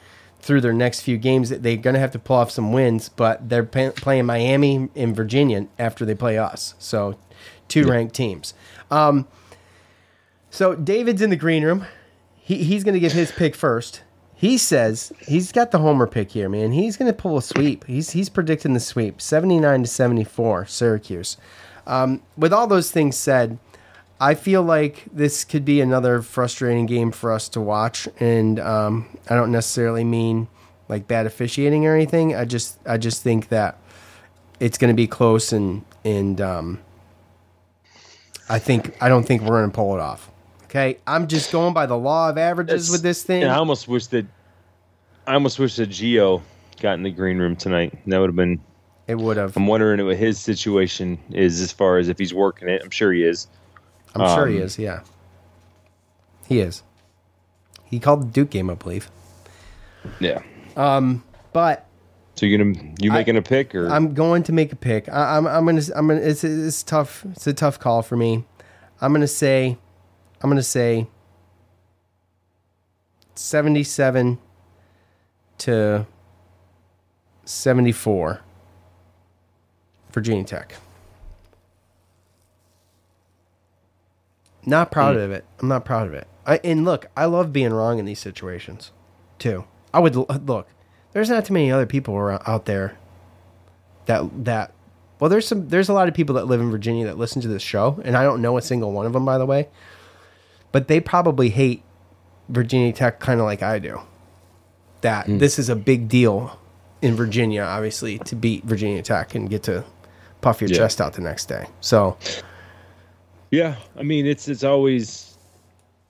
through 0.47 0.61
their 0.61 0.73
next 0.73 1.01
few 1.01 1.17
games. 1.17 1.49
They're 1.49 1.75
going 1.75 1.93
to 1.93 1.99
have 1.99 2.11
to 2.11 2.19
pull 2.19 2.37
off 2.37 2.51
some 2.51 2.71
wins, 2.71 3.09
but 3.09 3.49
they're 3.49 3.65
pay, 3.65 3.91
playing 3.91 4.25
Miami 4.25 4.89
and 4.95 5.13
Virginia 5.13 5.67
after 5.77 6.05
they 6.05 6.15
play 6.15 6.37
us. 6.37 6.73
So 6.79 7.19
two 7.67 7.85
ranked 7.85 8.15
teams. 8.15 8.53
Um, 8.89 9.27
so 10.49 10.73
David's 10.73 11.21
in 11.21 11.29
the 11.29 11.35
green 11.35 11.65
room. 11.65 11.85
He, 12.33 12.63
he's 12.63 12.85
going 12.85 12.93
to 12.93 12.99
give 12.99 13.11
his 13.11 13.31
pick 13.31 13.55
first. 13.55 14.03
He 14.33 14.57
says 14.57 15.11
he's 15.19 15.51
got 15.51 15.71
the 15.71 15.79
homer 15.79 16.07
pick 16.07 16.31
here, 16.31 16.47
man. 16.47 16.71
He's 16.71 16.95
going 16.95 17.11
to 17.11 17.17
pull 17.17 17.37
a 17.37 17.41
sweep. 17.41 17.85
He's 17.85 18.11
he's 18.11 18.29
predicting 18.29 18.73
the 18.73 18.79
sweep, 18.79 19.19
seventy 19.19 19.59
nine 19.59 19.81
to 19.81 19.87
seventy 19.87 20.23
four, 20.23 20.65
Syracuse. 20.65 21.37
Um, 21.87 22.21
with 22.37 22.53
all 22.53 22.67
those 22.67 22.91
things 22.91 23.17
said, 23.17 23.57
I 24.19 24.33
feel 24.33 24.63
like 24.63 25.05
this 25.11 25.43
could 25.43 25.63
be 25.63 25.79
another 25.79 26.21
frustrating 26.21 26.87
game 26.87 27.11
for 27.11 27.31
us 27.31 27.49
to 27.49 27.61
watch, 27.61 28.07
and 28.19 28.59
um, 28.59 29.07
I 29.29 29.35
don't 29.35 29.51
necessarily 29.51 30.03
mean 30.03 30.47
like 30.89 31.07
bad 31.07 31.25
officiating 31.25 31.85
or 31.85 31.93
anything. 31.93 32.35
I 32.35 32.45
just 32.45 32.79
I 32.87 32.97
just 32.97 33.21
think 33.21 33.49
that 33.49 33.79
it's 34.59 34.77
going 34.77 34.91
to 34.91 34.95
be 34.95 35.07
close, 35.07 35.53
and 35.53 35.85
and 36.03 36.41
um, 36.41 36.79
I 38.49 38.57
think 38.57 38.97
I 39.01 39.09
don't 39.09 39.23
think 39.23 39.43
we're 39.43 39.59
going 39.59 39.69
to 39.69 39.75
pull 39.75 39.93
it 39.95 39.99
off. 39.99 40.31
Okay, 40.63 40.97
I'm 41.05 41.27
just 41.27 41.51
going 41.51 41.73
by 41.73 41.85
the 41.85 41.97
law 41.97 42.29
of 42.29 42.37
averages 42.37 42.87
That's- 42.87 42.91
with 42.91 43.03
this 43.03 43.23
thing. 43.23 43.43
I 43.43 43.55
almost 43.55 43.87
wish 43.87 44.07
that 44.07 44.25
I 45.27 45.33
almost 45.33 45.59
wish 45.59 45.75
that 45.75 45.87
Geo 45.87 46.41
got 46.81 46.93
in 46.93 47.03
the 47.03 47.11
green 47.11 47.37
room 47.37 47.55
tonight. 47.55 47.97
That 48.07 48.19
would 48.19 48.29
have 48.29 48.35
been. 48.35 48.59
It 49.07 49.17
would 49.17 49.37
have. 49.37 49.55
I'm 49.55 49.67
wondering 49.67 50.03
what 50.05 50.17
his 50.17 50.39
situation 50.39 51.19
is 51.31 51.61
as 51.61 51.71
far 51.71 51.97
as 51.97 52.09
if 52.09 52.17
he's 52.17 52.33
working 52.33 52.67
it. 52.67 52.81
I'm 52.83 52.89
sure 52.89 53.13
he 53.13 53.23
is. 53.23 53.47
I'm 54.15 54.35
sure 54.35 54.47
he 54.47 54.57
Um, 54.57 54.63
is. 54.63 54.79
Yeah, 54.79 55.01
he 56.47 56.59
is. 56.59 56.83
He 57.85 57.99
called 57.99 58.21
the 58.21 58.31
Duke 58.31 58.49
game, 58.49 58.69
I 58.69 58.73
believe. 58.75 59.09
Yeah. 60.19 60.41
Um, 60.75 61.23
but 61.53 61.85
So 62.35 62.45
you 62.45 62.57
gonna 62.57 62.93
you 62.99 63.11
I- 63.11 63.15
making 63.15 63.37
a 63.37 63.41
pick 63.41 63.73
or 63.75 63.87
I'm 63.89 64.13
going 64.13 64.43
to 64.43 64.51
make 64.53 64.71
a 64.73 64.75
pick. 64.75 65.07
I, 65.09 65.37
I'm 65.37 65.47
I'm 65.47 65.65
gonna 65.65 65.81
I'm 65.95 66.07
gonna 66.07 66.19
it's 66.21 66.43
it's 66.43 66.83
tough. 66.83 67.25
It's 67.31 67.47
a 67.47 67.53
tough 67.53 67.79
call 67.79 68.01
for 68.01 68.15
me. 68.17 68.43
I'm 69.01 69.13
gonna 69.13 69.27
say 69.27 69.77
I'm 70.41 70.49
gonna 70.49 70.61
say 70.63 71.07
77 73.35 74.37
to 75.59 76.05
74 77.45 77.93
for 78.03 78.41
Virginia 80.11 80.43
Tech. 80.43 80.75
Not 84.67 84.91
proud 84.91 85.15
Hmm. 85.15 85.21
of 85.21 85.31
it. 85.31 85.45
I'm 85.59 85.67
not 85.69 85.83
proud 85.85 86.05
of 86.07 86.13
it. 86.13 86.27
I, 86.45 86.59
and 86.63 86.85
look, 86.85 87.07
I 87.17 87.25
love 87.25 87.51
being 87.51 87.73
wrong 87.73 87.97
in 87.97 88.05
these 88.05 88.19
situations, 88.19 88.91
too. 89.39 89.63
I 89.93 89.99
would 89.99 90.15
look. 90.15 90.67
There's 91.13 91.29
not 91.29 91.45
too 91.45 91.53
many 91.53 91.71
other 91.71 91.85
people 91.87 92.15
around, 92.15 92.43
out 92.45 92.65
there 92.65 92.97
that 94.05 94.45
that. 94.45 94.73
Well, 95.19 95.29
there's 95.29 95.47
some. 95.47 95.69
There's 95.69 95.89
a 95.89 95.93
lot 95.93 96.07
of 96.07 96.13
people 96.13 96.35
that 96.35 96.45
live 96.45 96.61
in 96.61 96.69
Virginia 96.69 97.05
that 97.07 97.17
listen 97.17 97.41
to 97.41 97.47
this 97.47 97.63
show, 97.63 97.99
and 98.05 98.15
I 98.15 98.23
don't 98.23 98.41
know 98.41 98.57
a 98.57 98.61
single 98.61 98.91
one 98.91 99.05
of 99.07 99.13
them, 99.13 99.25
by 99.25 99.37
the 99.39 99.45
way. 99.45 99.67
But 100.71 100.87
they 100.89 100.99
probably 100.99 101.49
hate 101.49 101.81
Virginia 102.49 102.93
Tech 102.93 103.19
kind 103.19 103.39
of 103.39 103.45
like 103.45 103.63
I 103.63 103.79
do. 103.79 104.01
That 105.01 105.25
this 105.27 105.57
is 105.57 105.69
a 105.69 105.75
big 105.75 106.07
deal 106.07 106.59
in 107.01 107.15
Virginia, 107.15 107.61
obviously, 107.63 108.19
to 108.19 108.35
beat 108.35 108.63
Virginia 108.65 109.01
Tech 109.01 109.33
and 109.33 109.49
get 109.49 109.63
to 109.63 109.83
puff 110.41 110.61
your 110.61 110.69
Yeah. 110.69 110.77
chest 110.77 111.01
out 111.01 111.13
the 111.13 111.21
next 111.21 111.45
day. 111.45 111.65
So 111.81 112.17
Yeah, 113.51 113.75
I 113.97 114.03
mean 114.03 114.25
it's 114.25 114.47
it's 114.47 114.63
always 114.63 115.37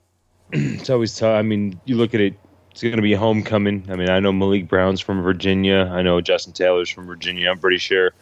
it's 0.52 0.90
always 0.90 1.16
tough. 1.16 1.38
I 1.38 1.42
mean, 1.42 1.80
you 1.84 1.96
look 1.96 2.14
at 2.14 2.20
it. 2.20 2.34
It's 2.70 2.82
going 2.82 2.96
to 2.96 3.02
be 3.02 3.14
homecoming. 3.14 3.84
I 3.90 3.96
mean, 3.96 4.08
I 4.08 4.20
know 4.20 4.32
Maliq 4.32 4.68
Brown's 4.68 5.00
from 5.00 5.20
Virginia. 5.22 5.90
I 5.92 6.00
know 6.02 6.20
Justin 6.20 6.52
Taylor's 6.52 6.88
from 6.88 7.06
Virginia. 7.06 7.50
I'm 7.50 7.58
pretty 7.58 7.78
sure. 7.78 8.12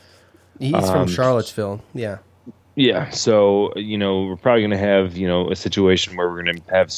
he's 0.58 0.72
from 0.72 1.02
Um, 1.02 1.08
Charlottesville. 1.08 1.82
Yeah. 1.92 2.18
Yeah, 2.74 3.08
so 3.10 3.72
you 3.76 3.96
know 3.96 4.24
we're 4.24 4.36
probably 4.36 4.60
going 4.62 4.70
to 4.70 4.76
have 4.78 5.16
you 5.16 5.26
know 5.26 5.50
a 5.50 5.56
situation 5.56 6.14
where 6.16 6.28
we're 6.28 6.42
going 6.42 6.56
to 6.56 6.70
have 6.70 6.92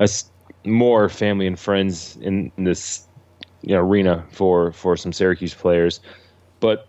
us 0.00 0.30
more 0.64 1.08
family 1.08 1.46
and 1.46 1.58
friends 1.58 2.16
in, 2.22 2.50
in 2.56 2.64
this 2.64 3.06
you 3.62 3.74
know, 3.74 3.80
arena 3.80 4.24
for 4.30 4.72
for 4.72 4.96
some 4.96 5.12
Syracuse 5.12 5.52
players, 5.54 6.00
but 6.60 6.88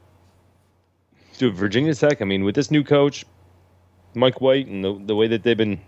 dude, 1.38 1.56
Virginia 1.56 1.94
Tech. 1.94 2.22
I 2.22 2.26
mean, 2.26 2.44
with 2.46 2.56
this 2.56 2.72
new 2.72 2.84
coach, 2.84 3.26
Mike 4.18 4.42
White, 4.42 4.68
and 4.68 4.84
the 4.84 5.00
the 5.06 5.16
way 5.16 5.28
that 5.28 5.44
they've 5.44 5.58
been 5.58 5.80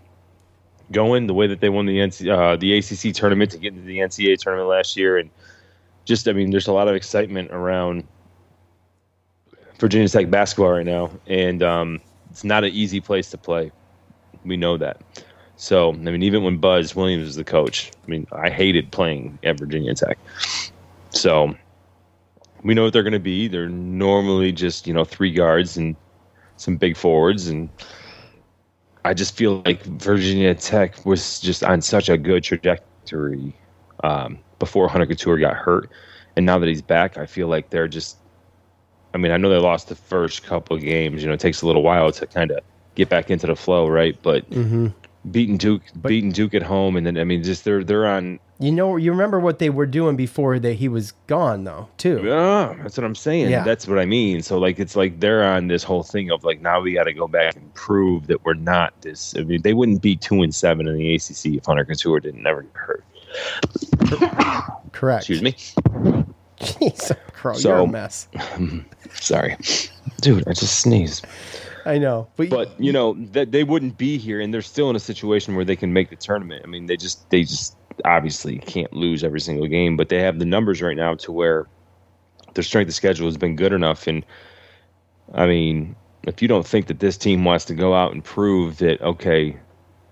going, 0.92 1.26
the 1.26 1.34
way 1.34 1.46
that 1.46 1.60
they 1.60 1.68
won 1.68 1.86
the 1.86 1.98
NC, 1.98 2.28
uh, 2.30 2.56
the 2.56 2.78
ACC 2.78 3.14
tournament 3.14 3.50
to 3.52 3.58
get 3.58 3.74
into 3.74 3.84
the 3.84 3.98
NCAA 3.98 4.38
tournament 4.38 4.68
last 4.68 4.96
year, 4.96 5.18
and 5.18 5.30
just 6.04 6.28
I 6.28 6.32
mean, 6.32 6.50
there's 6.50 6.68
a 6.68 6.72
lot 6.72 6.88
of 6.88 6.94
excitement 6.94 7.50
around 7.50 8.04
Virginia 9.78 10.08
Tech 10.08 10.30
basketball 10.30 10.72
right 10.72 10.86
now, 10.86 11.10
and 11.26 11.62
um, 11.62 12.00
it's 12.30 12.44
not 12.44 12.64
an 12.64 12.72
easy 12.72 13.00
place 13.00 13.30
to 13.30 13.38
play. 13.38 13.72
We 14.44 14.56
know 14.56 14.76
that. 14.76 15.00
So, 15.56 15.90
I 15.90 15.96
mean, 15.96 16.22
even 16.22 16.42
when 16.42 16.56
Buzz 16.56 16.96
Williams 16.96 17.26
was 17.26 17.36
the 17.36 17.44
coach, 17.44 17.90
I 18.02 18.10
mean, 18.10 18.26
I 18.32 18.48
hated 18.48 18.90
playing 18.92 19.38
at 19.42 19.58
Virginia 19.58 19.94
Tech. 19.94 20.18
So, 21.10 21.54
we 22.62 22.72
know 22.72 22.84
what 22.84 22.94
they're 22.94 23.02
going 23.02 23.12
to 23.12 23.18
be. 23.18 23.46
They're 23.46 23.68
normally 23.68 24.52
just, 24.52 24.86
you 24.86 24.94
know, 24.94 25.04
three 25.04 25.32
guards 25.32 25.76
and 25.76 25.96
some 26.56 26.76
big 26.76 26.96
forwards. 26.96 27.48
And 27.48 27.68
I 29.04 29.14
just 29.14 29.36
feel 29.36 29.62
like 29.64 29.82
Virginia 29.82 30.54
Tech 30.54 31.04
was 31.06 31.40
just 31.40 31.64
on 31.64 31.80
such 31.80 32.08
a 32.08 32.18
good 32.18 32.44
trajectory 32.44 33.54
um, 34.04 34.38
before 34.58 34.88
Hunter 34.88 35.06
Cattoor 35.06 35.40
got 35.40 35.56
hurt. 35.56 35.90
And 36.36 36.46
now 36.46 36.58
that 36.58 36.68
he's 36.68 36.82
back, 36.82 37.18
I 37.18 37.26
feel 37.26 37.48
like 37.48 37.70
they're 37.70 37.88
just 37.88 38.16
I 39.12 39.18
mean, 39.18 39.32
I 39.32 39.36
know 39.38 39.48
they 39.48 39.56
lost 39.56 39.88
the 39.88 39.96
first 39.96 40.44
couple 40.44 40.76
games. 40.78 41.22
You 41.22 41.28
know, 41.28 41.34
it 41.34 41.40
takes 41.40 41.62
a 41.62 41.66
little 41.66 41.82
while 41.82 42.12
to 42.12 42.26
kind 42.26 42.52
of 42.52 42.60
get 42.94 43.08
back 43.08 43.30
into 43.30 43.46
the 43.46 43.56
flow, 43.56 43.88
right? 43.88 44.16
But 44.22 44.48
Mm-hmm. 44.50 44.88
Beating 45.30 45.58
Duke, 45.58 45.82
beating 46.00 46.32
Duke 46.32 46.54
at 46.54 46.62
home, 46.62 46.96
and 46.96 47.06
then 47.06 47.18
I 47.18 47.24
mean, 47.24 47.42
just 47.42 47.64
they're 47.64 47.84
they're 47.84 48.06
on. 48.06 48.38
You 48.58 48.72
know, 48.72 48.96
you 48.96 49.10
remember 49.10 49.40
what 49.40 49.58
they 49.58 49.70
were 49.70 49.86
doing 49.86 50.16
before 50.16 50.58
that 50.58 50.74
he 50.74 50.88
was 50.88 51.12
gone, 51.26 51.64
though, 51.64 51.88
too. 51.96 52.20
Yeah, 52.24 52.74
that's 52.82 52.96
what 52.98 53.04
I'm 53.04 53.14
saying. 53.14 53.50
Yeah. 53.50 53.64
That's 53.64 53.86
what 53.88 53.98
I 53.98 54.04
mean. 54.04 54.42
So 54.42 54.58
like, 54.58 54.78
it's 54.78 54.96
like 54.96 55.20
they're 55.20 55.42
on 55.44 55.68
this 55.68 55.82
whole 55.82 56.02
thing 56.02 56.30
of 56.30 56.44
like 56.44 56.60
now 56.60 56.80
we 56.80 56.92
got 56.94 57.04
to 57.04 57.12
go 57.14 57.26
back 57.26 57.56
and 57.56 57.72
prove 57.74 58.26
that 58.28 58.44
we're 58.44 58.54
not 58.54 58.98
this. 59.02 59.34
I 59.36 59.42
mean, 59.44 59.62
they 59.62 59.72
wouldn't 59.74 60.02
be 60.02 60.16
two 60.16 60.42
and 60.42 60.54
seven 60.54 60.88
in 60.88 60.96
the 60.96 61.14
ACC 61.14 61.56
if 61.56 61.64
Hunter 61.66 61.84
Cattoor 61.84 62.20
didn't 62.22 62.42
never 62.42 62.62
get 62.62 62.76
hurt. 62.76 63.04
Correct. 64.92 65.28
Excuse 65.28 65.42
me. 65.42 65.52
Jeez, 66.60 67.16
Crow, 67.32 67.54
So- 67.54 67.68
you're 67.70 67.78
a 67.78 67.86
mess. 67.86 68.28
Sorry, 69.12 69.56
dude. 70.20 70.46
I 70.46 70.52
just 70.52 70.80
sneezed. 70.80 71.26
I 71.86 71.98
know, 71.98 72.28
but, 72.36 72.50
but 72.50 72.80
you 72.80 72.92
know 72.92 73.14
that 73.32 73.52
they 73.52 73.64
wouldn't 73.64 73.96
be 73.98 74.18
here, 74.18 74.40
and 74.40 74.52
they're 74.52 74.62
still 74.62 74.90
in 74.90 74.96
a 74.96 75.00
situation 75.00 75.54
where 75.56 75.64
they 75.64 75.76
can 75.76 75.92
make 75.92 76.10
the 76.10 76.16
tournament. 76.16 76.62
I 76.64 76.68
mean, 76.68 76.86
they 76.86 76.96
just 76.96 77.28
they 77.30 77.42
just 77.42 77.76
obviously 78.04 78.58
can't 78.58 78.92
lose 78.92 79.22
every 79.24 79.40
single 79.40 79.66
game, 79.66 79.96
but 79.96 80.08
they 80.08 80.20
have 80.20 80.38
the 80.38 80.44
numbers 80.44 80.80
right 80.82 80.96
now 80.96 81.14
to 81.16 81.32
where 81.32 81.66
their 82.54 82.64
strength 82.64 82.88
of 82.88 82.94
schedule 82.94 83.26
has 83.26 83.36
been 83.36 83.56
good 83.56 83.72
enough. 83.72 84.06
And 84.06 84.24
I 85.34 85.46
mean, 85.46 85.94
if 86.24 86.42
you 86.42 86.48
don't 86.48 86.66
think 86.66 86.86
that 86.88 86.98
this 87.00 87.16
team 87.16 87.44
wants 87.44 87.64
to 87.66 87.74
go 87.74 87.94
out 87.94 88.12
and 88.12 88.22
prove 88.24 88.78
that 88.78 89.00
okay, 89.02 89.56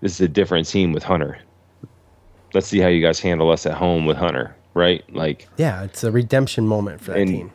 this 0.01 0.13
is 0.13 0.21
a 0.21 0.29
different 0.29 0.67
team 0.69 0.93
with 0.93 1.03
Hunter. 1.03 1.39
Let's 2.55 2.67
see 2.67 2.79
how 2.79 2.89
you 2.89 3.03
guys 3.03 3.21
handle 3.21 3.51
us 3.51 3.67
at 3.67 3.75
home 3.75 4.07
with 4.07 4.17
Hunter, 4.17 4.57
right? 4.75 5.03
Like 5.15 5.49
yeah, 5.57 5.83
it's 5.85 6.03
a 6.05 6.11
redemption 6.11 6.67
moment 6.67 7.01
for 7.01 7.13
that 7.13 7.21
And- 7.21 7.29
team. 7.29 7.53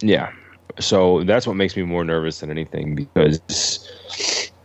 yeah. 0.00 0.32
So 0.80 1.22
that's 1.24 1.46
what 1.46 1.54
makes 1.54 1.76
me 1.76 1.82
more 1.82 2.04
nervous 2.04 2.40
than 2.40 2.50
anything 2.50 2.94
because 2.94 3.40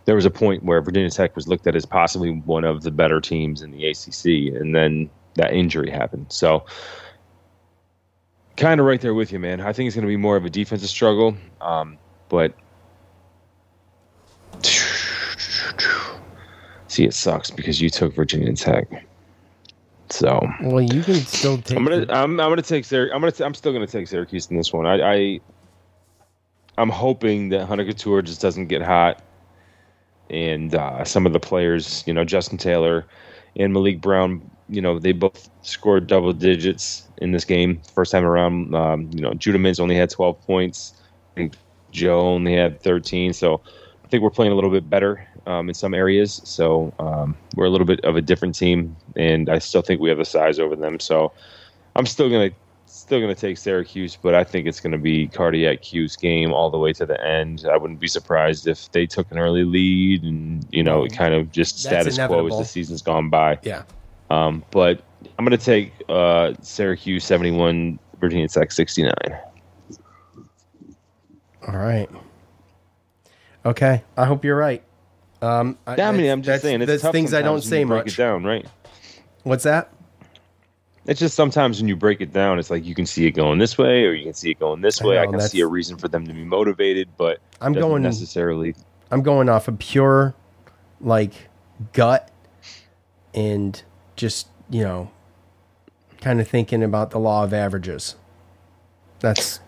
there 0.05 0.15
was 0.15 0.25
a 0.25 0.31
point 0.31 0.63
where 0.63 0.81
Virginia 0.81 1.09
Tech 1.09 1.35
was 1.35 1.47
looked 1.47 1.67
at 1.67 1.75
as 1.75 1.85
possibly 1.85 2.31
one 2.31 2.63
of 2.63 2.81
the 2.81 2.89
better 2.89 3.21
teams 3.21 3.61
in 3.61 3.71
the 3.71 3.87
ACC, 3.87 4.55
and 4.59 4.73
then 4.73 5.09
that 5.35 5.53
injury 5.53 5.91
happened. 5.91 6.25
So, 6.29 6.65
kind 8.57 8.79
of 8.79 8.87
right 8.87 8.99
there 8.99 9.13
with 9.13 9.31
you, 9.31 9.37
man. 9.37 9.61
I 9.61 9.71
think 9.71 9.87
it's 9.87 9.95
going 9.95 10.05
to 10.05 10.09
be 10.09 10.17
more 10.17 10.35
of 10.35 10.45
a 10.45 10.49
defensive 10.49 10.89
struggle, 10.89 11.37
um, 11.61 11.99
but 12.27 12.55
see, 16.87 17.05
it 17.05 17.13
sucks 17.13 17.51
because 17.51 17.79
you 17.79 17.91
took 17.91 18.15
Virginia 18.15 18.53
Tech. 18.53 19.05
So 20.09 20.41
Well, 20.63 20.81
you 20.81 21.03
can 21.03 21.15
still 21.15 21.59
take. 21.59 21.77
I'm 21.77 21.85
gonna 21.85 22.07
I'm, 22.09 22.39
I'm 22.39 22.49
gonna 22.49 22.63
take 22.63 22.91
I'm 22.91 23.09
gonna 23.09 23.31
t- 23.31 23.43
I'm 23.43 23.53
still 23.53 23.71
gonna 23.71 23.85
take 23.85 24.07
Syracuse 24.07 24.47
in 24.47 24.57
this 24.57 24.73
one. 24.73 24.87
I, 24.87 25.01
I 25.01 25.39
I'm 26.79 26.89
hoping 26.89 27.49
that 27.49 27.65
Hunter 27.65 27.83
Cattoor 27.83 28.23
just 28.23 28.41
doesn't 28.41 28.67
get 28.67 28.81
hot, 28.81 29.21
and 30.29 30.73
uh, 30.73 31.03
some 31.03 31.25
of 31.25 31.33
the 31.33 31.39
players, 31.39 32.05
you 32.07 32.13
know, 32.13 32.23
Justin 32.23 32.57
Taylor 32.57 33.05
and 33.57 33.75
Maliq 33.75 33.99
Brown, 33.99 34.49
you 34.69 34.81
know, 34.81 34.97
they 34.97 35.11
both 35.11 35.49
scored 35.61 36.07
double 36.07 36.31
digits 36.31 37.05
in 37.17 37.31
this 37.31 37.43
game. 37.43 37.81
First 37.93 38.13
time 38.13 38.23
around, 38.23 38.73
um, 38.73 39.09
you 39.13 39.19
know, 39.19 39.33
Judah 39.33 39.57
Mintz 39.59 39.81
only 39.81 39.95
had 39.95 40.09
12 40.09 40.39
points. 40.41 40.93
Think 41.35 41.55
Joe 41.91 42.21
only 42.21 42.55
had 42.55 42.81
13. 42.81 43.33
So 43.33 43.61
I 44.05 44.07
think 44.07 44.23
we're 44.23 44.29
playing 44.29 44.53
a 44.53 44.55
little 44.55 44.69
bit 44.69 44.89
better 44.89 45.27
um, 45.47 45.67
in 45.67 45.75
some 45.75 45.93
areas. 45.93 46.39
So 46.45 46.93
um, 46.99 47.35
we're 47.55 47.65
a 47.65 47.69
little 47.69 47.87
bit 47.87 47.99
of 48.05 48.15
a 48.15 48.21
different 48.21 48.55
team, 48.55 48.95
and 49.17 49.49
I 49.49 49.59
still 49.59 49.81
think 49.81 49.99
we 49.99 50.07
have 50.09 50.17
the 50.17 50.25
size 50.25 50.59
over 50.59 50.77
them. 50.77 51.01
So 51.01 51.33
I'm 51.97 52.05
still 52.05 52.29
gonna 52.29 52.51
still 53.09 53.19
gonna 53.19 53.33
take 53.33 53.57
Syracuse, 53.57 54.15
but 54.15 54.35
I 54.35 54.43
think 54.43 54.67
it's 54.67 54.79
gonna 54.79 54.99
be 54.99 55.27
cardiac 55.27 55.81
Q's 55.81 56.15
game 56.15 56.53
all 56.53 56.69
the 56.69 56.77
way 56.77 56.93
to 56.93 57.07
the 57.07 57.19
end. 57.25 57.65
I 57.67 57.75
wouldn't 57.75 57.99
be 57.99 58.07
surprised 58.07 58.67
if 58.67 58.91
they 58.91 59.07
took 59.07 59.31
an 59.31 59.39
early 59.39 59.63
lead 59.63 60.21
and 60.21 60.63
you 60.69 60.83
know 60.83 61.05
it 61.05 61.13
kind 61.13 61.33
of 61.33 61.51
just 61.51 61.83
That's 61.83 62.13
status 62.13 62.27
quo 62.27 62.45
as 62.45 62.59
the 62.59 62.65
season's 62.65 63.01
gone 63.01 63.31
by. 63.31 63.57
Yeah. 63.63 63.81
Um, 64.29 64.63
but 64.69 65.01
I'm 65.39 65.43
gonna 65.43 65.57
take 65.57 65.91
uh, 66.07 66.53
Syracuse 66.61 67.23
71, 67.23 67.97
Virginia 68.19 68.47
Tech 68.47 68.71
69. 68.71 69.11
All 71.67 71.75
right. 71.75 72.09
Okay. 73.65 74.03
I 74.17 74.25
hope 74.25 74.45
you're 74.45 74.55
right. 74.55 74.83
Um, 75.41 75.79
I, 75.87 75.95
Yeah, 75.95 76.09
I 76.09 76.11
mean, 76.11 76.29
I'm 76.29 76.43
just 76.43 76.61
saying, 76.61 76.83
it's 76.83 77.09
things 77.09 77.33
I 77.33 77.41
don't 77.41 77.63
say 77.63 77.79
you 77.79 77.87
break 77.87 78.05
it 78.05 78.15
down, 78.15 78.43
right? 78.43 78.67
What's 79.41 79.63
that? 79.63 79.91
It's 81.09 81.19
just 81.19 81.35
sometimes 81.35 81.81
when 81.81 81.87
you 81.87 81.95
break 81.95 82.21
it 82.21 82.31
down, 82.31 82.59
it's 82.59 82.69
like 82.69 82.85
you 82.85 82.93
can 82.93 83.07
see 83.07 83.25
it 83.25 83.31
going 83.31 83.57
this 83.57 83.79
way, 83.79 84.05
or 84.05 84.13
you 84.13 84.23
can 84.23 84.35
see 84.35 84.51
it 84.51 84.59
going 84.59 84.81
this 84.81 85.01
way. 85.01 85.17
I, 85.17 85.25
know, 85.25 85.31
can 85.31 85.41
see 85.41 85.59
a 85.59 85.65
reason 85.65 85.97
for 85.97 86.07
them 86.07 86.27
to 86.27 86.33
be 86.33 86.43
motivated, 86.43 87.09
but 87.17 87.39
I'm 87.59 87.73
going- 87.73 88.03
necessarily. 88.03 88.75
I'm 89.09 89.23
going 89.23 89.49
off 89.49 89.67
of 89.67 89.79
pure, 89.79 90.35
like, 91.01 91.33
gut 91.93 92.29
and 93.33 93.81
just, 94.17 94.49
you 94.69 94.83
know, 94.83 95.09
kind 96.21 96.39
of 96.39 96.47
thinking 96.47 96.83
about 96.83 97.09
the 97.09 97.19
law 97.19 97.43
of 97.43 97.55
averages. 97.55 98.15
That's 99.19 99.61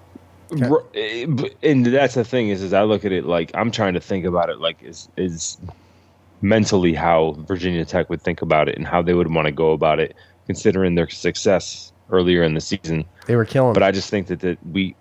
R- 0.61 0.83
eh, 0.93 1.25
And 1.63 1.85
that's 1.87 2.13
the 2.13 2.23
thing 2.23 2.49
is, 2.49 2.61
is 2.61 2.71
I 2.71 2.83
look 2.83 3.03
at 3.03 3.11
it 3.11 3.25
like 3.25 3.49
I'm 3.55 3.71
trying 3.71 3.93
to 3.95 3.99
think 3.99 4.25
about 4.25 4.49
it 4.49 4.59
like 4.59 4.83
is 4.83 5.09
is 5.17 5.57
mentally 6.41 6.93
how 6.93 7.31
Virginia 7.47 7.85
Tech 7.85 8.09
would 8.09 8.21
think 8.21 8.41
about 8.41 8.67
it 8.67 8.77
and 8.77 8.85
how 8.85 9.01
they 9.01 9.13
would 9.13 9.33
want 9.33 9.45
to 9.47 9.51
go 9.51 9.71
about 9.71 9.99
it, 9.99 10.15
considering 10.55 10.95
their 10.95 11.09
success 11.09 11.93
earlier 12.09 12.43
in 12.43 12.53
the 12.55 12.61
season. 12.61 13.05
they 13.25 13.35
were 13.37 13.45
killing. 13.45 13.73
But 13.73 13.83
I 13.83 13.91
just 13.91 14.09
think 14.09 14.27
that 14.27 14.41
that 14.41 14.57
we, 14.67 14.95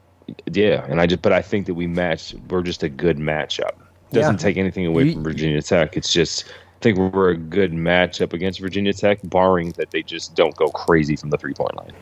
yeah, 0.52 0.86
and 0.88 1.00
I 1.00 1.06
just 1.06 1.22
but 1.22 1.32
I 1.32 1.42
think 1.42 1.66
that 1.66 1.74
we 1.74 1.86
match. 1.88 2.34
We're 2.48 2.62
just 2.62 2.82
a 2.84 2.88
good 2.88 3.16
matchup. 3.18 3.72
Doesn't 4.12 4.34
Yeah. 4.34 4.38
take 4.38 4.56
anything 4.56 4.86
away 4.86 5.04
You- 5.04 5.14
from 5.14 5.24
Virginia 5.24 5.60
Tech. 5.62 5.96
It's 5.96 6.12
just 6.12 6.44
I 6.46 6.82
think 6.82 6.98
we're 6.98 7.30
a 7.30 7.36
good 7.36 7.72
matchup 7.72 8.32
against 8.32 8.60
Virginia 8.60 8.92
Tech, 8.92 9.18
barring 9.24 9.72
that 9.72 9.90
they 9.90 10.02
just 10.02 10.34
don't 10.34 10.54
go 10.56 10.68
crazy 10.68 11.16
from 11.16 11.30
the 11.30 11.36
three 11.36 11.52
point 11.54 11.76
line. 11.76 11.92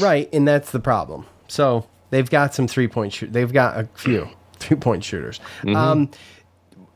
Right, 0.00 0.28
and 0.34 0.46
that's 0.46 0.70
the 0.72 0.80
problem. 0.80 1.24
So 1.46 1.86
they've 2.10 2.28
got 2.28 2.52
some 2.54 2.66
three 2.66 2.88
point 2.88 3.12
shoot. 3.12 3.32
They've 3.32 3.52
got 3.52 3.78
a 3.78 3.88
few 3.94 4.28
three 4.58 4.76
point 4.76 5.04
shooters. 5.04 5.38
Mhm. 5.62 5.76
Um, 5.76 6.10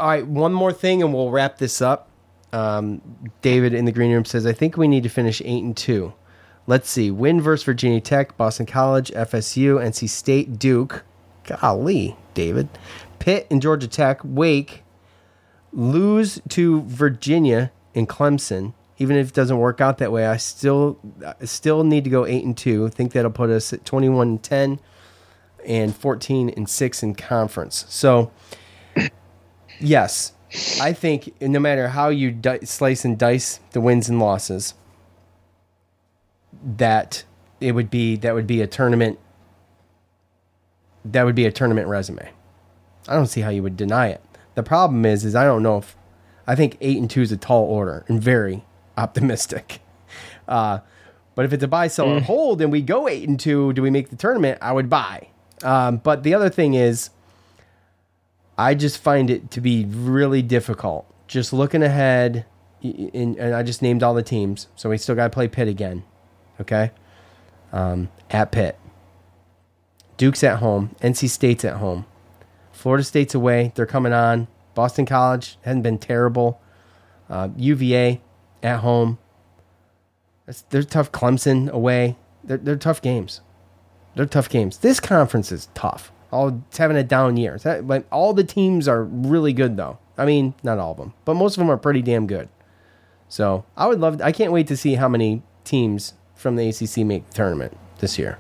all 0.00 0.09
right, 0.09 0.26
one 0.26 0.53
more 0.53 0.72
thing, 0.72 1.00
and 1.03 1.14
we'll 1.14 1.30
wrap 1.30 1.59
this 1.59 1.80
up. 1.80 2.09
Um, 2.53 3.00
David 3.40 3.72
in 3.74 3.84
the 3.84 3.92
green 3.92 4.12
room 4.12 4.24
says, 4.24 4.46
"I 4.46 4.53
think 4.53 4.76
we 4.76 4.88
need 4.88 5.03
to 5.05 5.09
finish 5.09 5.40
eight 5.44 5.62
and 5.62 5.76
two. 5.76 6.12
Let's 6.66 6.90
see: 6.90 7.11
win 7.11 7.40
versus 7.40 7.64
Virginia 7.64 8.00
Tech, 8.00 8.36
Boston 8.36 8.66
College, 8.66 9.11
FSU, 9.12 9.78
NC 9.78 10.09
State, 10.09 10.59
Duke. 10.59 11.05
Golly, 11.44 12.16
David, 12.34 12.68
Pitt 13.18 13.46
and 13.50 13.61
Georgia 13.61 13.88
Tech, 13.88 14.20
Wake, 14.24 14.82
lose 15.72 16.40
to 16.50 16.82
Virginia 16.82 17.72
and 17.94 18.09
Clemson. 18.09 18.74
Even 18.98 19.16
if 19.16 19.28
it 19.28 19.34
doesn't 19.34 19.59
work 19.59 19.80
out 19.80 19.98
that 19.98 20.12
way, 20.12 20.26
I 20.26 20.36
still 20.36 20.98
I 21.26 21.44
still 21.44 21.82
need 21.82 22.05
to 22.05 22.11
go 22.11 22.26
eight 22.26 22.44
and 22.44 22.57
two. 22.57 22.86
I 22.86 22.90
think 22.90 23.12
that'll 23.12 23.30
put 23.30 23.50
us 23.50 23.72
at 23.72 23.84
twenty 23.84 24.09
one 24.09 24.28
and 24.28 24.42
ten 24.42 24.80
and 25.66 25.94
fourteen 25.94 26.50
and 26.50 26.68
six 26.68 27.03
in 27.03 27.14
conference. 27.14 27.84
So, 27.88 28.30
yes, 29.80 30.34
I 30.80 30.92
think 30.92 31.40
no 31.40 31.59
matter 31.59 31.88
how 31.88 32.09
you 32.09 32.30
di- 32.30 32.64
slice 32.64 33.05
and 33.05 33.18
dice 33.18 33.61
the 33.72 33.80
wins 33.80 34.09
and 34.09 34.18
losses, 34.18 34.74
that 36.76 37.24
it 37.61 37.72
would 37.72 37.90
be 37.90 38.16
that 38.16 38.34
would 38.34 38.46
be 38.46 38.61
a 38.61 38.66
tournament. 38.66 39.18
That 41.05 41.24
would 41.24 41.34
be 41.34 41.46
a 41.46 41.53
tournament 41.53 41.88
resume. 41.88 42.28
I 43.09 43.14
don't 43.14 43.26
see 43.26 43.40
how 43.40 43.50
you 43.50 43.62
would 43.62 43.76
deny 43.76 44.09
it. 44.09 44.20
The 44.55 44.62
problem 44.62 45.05
is, 45.05 45.24
is 45.24 45.34
I 45.34 45.44
don't 45.44 45.62
know 45.62 45.78
if 45.78 45.96
I 46.46 46.55
think 46.55 46.76
eight 46.80 46.98
and 46.98 47.11
two 47.11 47.22
is 47.22 47.32
a 47.32 47.36
tall 47.36 47.64
order 47.64 48.05
and 48.09 48.22
very 48.22 48.64
optimistic. 48.96 49.80
Uh, 50.48 50.80
but 51.36 51.44
if 51.44 51.53
it's 51.53 51.62
a 51.62 51.68
buy, 51.68 51.86
sell, 51.86 52.11
or 52.11 52.20
hold, 52.20 52.61
and 52.61 52.70
we 52.70 52.82
go 52.82 53.09
eight 53.09 53.26
and 53.26 53.38
two, 53.38 53.72
do 53.72 53.80
we 53.80 53.90
make 53.90 54.11
the 54.11 54.16
tournament? 54.16 54.59
I 54.61 54.72
would 54.72 54.90
buy. 54.90 55.28
Um, 55.62 55.98
but 55.98 56.24
the 56.24 56.34
other 56.34 56.50
thing 56.50 56.74
is, 56.74 57.11
I 58.62 58.74
just 58.74 58.98
find 58.98 59.28
it 59.28 59.50
to 59.52 59.60
be 59.60 59.84
really 59.86 60.40
difficult. 60.40 61.12
Just 61.26 61.52
looking 61.52 61.82
ahead, 61.82 62.46
and, 62.82 63.36
and 63.36 63.54
I 63.54 63.64
just 63.64 63.82
named 63.82 64.02
all 64.02 64.14
the 64.14 64.22
teams, 64.22 64.68
so 64.76 64.90
we 64.90 64.98
still 64.98 65.16
got 65.16 65.24
to 65.24 65.30
play 65.30 65.48
Pitt 65.48 65.66
again. 65.66 66.04
Okay, 66.60 66.92
um, 67.72 68.08
at 68.30 68.52
Pitt, 68.52 68.78
Duke's 70.16 70.44
at 70.44 70.58
home, 70.58 70.94
NC 71.00 71.28
State's 71.28 71.64
at 71.64 71.78
home, 71.78 72.06
Florida 72.70 73.02
State's 73.02 73.34
away. 73.34 73.72
They're 73.74 73.86
coming 73.86 74.12
on. 74.12 74.46
Boston 74.74 75.06
College 75.06 75.58
hasn't 75.62 75.82
been 75.82 75.98
terrible. 75.98 76.60
Uh, 77.28 77.48
UVA 77.56 78.20
at 78.62 78.78
home. 78.80 79.18
It's, 80.46 80.62
they're 80.62 80.82
tough. 80.82 81.10
Clemson 81.12 81.68
away. 81.70 82.16
They're, 82.44 82.58
they're 82.58 82.76
tough 82.76 83.02
games. 83.02 83.40
They're 84.14 84.26
tough 84.26 84.48
games. 84.48 84.78
This 84.78 85.00
conference 85.00 85.50
is 85.50 85.68
tough. 85.74 86.12
All 86.33 86.64
having 86.76 86.97
a 86.97 87.05
down 87.05 87.37
year. 87.37 87.59
Like 87.64 88.07
all 88.11 88.33
the 88.33 88.45
teams 88.45 88.89
are 88.89 89.05
really 89.05 89.53
good 89.53 89.76
though. 89.76 89.99
I 90.16 90.24
mean, 90.24 90.55
not 90.62 90.78
all 90.78 90.93
of 90.93 90.97
them, 90.97 91.12
but 91.24 91.35
most 91.35 91.57
of 91.57 91.59
them 91.59 91.70
are 91.70 91.76
pretty 91.76 92.03
damn 92.03 92.26
good. 92.26 92.49
So 93.28 93.64
I 93.76 93.87
would 93.87 94.01
love. 94.01 94.20
I 94.20 94.33
can't 94.33 94.53
wait 94.53 94.66
to 94.68 94.76
see 94.76 94.95
how 94.95 95.09
many 95.09 95.43
teams 95.64 96.14
from 96.35 96.57
the 96.57 96.68
ACC 96.68 96.99
make 96.99 97.28
the 97.28 97.35
tournament 97.35 97.76
this 97.99 98.18
year. 98.18 98.39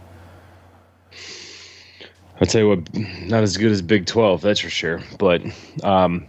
I'll 2.40 2.46
tell 2.46 2.62
you 2.62 2.68
what, 2.68 2.94
not 2.94 3.42
as 3.42 3.56
good 3.56 3.70
as 3.70 3.82
Big 3.82 4.06
Twelve, 4.06 4.40
that's 4.40 4.60
for 4.60 4.70
sure. 4.70 5.00
But 5.18 5.42
um, 5.84 6.26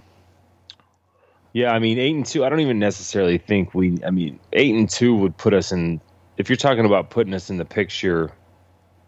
yeah, 1.54 1.72
I 1.72 1.80
mean, 1.80 1.98
eight 1.98 2.16
and 2.16 2.26
two. 2.26 2.46
I 2.46 2.50
don't 2.50 2.60
even 2.60 2.80
necessarily 2.80 3.38
think 3.38 3.74
we. 3.74 3.98
I 4.06 4.12
mean, 4.12 4.40
eight 4.54 4.76
and 4.76 4.90
two 4.90 5.16
would 5.16 5.38
put 5.38 5.54
us 5.54 5.72
in. 5.72 6.02
If 6.38 6.50
you're 6.50 6.58
talking 6.58 6.86
about 6.86 7.10
putting 7.10 7.34
us 7.34 7.50
in 7.50 7.58
the 7.58 7.66
picture 7.66 8.32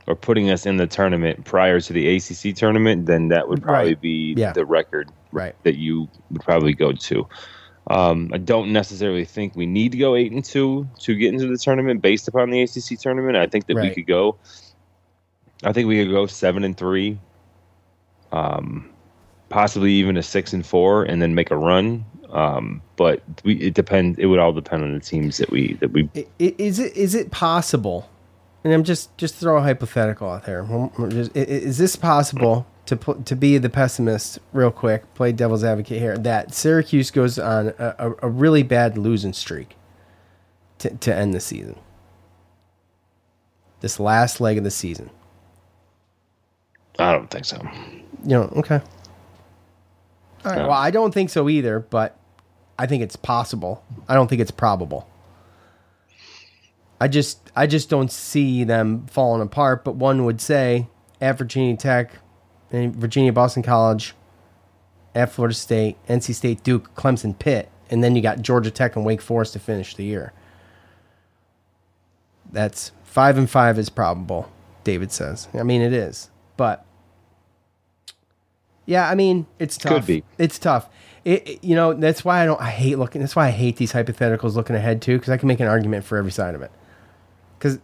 or 0.08 0.16
putting 0.16 0.50
us 0.52 0.66
in 0.66 0.78
the 0.78 0.88
tournament 0.88 1.46
prior 1.46 1.80
to 1.80 1.94
the 1.94 2.16
ACC 2.16 2.56
tournament, 2.56 3.06
then 3.08 3.30
that 3.30 3.48
would 3.50 3.62
probably 3.62 3.92
Right. 3.94 4.02
be 4.02 4.34
Yeah. 4.38 4.54
the 4.54 4.66
record 4.66 5.10
Right. 5.32 5.56
that 5.64 5.76
you 5.78 6.08
would 6.32 6.42
probably 6.42 6.74
go 6.74 6.92
to. 6.92 7.28
Um, 7.90 8.30
I 8.34 8.38
don't 8.38 8.72
necessarily 8.74 9.26
think 9.26 9.56
we 9.56 9.66
need 9.66 9.92
to 9.92 9.98
go 9.98 10.16
eight 10.16 10.32
and 10.32 10.44
two 10.44 10.88
to 11.02 11.16
get 11.16 11.34
into 11.34 11.48
the 11.48 11.58
tournament 11.58 12.02
based 12.02 12.28
upon 12.28 12.50
the 12.50 12.62
ACC 12.62 12.98
tournament. 13.00 13.36
I 13.38 13.48
think 13.48 13.68
that 13.68 13.76
we 13.78 13.90
could 13.92 14.08
go. 14.08 14.38
I 15.64 15.72
think 15.72 15.88
we 15.88 16.04
could 16.04 16.12
go 16.12 16.26
seven 16.26 16.64
and 16.64 16.76
three, 16.76 17.20
um, 18.32 18.90
possibly 19.50 19.92
even 19.94 20.18
a 20.18 20.24
six 20.24 20.52
and 20.54 20.66
four, 20.66 21.04
and 21.04 21.22
then 21.22 21.36
make 21.36 21.52
a 21.52 21.58
run. 21.58 22.06
Um, 22.32 22.82
but 22.96 23.22
we 23.44 23.56
it 23.56 23.74
depends. 23.76 24.18
It 24.20 24.26
would 24.26 24.40
all 24.40 24.52
depend 24.52 24.84
on 24.84 24.94
the 24.94 25.00
teams 25.00 25.38
that 25.38 25.50
we 25.52 25.74
that 25.76 25.92
we. 25.92 26.10
Is 26.40 26.80
it 26.80 26.96
is 26.98 27.16
it 27.16 27.32
possible? 27.32 28.10
And 28.66 28.74
I'm 28.74 28.84
just 28.84 29.16
just 29.18 29.36
throw 29.36 29.58
a 29.58 29.62
hypothetical 29.62 30.28
out 30.30 30.46
there. 30.46 30.64
Just- 31.10 31.36
Is 31.38 31.78
this 31.78 31.96
possible 31.96 32.66
to 32.88 32.96
to 32.98 33.36
be 33.36 33.60
the 33.60 33.70
pessimist 33.70 34.40
real 34.54 34.72
quick? 34.72 35.14
Play 35.14 35.32
devil's 35.32 35.64
advocate 35.64 36.00
here. 36.02 36.18
That 36.18 36.54
Syracuse 36.54 37.12
goes 37.12 37.38
on 37.38 37.74
a, 37.78 37.96
a, 38.00 38.14
a 38.24 38.28
really 38.30 38.64
bad 38.64 38.98
losing 38.98 39.34
streak 39.34 39.76
to 40.80 40.90
to 40.90 41.14
end 41.16 41.36
the 41.36 41.40
season. 41.40 41.78
This 43.82 44.00
last 44.00 44.42
leg 44.42 44.58
of 44.58 44.64
the 44.64 44.72
season. 44.72 45.12
I 46.98 47.12
don't 47.12 47.30
think 47.30 47.46
so. 47.46 47.62
You 48.24 48.30
know, 48.30 48.44
okay. 48.56 48.82
All 50.44 50.52
right. 50.52 50.56
No. 50.58 50.64
Well, 50.70 50.72
I 50.78 50.90
don't 50.90 51.14
think 51.14 51.30
so 51.30 51.50
either, 51.50 51.82
but 51.82 52.18
I 52.80 52.88
think 52.88 53.04
it's 53.04 53.16
possible. 53.16 53.84
I 54.08 54.16
don't 54.16 54.28
think 54.28 54.42
it's 54.42 54.50
probable. 54.50 55.08
I 57.00 57.08
just 57.08 57.52
I 57.56 57.68
just 57.68 57.90
don't 57.90 58.12
see 58.12 58.64
them 58.64 59.06
falling 59.08 59.42
apart, 59.42 59.84
but 59.84 59.96
one 59.96 60.26
would 60.26 60.40
say 60.42 60.88
at 61.22 61.38
Virginia 61.38 61.76
Tech, 61.76 62.12
and 62.72 62.96
Virginia 62.96 63.34
Boston 63.34 63.64
College, 63.64 64.14
at 65.14 65.32
Florida 65.32 65.54
State, 65.56 65.98
NC 66.08 66.34
State, 66.36 66.64
Duke, 66.64 66.94
Clemson, 66.96 67.38
Pitt, 67.38 67.70
and 67.90 68.04
then 68.04 68.16
you 68.16 68.22
got 68.22 68.42
Georgia 68.42 68.72
Tech 68.72 68.96
and 68.96 69.06
Wake 69.06 69.22
Forest 69.22 69.54
to 69.54 69.60
finish 69.60 69.96
the 69.96 70.04
year. 70.06 70.34
That's 72.52 72.92
five 73.04 73.38
and 73.38 73.50
five 73.50 73.78
is 73.78 73.90
probable, 73.90 74.52
David 74.84 75.12
says. 75.12 75.48
I 75.54 75.64
mean 75.64 75.82
it 75.82 75.94
is. 75.94 76.30
But 76.58 76.86
Yeah, 78.86 79.10
I 79.10 79.16
mean, 79.16 79.48
it's 79.60 79.78
tough. 79.78 79.94
Could 79.94 80.06
be. 80.06 80.24
It's 80.38 80.60
tough. 80.60 80.88
It, 81.26 81.48
it- 81.48 81.64
you 81.64 81.76
know, 81.76 81.94
that's 81.94 82.24
why 82.24 82.42
I 82.42 82.46
don't. 82.46 82.62
I 82.62 82.70
hate 82.70 82.98
looking. 83.00 83.20
That's 83.22 83.36
why 83.36 83.48
I 83.48 83.52
hate 83.52 83.78
these 83.78 83.92
hypotheticals 83.94 84.56
looking 84.56 84.76
ahead 84.76 85.02
too, 85.02 85.18
because 85.18 85.32
I 85.32 85.38
can 85.38 85.48
make 85.48 85.60
an 85.60 85.68
argument 85.68 86.06
for 86.06 86.18
every 86.18 86.32
side 86.32 86.56
of 86.56 86.62
it. 86.62 86.72
Because, 87.66 87.80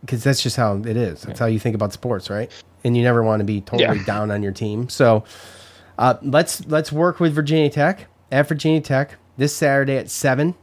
because 0.00 0.24
that's 0.24 0.42
just 0.42 0.56
how 0.56 0.76
it 0.78 0.96
is. 0.96 1.22
That's 1.22 1.38
how 1.38 1.46
you 1.46 1.60
think 1.60 1.76
about 1.76 1.92
sports, 1.92 2.28
right? 2.28 2.50
And 2.82 2.96
you 2.96 3.04
never 3.04 3.22
want 3.22 3.38
to 3.38 3.44
be 3.44 3.60
totally 3.60 3.98
Yeah. 3.98 4.04
down 4.04 4.32
on 4.32 4.42
your 4.42 4.50
team. 4.50 4.88
So, 4.88 5.22
uh, 5.98 6.14
let's 6.22 6.66
let's 6.66 6.90
work 6.90 7.20
with 7.20 7.32
Virginia 7.32 7.70
Tech 7.70 8.06
at 8.32 8.48
Virginia 8.48 8.80
Tech 8.80 9.14
this 9.36 9.54
Saturday 9.54 9.96
at 9.98 10.10
seven, 10.10 10.56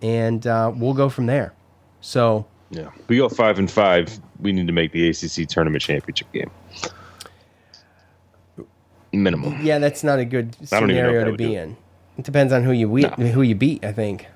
and 0.00 0.46
uh, 0.46 0.72
we'll 0.74 0.94
go 0.94 1.10
from 1.10 1.26
there. 1.26 1.52
So, 2.00 2.46
Yeah, 2.70 2.88
we 3.08 3.18
go 3.18 3.28
five 3.28 3.58
and 3.58 3.70
five. 3.70 4.18
We 4.40 4.52
need 4.52 4.68
to 4.68 4.72
make 4.72 4.92
the 4.92 5.08
ACC 5.10 5.46
tournament 5.46 5.82
championship 5.82 6.32
game. 6.32 6.50
Minimum. 9.12 9.64
yeah, 9.64 9.78
that's 9.78 10.02
not 10.04 10.18
a 10.18 10.24
good 10.24 10.56
I 10.72 10.80
don't 10.80 10.90
even 10.90 11.02
know 11.02 11.08
if 11.08 11.14
scenario 11.14 11.30
to 11.32 11.36
be 11.36 11.44
do 11.46 11.52
it. 11.52 11.56
in. 11.62 11.76
It 12.18 12.24
depends 12.24 12.52
on 12.52 12.62
who 12.62 12.72
you 12.72 12.88
we- 12.88 13.02
No. 13.02 13.08
who 13.10 13.42
you 13.42 13.54
beat. 13.54 13.84
I 13.84 13.92
think. 13.92 14.26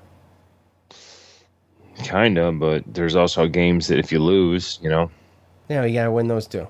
Kind 2.03 2.37
of, 2.37 2.59
but 2.59 2.83
there's 2.93 3.15
also 3.15 3.47
games 3.47 3.87
that 3.87 3.99
if 3.99 4.11
you 4.11 4.19
lose, 4.19 4.79
you 4.81 4.89
know, 4.89 5.09
Yeah, 5.69 5.85
you 5.85 5.93
gotta 5.93 6.11
win 6.11 6.27
those 6.27 6.47
two. 6.47 6.67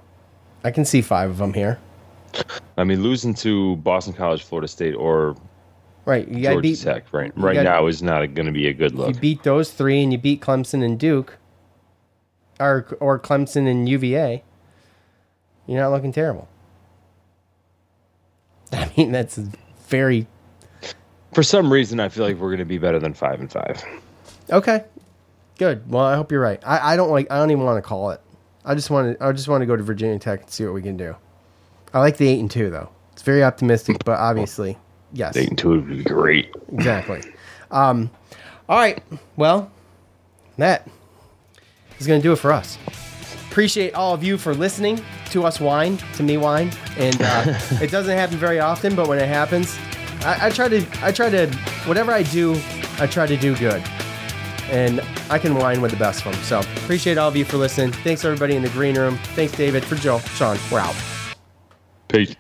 I 0.63 0.71
can 0.71 0.85
see 0.85 1.01
five 1.01 1.29
of 1.29 1.37
them 1.37 1.53
here. 1.53 1.79
I 2.77 2.83
mean, 2.83 3.03
losing 3.03 3.33
to 3.35 3.75
Boston 3.77 4.13
College, 4.13 4.43
Florida 4.43 4.67
State, 4.67 4.93
or 4.95 5.35
Right, 6.05 6.27
you 6.27 6.43
Georgia 6.43 6.61
beat. 6.61 6.79
Tech, 6.79 7.05
right? 7.13 7.31
Right 7.37 7.53
gotta- 7.53 7.69
now 7.69 7.87
is 7.87 8.01
not 8.03 8.33
going 8.33 8.45
to 8.45 8.51
be 8.51 8.67
a 8.67 8.73
good 8.73 8.93
look. 8.95 9.09
If 9.09 9.15
you 9.15 9.21
beat 9.21 9.43
those 9.43 9.71
three, 9.71 10.03
and 10.03 10.11
you 10.11 10.17
beat 10.17 10.41
Clemson 10.41 10.83
and 10.83 10.99
Duke, 10.99 11.37
or 12.59 12.87
or 12.99 13.19
Clemson 13.19 13.69
and 13.69 13.87
UVA. 13.87 14.43
You're 15.65 15.79
not 15.79 15.91
looking 15.91 16.11
terrible. 16.11 16.49
I 18.73 18.91
mean, 18.97 19.11
that's 19.11 19.37
very 19.87 20.27
For 21.33 21.43
some 21.43 21.71
reason, 21.71 21.99
I 21.99 22.09
feel 22.09 22.25
like 22.25 22.35
we're 22.37 22.49
going 22.49 22.59
to 22.59 22.65
be 22.65 22.77
better 22.77 22.99
than 22.99 23.13
five 23.13 23.39
and 23.39 23.51
five. 23.51 23.81
okay. 24.49 24.83
Good. 25.63 25.89
Well, 25.89 26.03
I 26.03 26.17
hope 26.17 26.29
you're 26.29 26.41
right. 26.41 26.61
I, 26.65 26.93
I 26.93 26.95
don't 26.97 27.09
like. 27.09 27.31
I 27.31 27.37
don't 27.37 27.49
even 27.49 27.63
want 27.63 27.81
to 27.81 27.87
call 27.87 28.11
it. 28.11 28.19
I 28.65 28.75
just 28.75 28.89
want 28.89 29.17
to. 29.17 29.25
I 29.25 29.31
just 29.31 29.47
want 29.47 29.61
to 29.61 29.65
go 29.65 29.77
to 29.77 29.83
Virginia 29.83 30.19
Tech 30.19 30.41
and 30.41 30.49
see 30.49 30.65
what 30.65 30.73
we 30.73 30.81
can 30.81 30.97
do. 30.97 31.15
I 31.93 31.99
like 31.99 32.17
the 32.17 32.27
eight 32.27 32.41
and 32.41 32.51
two 32.51 32.69
though. 32.69 32.89
It's 33.13 33.21
very 33.21 33.45
optimistic, 33.45 34.03
but 34.03 34.19
obviously, 34.19 34.77
yes. 35.13 35.37
Eight 35.37 35.47
and 35.47 35.57
two 35.57 35.69
would 35.69 35.87
be 35.87 36.03
great. 36.03 36.53
Exactly. 36.73 37.21
Um, 37.71 38.11
all 38.67 38.77
right. 38.77 39.01
Well, 39.37 39.71
that 40.57 40.85
is 41.97 42.07
going 42.07 42.19
to 42.19 42.23
do 42.23 42.33
it 42.33 42.39
for 42.39 42.51
us. 42.51 42.77
Appreciate 43.49 43.93
all 43.93 44.13
of 44.13 44.21
you 44.21 44.37
for 44.37 44.53
listening 44.53 45.01
to 45.29 45.45
us 45.45 45.61
whine, 45.61 45.97
to 46.15 46.23
me 46.23 46.35
whine, 46.35 46.73
and 46.97 47.21
uh, 47.21 47.43
it 47.81 47.89
doesn't 47.89 48.17
happen 48.17 48.35
very 48.35 48.59
often, 48.59 48.95
but 48.95 49.07
when 49.07 49.17
it 49.17 49.29
happens, 49.29 49.77
I, 50.25 50.47
I 50.47 50.49
try 50.49 50.67
to, 50.67 50.85
I 51.01 51.13
try 51.13 51.29
to, 51.29 51.47
whatever 51.85 52.11
I 52.11 52.23
do, 52.23 52.59
I 52.99 53.07
try 53.07 53.27
to 53.27 53.37
do 53.37 53.55
good, 53.55 53.81
and 54.69 55.01
I 55.29 55.37
can 55.39 55.55
whine 55.55 55.81
with 55.81 55.91
the 55.91 55.97
best 55.97 56.25
of 56.25 56.33
them. 56.33 56.43
So 56.43 56.59
appreciate 56.83 57.17
all 57.17 57.29
of 57.29 57.35
you 57.35 57.45
for 57.45 57.57
listening. 57.57 57.91
Thanks 57.91 58.25
everybody 58.25 58.55
in 58.55 58.61
the 58.61 58.69
green 58.69 58.97
room. 58.97 59.17
Thanks 59.35 59.53
David 59.53 59.83
for 59.83 59.95
Joe, 59.95 60.19
Sean. 60.19 60.57
We're 60.71 60.79
out. 60.79 60.95
Peace. 62.07 62.35